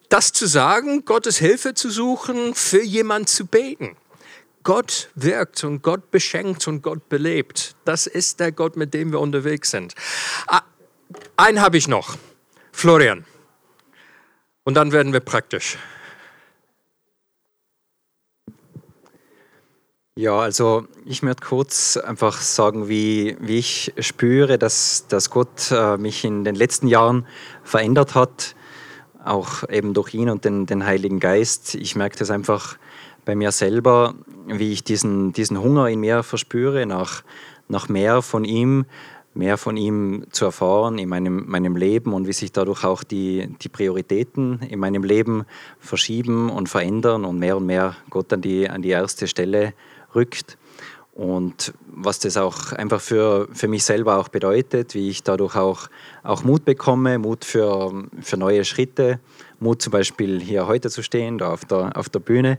das 0.09 0.33
zu 0.33 0.47
sagen, 0.47 1.05
Gottes 1.05 1.39
Hilfe 1.39 1.75
zu 1.75 1.91
suchen, 1.91 2.55
für 2.55 2.83
jemanden 2.83 3.27
zu 3.27 3.47
beten. 3.47 3.97
Gott 4.63 5.11
wirkt 5.15 5.63
und 5.65 5.83
Gott 5.83 6.11
beschenkt 6.11 6.67
und 6.67 6.83
Gott 6.83 7.09
belebt. 7.09 7.77
Das 7.85 8.07
ist 8.07 8.41
der 8.41 8.53
Gott, 8.53 8.77
mit 8.77 8.95
dem 8.95 9.13
wir 9.13 9.21
unterwegs 9.21 9.71
sind. 9.71 9.95
Ah, 10.49 10.63
einen 11.37 11.61
habe 11.61 11.77
ich 11.77 11.89
noch, 11.89 12.17
Florian. 12.73 13.25
Und 14.65 14.75
dann 14.75 14.91
werden 14.91 15.13
wir 15.13 15.21
praktisch. 15.21 15.79
Ja, 20.19 20.39
also 20.39 20.87
ich 21.05 21.23
möchte 21.23 21.45
kurz 21.45 21.99
einfach 21.99 22.41
sagen, 22.41 22.89
wie, 22.89 23.37
wie 23.39 23.59
ich 23.59 23.93
spüre, 23.99 24.57
dass, 24.57 25.07
dass 25.09 25.29
Gott 25.29 25.71
äh, 25.71 25.99
mich 25.99 26.25
in 26.25 26.43
den 26.43 26.55
letzten 26.55 26.89
Jahren 26.89 27.27
verändert 27.63 28.15
hat, 28.15 28.55
auch 29.23 29.69
eben 29.69 29.93
durch 29.93 30.15
ihn 30.15 30.31
und 30.31 30.47
den, 30.47 30.65
den 30.65 30.87
Heiligen 30.87 31.21
Geist. 31.21 31.75
Ich 31.75 31.97
merke 31.97 32.17
das 32.19 32.31
einfach 32.31 32.79
bei 33.27 33.35
mir 33.35 33.53
selber, 33.53 34.15
wie 34.47 34.73
ich 34.73 34.85
diesen, 34.85 35.35
diesen 35.35 35.61
Hunger 35.61 35.91
in 35.91 36.01
mir 36.01 36.23
verspüre, 36.23 36.87
nach, 36.87 37.23
nach 37.69 37.91
mehr 37.91 38.23
von 38.23 38.47
ihm, 38.47 38.87
mehr 39.35 39.59
von 39.59 39.77
ihm 39.77 40.25
zu 40.31 40.47
erfahren 40.47 40.97
in 40.97 41.11
meinem, 41.11 41.45
meinem 41.47 41.77
Leben 41.77 42.15
und 42.15 42.27
wie 42.27 42.33
sich 42.33 42.53
dadurch 42.53 42.85
auch 42.85 43.05
die, 43.05 43.55
die 43.61 43.69
Prioritäten 43.69 44.61
in 44.63 44.79
meinem 44.79 45.05
Leben 45.05 45.45
verschieben 45.79 46.49
und 46.49 46.71
verändern 46.71 47.27
und 47.27 47.39
mehr 47.39 47.59
und 47.59 47.67
mehr 47.67 47.97
Gott 48.09 48.33
an 48.33 48.41
die, 48.41 48.71
an 48.71 48.81
die 48.81 48.89
erste 48.89 49.27
Stelle 49.27 49.75
rückt 50.17 50.59
und 51.17 51.73
was 51.87 52.19
das 52.19 52.37
auch 52.37 52.73
einfach 52.73 53.01
für, 53.01 53.49
für 53.51 53.69
mich 53.69 53.85
selber 53.85 54.19
auch 54.19 54.29
bedeutet, 54.29 54.95
wie 54.95 55.09
ich 55.09 55.23
dadurch 55.23 55.57
auch, 55.57 55.89
auch 56.23 56.45
Mut 56.45 56.67
bekomme, 56.67 57.19
Mut 57.19 57.47
für, 57.47 58.05
für 58.21 58.37
neue 58.37 58.67
Schritte, 58.67 59.19
Mut 59.59 59.81
zum 59.81 59.93
Beispiel 59.93 60.41
hier 60.41 60.67
heute 60.67 60.91
zu 60.91 61.03
stehen, 61.03 61.39
da 61.39 61.53
auf 61.53 61.65
der, 61.65 61.97
auf 61.97 62.11
der 62.11 62.19
Bühne 62.19 62.59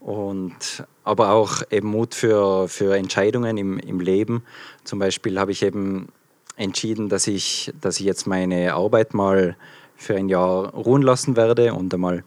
und 0.00 0.84
aber 1.04 1.32
auch 1.32 1.62
eben 1.70 1.88
Mut 1.88 2.14
für, 2.14 2.66
für 2.68 2.96
Entscheidungen 2.96 3.58
im, 3.58 3.78
im 3.78 4.00
Leben. 4.00 4.42
Zum 4.84 4.98
Beispiel 4.98 5.38
habe 5.38 5.52
ich 5.52 5.62
eben 5.62 6.08
entschieden, 6.56 7.10
dass 7.10 7.26
ich, 7.26 7.74
dass 7.78 8.00
ich 8.00 8.06
jetzt 8.06 8.26
meine 8.26 8.72
Arbeit 8.72 9.12
mal 9.12 9.54
für 9.96 10.16
ein 10.16 10.30
Jahr 10.30 10.70
ruhen 10.70 11.02
lassen 11.02 11.36
werde 11.36 11.74
und 11.74 11.92
einmal 11.92 12.24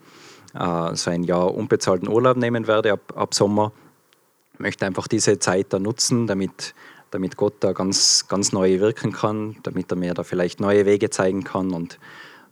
äh, 0.54 0.96
so 0.96 1.10
ein 1.10 1.24
Jahr 1.24 1.56
unbezahlten 1.56 2.08
Urlaub 2.08 2.38
nehmen 2.38 2.68
werde 2.68 2.94
ab, 2.94 3.14
ab 3.16 3.34
Sommer. 3.34 3.72
Möchte 4.62 4.86
einfach 4.86 5.08
diese 5.08 5.40
Zeit 5.40 5.68
da 5.70 5.80
nutzen, 5.80 6.28
damit, 6.28 6.76
damit 7.10 7.36
Gott 7.36 7.56
da 7.62 7.74
ganz, 7.74 8.28
ganz 8.28 8.52
neu 8.52 8.80
wirken 8.80 9.12
kann, 9.12 9.58
damit 9.64 9.92
er 9.92 9.98
mir 9.98 10.14
da 10.14 10.24
vielleicht 10.24 10.60
neue 10.60 10.86
Wege 10.86 11.10
zeigen 11.10 11.44
kann. 11.44 11.72
Und 11.72 11.98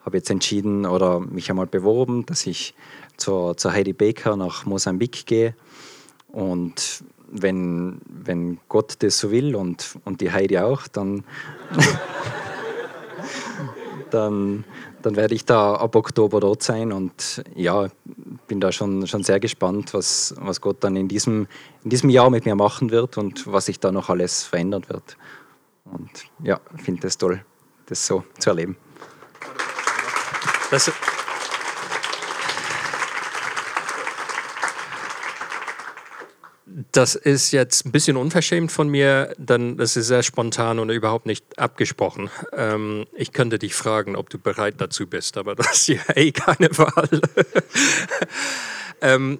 habe 0.05 0.18
jetzt 0.18 0.30
entschieden 0.30 0.86
oder 0.86 1.20
mich 1.20 1.49
einmal 1.49 1.68
beworben, 1.68 2.26
dass 2.26 2.47
ich 2.47 2.74
zur, 3.18 3.57
zur 3.57 3.74
Heidi 3.74 3.93
Baker 3.93 4.36
nach 4.36 4.66
Mosambik 4.66 5.26
gehe. 5.26 5.53
Und 6.30 7.03
wenn, 7.32 7.99
wenn 8.07 8.60
Gott 8.70 8.95
das 8.99 9.20
so 9.20 9.32
will 9.32 9.55
und, 9.55 9.97
und 10.05 10.22
die 10.22 10.32
Heidi 10.32 10.57
auch, 10.57 10.88
dann, 10.88 11.24
dann, 14.10 14.64
dann 15.02 15.16
werde 15.16 15.36
ich 15.36 15.45
da 15.45 15.76
ab 15.76 15.95
Oktober 15.95 16.39
dort 16.39 16.64
sein 16.64 16.91
und 16.91 17.43
ja, 17.56 17.88
bin 18.47 18.60
da 18.60 18.72
schon, 18.72 19.08
schon 19.08 19.24
sehr 19.24 19.39
gespannt, 19.39 19.93
was, 19.93 20.34
was 20.38 20.62
Gott 20.62 20.84
dann 20.84 20.95
in 20.95 21.08
diesem, 21.08 21.47
in 21.84 21.89
diesem 21.89 22.10
Jahr 22.10 22.30
mit 22.30 22.45
mir 22.45 22.56
machen 22.56 22.91
wird 22.91 23.18
und 23.18 23.52
was 23.52 23.66
sich 23.66 23.80
da 23.80 23.91
noch 23.91 24.10
alles 24.10 24.43
verändern 24.43 24.84
wird. 24.88 25.18
Und 25.86 26.10
ja, 26.43 26.60
finde 26.76 27.08
es 27.08 27.18
toll, 27.18 27.43
das 27.88 28.06
so 28.06 28.24
zu 28.38 28.50
erleben. 28.50 28.78
Das, 30.72 30.91
das 36.91 37.15
ist 37.15 37.51
jetzt 37.51 37.85
ein 37.85 37.91
bisschen 37.91 38.17
unverschämt 38.17 38.71
von 38.71 38.89
mir, 38.89 39.33
denn 39.37 39.77
das 39.77 39.95
ist 39.95 40.07
sehr 40.07 40.23
spontan 40.23 40.79
und 40.79 40.89
überhaupt 40.89 41.25
nicht 41.25 41.59
abgesprochen. 41.59 42.29
Ähm, 42.53 43.05
ich 43.13 43.31
könnte 43.31 43.59
dich 43.59 43.75
fragen, 43.75 44.15
ob 44.15 44.29
du 44.29 44.39
bereit 44.39 44.75
dazu 44.77 45.05
bist, 45.05 45.37
aber 45.37 45.55
das 45.55 45.71
ist 45.71 45.87
ja 45.87 46.15
eh 46.15 46.31
keine 46.31 46.69
Wahl. 46.77 47.21
ähm, 49.01 49.39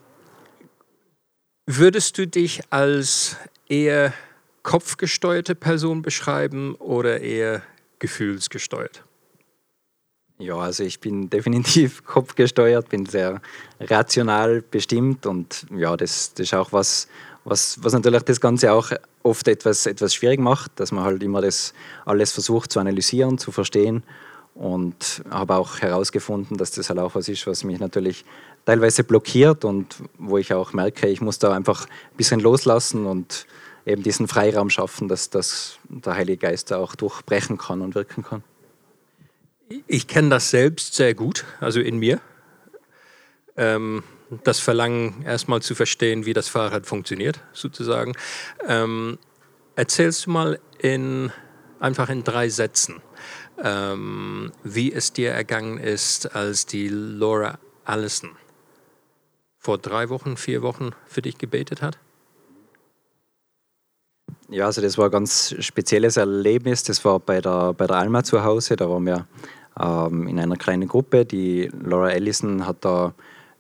würdest 1.66 2.18
du 2.18 2.28
dich 2.28 2.62
als 2.70 3.38
eher 3.68 4.14
kopfgesteuerte 4.64 5.56
Person 5.56 6.02
beschreiben 6.02 6.76
oder 6.76 7.22
eher 7.22 7.64
gefühlsgesteuert? 7.98 9.04
Ja, 10.42 10.56
also 10.56 10.84
ich 10.86 11.02
bin 11.02 11.30
definitiv 11.30 12.04
kopfgesteuert, 12.06 12.88
bin 12.88 13.06
sehr 13.06 13.42
rational 13.82 14.62
bestimmt 14.62 15.26
und 15.26 15.66
ja, 15.76 15.98
das, 15.98 16.34
das 16.34 16.46
ist 16.46 16.54
auch 16.54 16.72
was, 16.72 17.10
was, 17.50 17.84
was 17.84 17.94
natürlich 17.94 18.24
das 18.24 18.40
Ganze 18.40 18.72
auch 18.72 18.92
oft 19.24 19.48
etwas, 19.48 19.86
etwas 19.86 20.14
schwierig 20.14 20.40
macht, 20.40 20.80
dass 20.80 20.92
man 20.92 21.04
halt 21.04 21.24
immer 21.24 21.42
das 21.42 21.74
alles 22.06 22.32
versucht 22.32 22.72
zu 22.72 22.80
analysieren, 22.80 23.38
zu 23.38 23.52
verstehen 23.52 24.04
und 24.56 25.24
habe 25.30 25.56
auch 25.56 25.80
herausgefunden, 25.80 26.58
dass 26.58 26.72
das 26.72 26.90
halt 26.90 27.00
auch 27.00 27.16
was 27.16 27.28
ist, 27.30 27.48
was 27.48 27.64
mich 27.64 27.80
natürlich 27.80 28.26
teilweise 28.66 29.04
blockiert 29.04 29.66
und 29.66 29.96
wo 30.18 30.38
ich 30.38 30.54
auch 30.54 30.74
merke, 30.74 31.08
ich 31.08 31.22
muss 31.22 31.40
da 31.40 31.54
einfach 31.54 31.86
ein 31.86 32.18
bisschen 32.18 32.40
loslassen 32.40 33.06
und 33.06 33.48
eben 33.86 34.04
diesen 34.04 34.28
Freiraum 34.28 34.70
schaffen, 34.70 35.08
dass, 35.08 35.30
dass 35.30 35.80
der 35.88 36.16
Heilige 36.16 36.48
Geist 36.48 36.72
da 36.72 36.78
auch 36.78 36.96
durchbrechen 36.96 37.58
kann 37.58 37.82
und 37.82 37.96
wirken 37.96 38.24
kann. 38.24 38.44
Ich 39.88 40.08
kenne 40.08 40.30
das 40.30 40.50
selbst 40.50 40.96
sehr 40.96 41.14
gut, 41.14 41.46
also 41.60 41.80
in 41.80 41.98
mir. 41.98 42.20
Ähm, 43.56 44.04
das 44.44 44.60
Verlangen, 44.60 45.24
erstmal 45.24 45.62
zu 45.62 45.76
verstehen, 45.76 46.26
wie 46.26 46.34
das 46.34 46.48
Fahrrad 46.48 46.86
funktioniert, 46.86 47.40
sozusagen. 47.54 48.14
Ähm, 48.68 49.18
erzählst 49.76 50.26
du 50.26 50.32
mal 50.32 50.60
in, 50.78 51.32
einfach 51.80 52.10
in 52.10 52.24
drei 52.24 52.50
Sätzen, 52.50 53.02
ähm, 53.64 54.52
wie 54.64 54.94
es 54.94 55.14
dir 55.14 55.32
ergangen 55.32 55.78
ist, 55.78 56.36
als 56.36 56.66
die 56.66 56.90
Laura 56.90 57.60
Allison 57.86 58.32
vor 59.58 59.78
drei 59.78 60.10
Wochen, 60.10 60.38
vier 60.38 60.62
Wochen 60.62 60.92
für 61.06 61.22
dich 61.22 61.38
gebetet 61.38 61.82
hat? 61.82 61.98
Ja, 64.48 64.66
also 64.66 64.82
das 64.82 64.98
war 64.98 65.06
ein 65.06 65.12
ganz 65.12 65.56
spezielles 65.60 66.18
Erlebnis. 66.18 66.84
Das 66.84 67.04
war 67.06 67.20
bei 67.20 67.42
der, 67.42 67.74
bei 67.74 67.86
der 67.86 67.98
Alma 67.98 68.24
zu 68.24 68.44
Hause. 68.44 68.76
Da 68.76 68.90
waren 68.90 69.06
wir 69.06 69.28
ähm, 69.80 70.28
in 70.28 70.40
einer 70.40 70.56
kleinen 70.56 70.88
Gruppe. 70.88 71.26
Die 71.26 71.70
Laura 71.84 72.12
Ellison 72.12 72.66
hat 72.66 72.78
da 72.82 73.14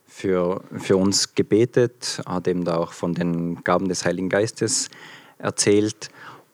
für, 0.09 0.61
für 0.75 0.97
uns 0.97 1.35
gebetet, 1.35 2.21
hat 2.25 2.47
eben 2.47 2.65
da 2.65 2.77
auch 2.77 2.93
von 2.93 3.13
den 3.13 3.63
Gaben 3.63 3.87
des 3.87 4.05
Heiligen 4.05 4.27
Geistes 4.27 4.89
erzählt. 5.37 6.09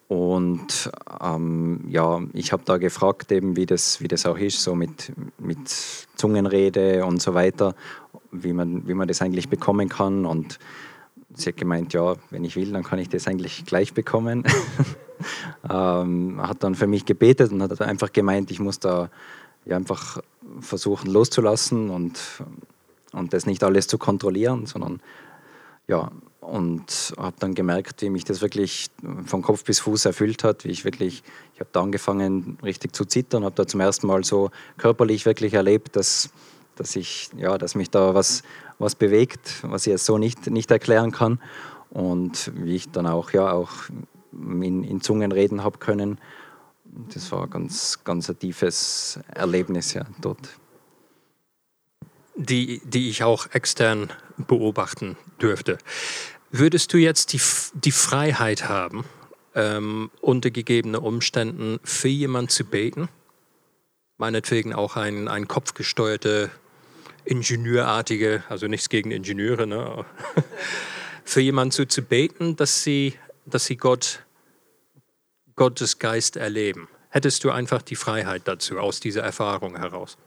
Und 0.08 0.92
ähm, 1.20 1.86
ja, 1.90 2.22
ich 2.34 2.52
habe 2.52 2.64
da 2.66 2.78
gefragt, 2.78 3.32
eben, 3.32 3.56
wie, 3.56 3.66
das, 3.66 4.02
wie 4.02 4.08
das 4.08 4.26
auch 4.26 4.38
ist, 4.38 4.62
so 4.62 4.76
mit, 4.76 5.12
mit 5.40 5.70
Zungenrede 6.16 7.06
und 7.06 7.22
so 7.22 7.34
weiter, 7.34 7.76
wie 8.32 8.54
man, 8.54 8.88
wie 8.88 8.94
man 8.94 9.08
das 9.08 9.22
eigentlich 9.22 9.50
bekommen 9.50 9.90
kann. 9.90 10.26
Und 10.26 10.60
sie 11.34 11.50
hat 11.50 11.58
gemeint, 11.58 11.94
ja, 11.94 12.16
wenn 12.30 12.44
ich 12.44 12.56
will, 12.56 12.72
dann 12.72 12.84
kann 12.84 13.00
ich 13.00 13.10
das 13.10 13.28
eigentlich 13.28 13.66
gleich 13.66 13.94
bekommen. 13.94 14.44
ähm, 15.70 16.40
hat 16.40 16.62
dann 16.64 16.76
für 16.76 16.88
mich 16.88 17.06
gebetet 17.06 17.52
und 17.52 17.64
hat 17.64 17.82
einfach 17.82 18.12
gemeint, 18.14 18.52
ich 18.52 18.60
muss 18.60 18.80
da 18.80 19.10
ja, 19.64 19.76
einfach 19.78 20.22
versuchen 20.60 21.10
loszulassen 21.10 21.90
und, 21.90 22.20
und 23.16 23.34
das 23.34 23.46
nicht 23.46 23.64
alles 23.64 23.88
zu 23.88 23.98
kontrollieren, 23.98 24.66
sondern 24.66 25.02
ja, 25.88 26.12
und 26.42 27.14
habe 27.18 27.36
dann 27.40 27.56
gemerkt, 27.56 28.02
wie 28.02 28.10
mich 28.10 28.24
das 28.24 28.42
wirklich 28.42 28.88
von 29.26 29.42
Kopf 29.42 29.64
bis 29.64 29.80
Fuß 29.80 30.06
erfüllt 30.06 30.44
hat, 30.44 30.64
wie 30.64 30.70
ich 30.70 30.86
wirklich, 30.86 31.24
ich 31.54 31.60
habe 31.60 31.70
da 31.72 31.82
angefangen 31.82 32.58
richtig 32.64 32.96
zu 32.96 33.06
zittern, 33.06 33.44
habe 33.44 33.56
da 33.56 33.66
zum 33.66 33.80
ersten 33.80 34.08
Mal 34.08 34.24
so 34.24 34.52
körperlich 34.78 35.26
wirklich 35.26 35.54
erlebt, 35.54 35.96
dass, 35.96 36.30
dass 36.76 36.96
ich, 36.96 37.30
ja, 37.36 37.58
dass 37.58 37.74
mich 37.76 37.90
da 37.90 38.14
was, 38.14 38.44
was 38.78 38.96
bewegt, 38.96 39.64
was 39.64 39.88
ich 39.88 39.92
jetzt 39.92 40.06
so 40.06 40.18
nicht, 40.18 40.48
nicht 40.48 40.70
erklären 40.70 41.12
kann 41.12 41.40
und 41.90 42.52
wie 42.56 42.76
ich 42.76 42.92
dann 42.92 43.08
auch, 43.08 43.32
ja, 43.32 43.52
auch 43.52 43.72
in, 44.34 44.84
in 44.84 45.02
Zungen 45.02 45.32
reden 45.32 45.64
habe 45.64 45.80
können 45.80 46.20
das 47.14 47.32
war 47.32 47.48
ganz, 47.48 48.00
ganz 48.04 48.30
ein 48.30 48.40
tiefes 48.40 49.20
Erlebnis 49.34 49.94
ja, 49.94 50.06
dort. 50.22 50.50
Die, 52.38 52.82
die 52.84 53.10
ich 53.10 53.24
auch 53.24 53.48
extern 53.54 54.12
beobachten 54.38 55.18
dürfte. 55.42 55.78
Würdest 56.52 56.92
du 56.94 56.98
jetzt 56.98 57.34
die, 57.34 57.42
die 57.74 57.92
Freiheit 57.92 58.68
haben, 58.68 59.06
ähm, 59.54 60.12
unter 60.22 60.52
gegebenen 60.52 61.02
Umständen 61.02 61.80
für 61.84 62.10
jemanden 62.10 62.50
zu 62.50 62.66
beten? 62.66 63.08
Meinetwegen 64.18 64.74
auch 64.74 64.98
ein, 64.98 65.28
ein 65.28 65.48
kopfgesteuerte, 65.48 66.52
ingenieurartige, 67.24 68.44
also 68.50 68.68
nichts 68.68 68.90
gegen 68.90 69.12
Ingenieure, 69.12 69.66
ne? 69.66 70.06
für 71.24 71.42
jemanden 71.42 71.72
zu, 71.72 71.88
zu 71.88 72.02
beten, 72.02 72.56
dass 72.56 72.84
sie, 72.84 73.16
dass 73.46 73.66
sie 73.66 73.78
Gott 73.78 74.26
Gottes 75.56 76.00
Geist 76.00 76.36
erleben? 76.36 76.90
Hättest 77.10 77.44
du 77.46 77.52
einfach 77.52 77.82
die 77.82 77.96
Freiheit 77.96 78.42
dazu 78.46 78.78
aus 78.78 79.00
dieser 79.00 79.24
Erfahrung 79.24 79.78
heraus? 79.78 80.18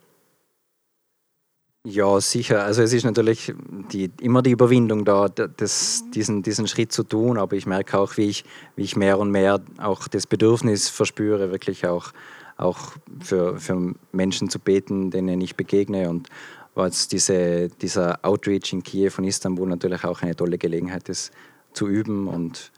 Ja, 1.91 2.21
sicher. 2.21 2.65
Also 2.65 2.83
es 2.83 2.93
ist 2.93 3.05
natürlich 3.05 3.55
die, 3.91 4.11
immer 4.21 4.43
die 4.43 4.51
Überwindung 4.51 5.07
da, 5.07 5.29
das, 5.29 6.05
diesen, 6.15 6.43
diesen 6.43 6.69
Schritt 6.69 6.93
zu 6.93 7.03
tun, 7.03 7.39
aber 7.39 7.57
ich 7.57 7.65
merke 7.65 7.99
auch, 7.99 8.19
wie 8.19 8.29
ich, 8.29 8.45
wie 8.77 8.83
ich 8.83 8.95
mehr 8.95 9.19
und 9.19 9.31
mehr 9.31 9.63
auch 9.79 10.07
das 10.07 10.27
Bedürfnis 10.27 10.91
verspüre, 10.91 11.51
wirklich 11.51 11.87
auch, 11.87 12.13
auch 12.59 12.93
für, 13.21 13.59
für 13.59 13.95
Menschen 14.13 14.51
zu 14.51 14.59
beten, 14.59 15.11
denen 15.11 15.41
ich 15.41 15.57
begegne. 15.57 16.11
Und 16.11 16.29
was 16.75 17.09
diese, 17.09 17.69
dieser 17.69 18.23
Outreach 18.23 18.75
in 18.75 18.83
Kiew 18.83 19.13
und 19.17 19.25
Istanbul 19.25 19.67
natürlich 19.67 20.05
auch 20.05 20.21
eine 20.21 20.37
tolle 20.37 20.59
Gelegenheit 20.59 21.09
ist, 21.09 21.33
zu 21.73 21.89
üben 21.89 22.29
und, 22.29 22.71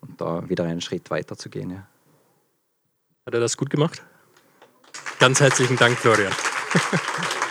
und 0.00 0.18
da 0.18 0.48
wieder 0.48 0.64
einen 0.64 0.80
Schritt 0.80 1.10
weiter 1.10 1.36
zu 1.36 1.50
gehen. 1.50 1.70
Ja. 1.70 1.86
Hat 3.26 3.34
er 3.34 3.40
das 3.40 3.58
gut 3.58 3.68
gemacht? 3.68 4.02
Ganz 5.18 5.40
herzlichen 5.40 5.76
Dank, 5.76 5.98
Florian. 5.98 6.32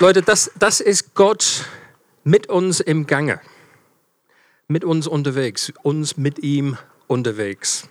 Leute, 0.00 0.22
das, 0.22 0.52
das 0.56 0.80
ist 0.80 1.16
Gott 1.16 1.64
mit 2.22 2.48
uns 2.48 2.78
im 2.78 3.08
Gange, 3.08 3.40
mit 4.68 4.84
uns 4.84 5.08
unterwegs, 5.08 5.72
uns 5.82 6.16
mit 6.16 6.38
ihm 6.38 6.78
unterwegs. 7.08 7.88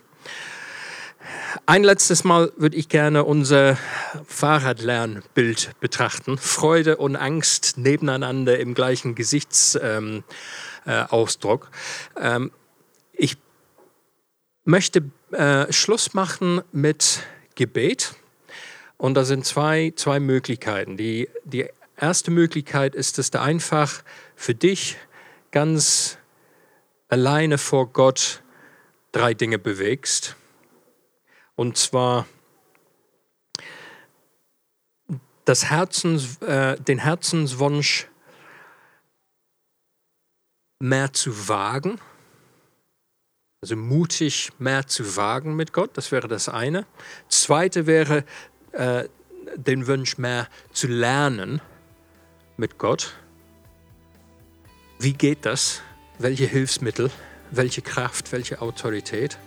Ein 1.66 1.84
letztes 1.84 2.24
Mal 2.24 2.50
würde 2.56 2.76
ich 2.76 2.88
gerne 2.88 3.24
unser 3.24 3.76
Fahrradlernbild 4.26 5.72
betrachten. 5.80 6.38
Freude 6.38 6.96
und 6.96 7.14
Angst 7.14 7.76
nebeneinander 7.76 8.58
im 8.58 8.72
gleichen 8.72 9.14
Gesichtsausdruck. 9.14 11.70
Ähm, 12.16 12.22
ähm, 12.22 12.50
ich 13.12 13.36
möchte 14.64 15.02
äh, 15.32 15.70
Schluss 15.70 16.14
machen 16.14 16.62
mit 16.72 17.20
Gebet. 17.54 18.14
Und 18.96 19.12
da 19.14 19.24
sind 19.24 19.44
zwei, 19.44 19.92
zwei 19.94 20.20
Möglichkeiten. 20.20 20.96
Die, 20.96 21.28
die 21.44 21.68
erste 22.00 22.30
Möglichkeit 22.30 22.94
ist, 22.94 23.18
dass 23.18 23.30
du 23.30 23.40
einfach 23.40 24.02
für 24.36 24.54
dich 24.54 24.96
ganz 25.50 26.18
alleine 27.08 27.58
vor 27.58 27.92
Gott 27.92 28.42
drei 29.12 29.34
Dinge 29.34 29.58
bewegst. 29.58 30.36
Und 31.56 31.76
zwar 31.76 32.26
das 35.44 35.64
Herzens, 35.64 36.40
äh, 36.42 36.78
den 36.78 36.98
Herzenswunsch 36.98 38.08
mehr 40.78 41.12
zu 41.12 41.48
wagen, 41.48 41.98
also 43.60 43.74
mutig 43.74 44.52
mehr 44.58 44.86
zu 44.86 45.16
wagen 45.16 45.56
mit 45.56 45.72
Gott, 45.72 45.96
das 45.96 46.12
wäre 46.12 46.28
das 46.28 46.48
eine. 46.48 46.86
Zweite 47.28 47.86
wäre 47.86 48.24
äh, 48.72 49.08
den 49.56 49.86
Wunsch 49.88 50.18
mehr 50.18 50.48
zu 50.72 50.86
lernen 50.86 51.60
mit 52.58 52.76
Gott. 52.76 53.14
Wie 54.98 55.12
geht 55.12 55.46
das? 55.46 55.80
Welche 56.18 56.44
Hilfsmittel? 56.44 57.10
Welche 57.52 57.82
Kraft? 57.82 58.32
Welche 58.32 58.60
Autorität? 58.60 59.38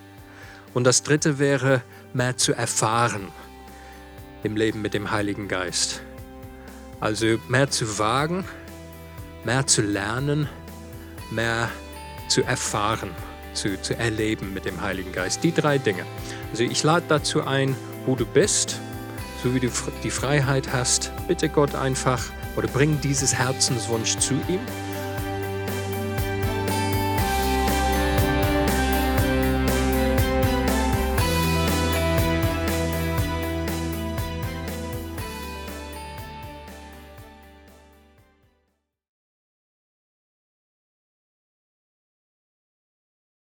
Und 0.73 0.85
das 0.85 1.03
dritte 1.03 1.37
wäre 1.37 1.83
mehr 2.13 2.37
zu 2.37 2.53
erfahren 2.53 3.27
im 4.43 4.55
Leben 4.55 4.81
mit 4.81 4.93
dem 4.93 5.11
Heiligen 5.11 5.49
Geist. 5.49 6.01
Also 7.01 7.37
mehr 7.49 7.69
zu 7.69 7.99
wagen, 7.99 8.45
mehr 9.43 9.67
zu 9.67 9.81
lernen, 9.81 10.47
mehr 11.31 11.69
zu 12.29 12.43
erfahren, 12.43 13.11
zu, 13.53 13.79
zu 13.81 13.97
erleben 13.97 14.53
mit 14.53 14.63
dem 14.63 14.79
Heiligen 14.79 15.11
Geist. 15.11 15.43
Die 15.43 15.53
drei 15.53 15.77
Dinge. 15.77 16.05
Also 16.51 16.63
ich 16.63 16.81
lade 16.81 17.05
dazu 17.09 17.43
ein, 17.43 17.75
wo 18.05 18.15
du 18.15 18.25
bist, 18.25 18.79
so 19.43 19.53
wie 19.53 19.59
du 19.59 19.69
die 20.01 20.11
Freiheit 20.11 20.71
hast, 20.71 21.11
bitte 21.27 21.49
Gott 21.49 21.75
einfach 21.75 22.23
oder 22.55 22.67
bring 22.67 22.99
dieses 23.01 23.33
Herzenswunsch 23.33 24.17
zu 24.17 24.33
ihm 24.47 24.59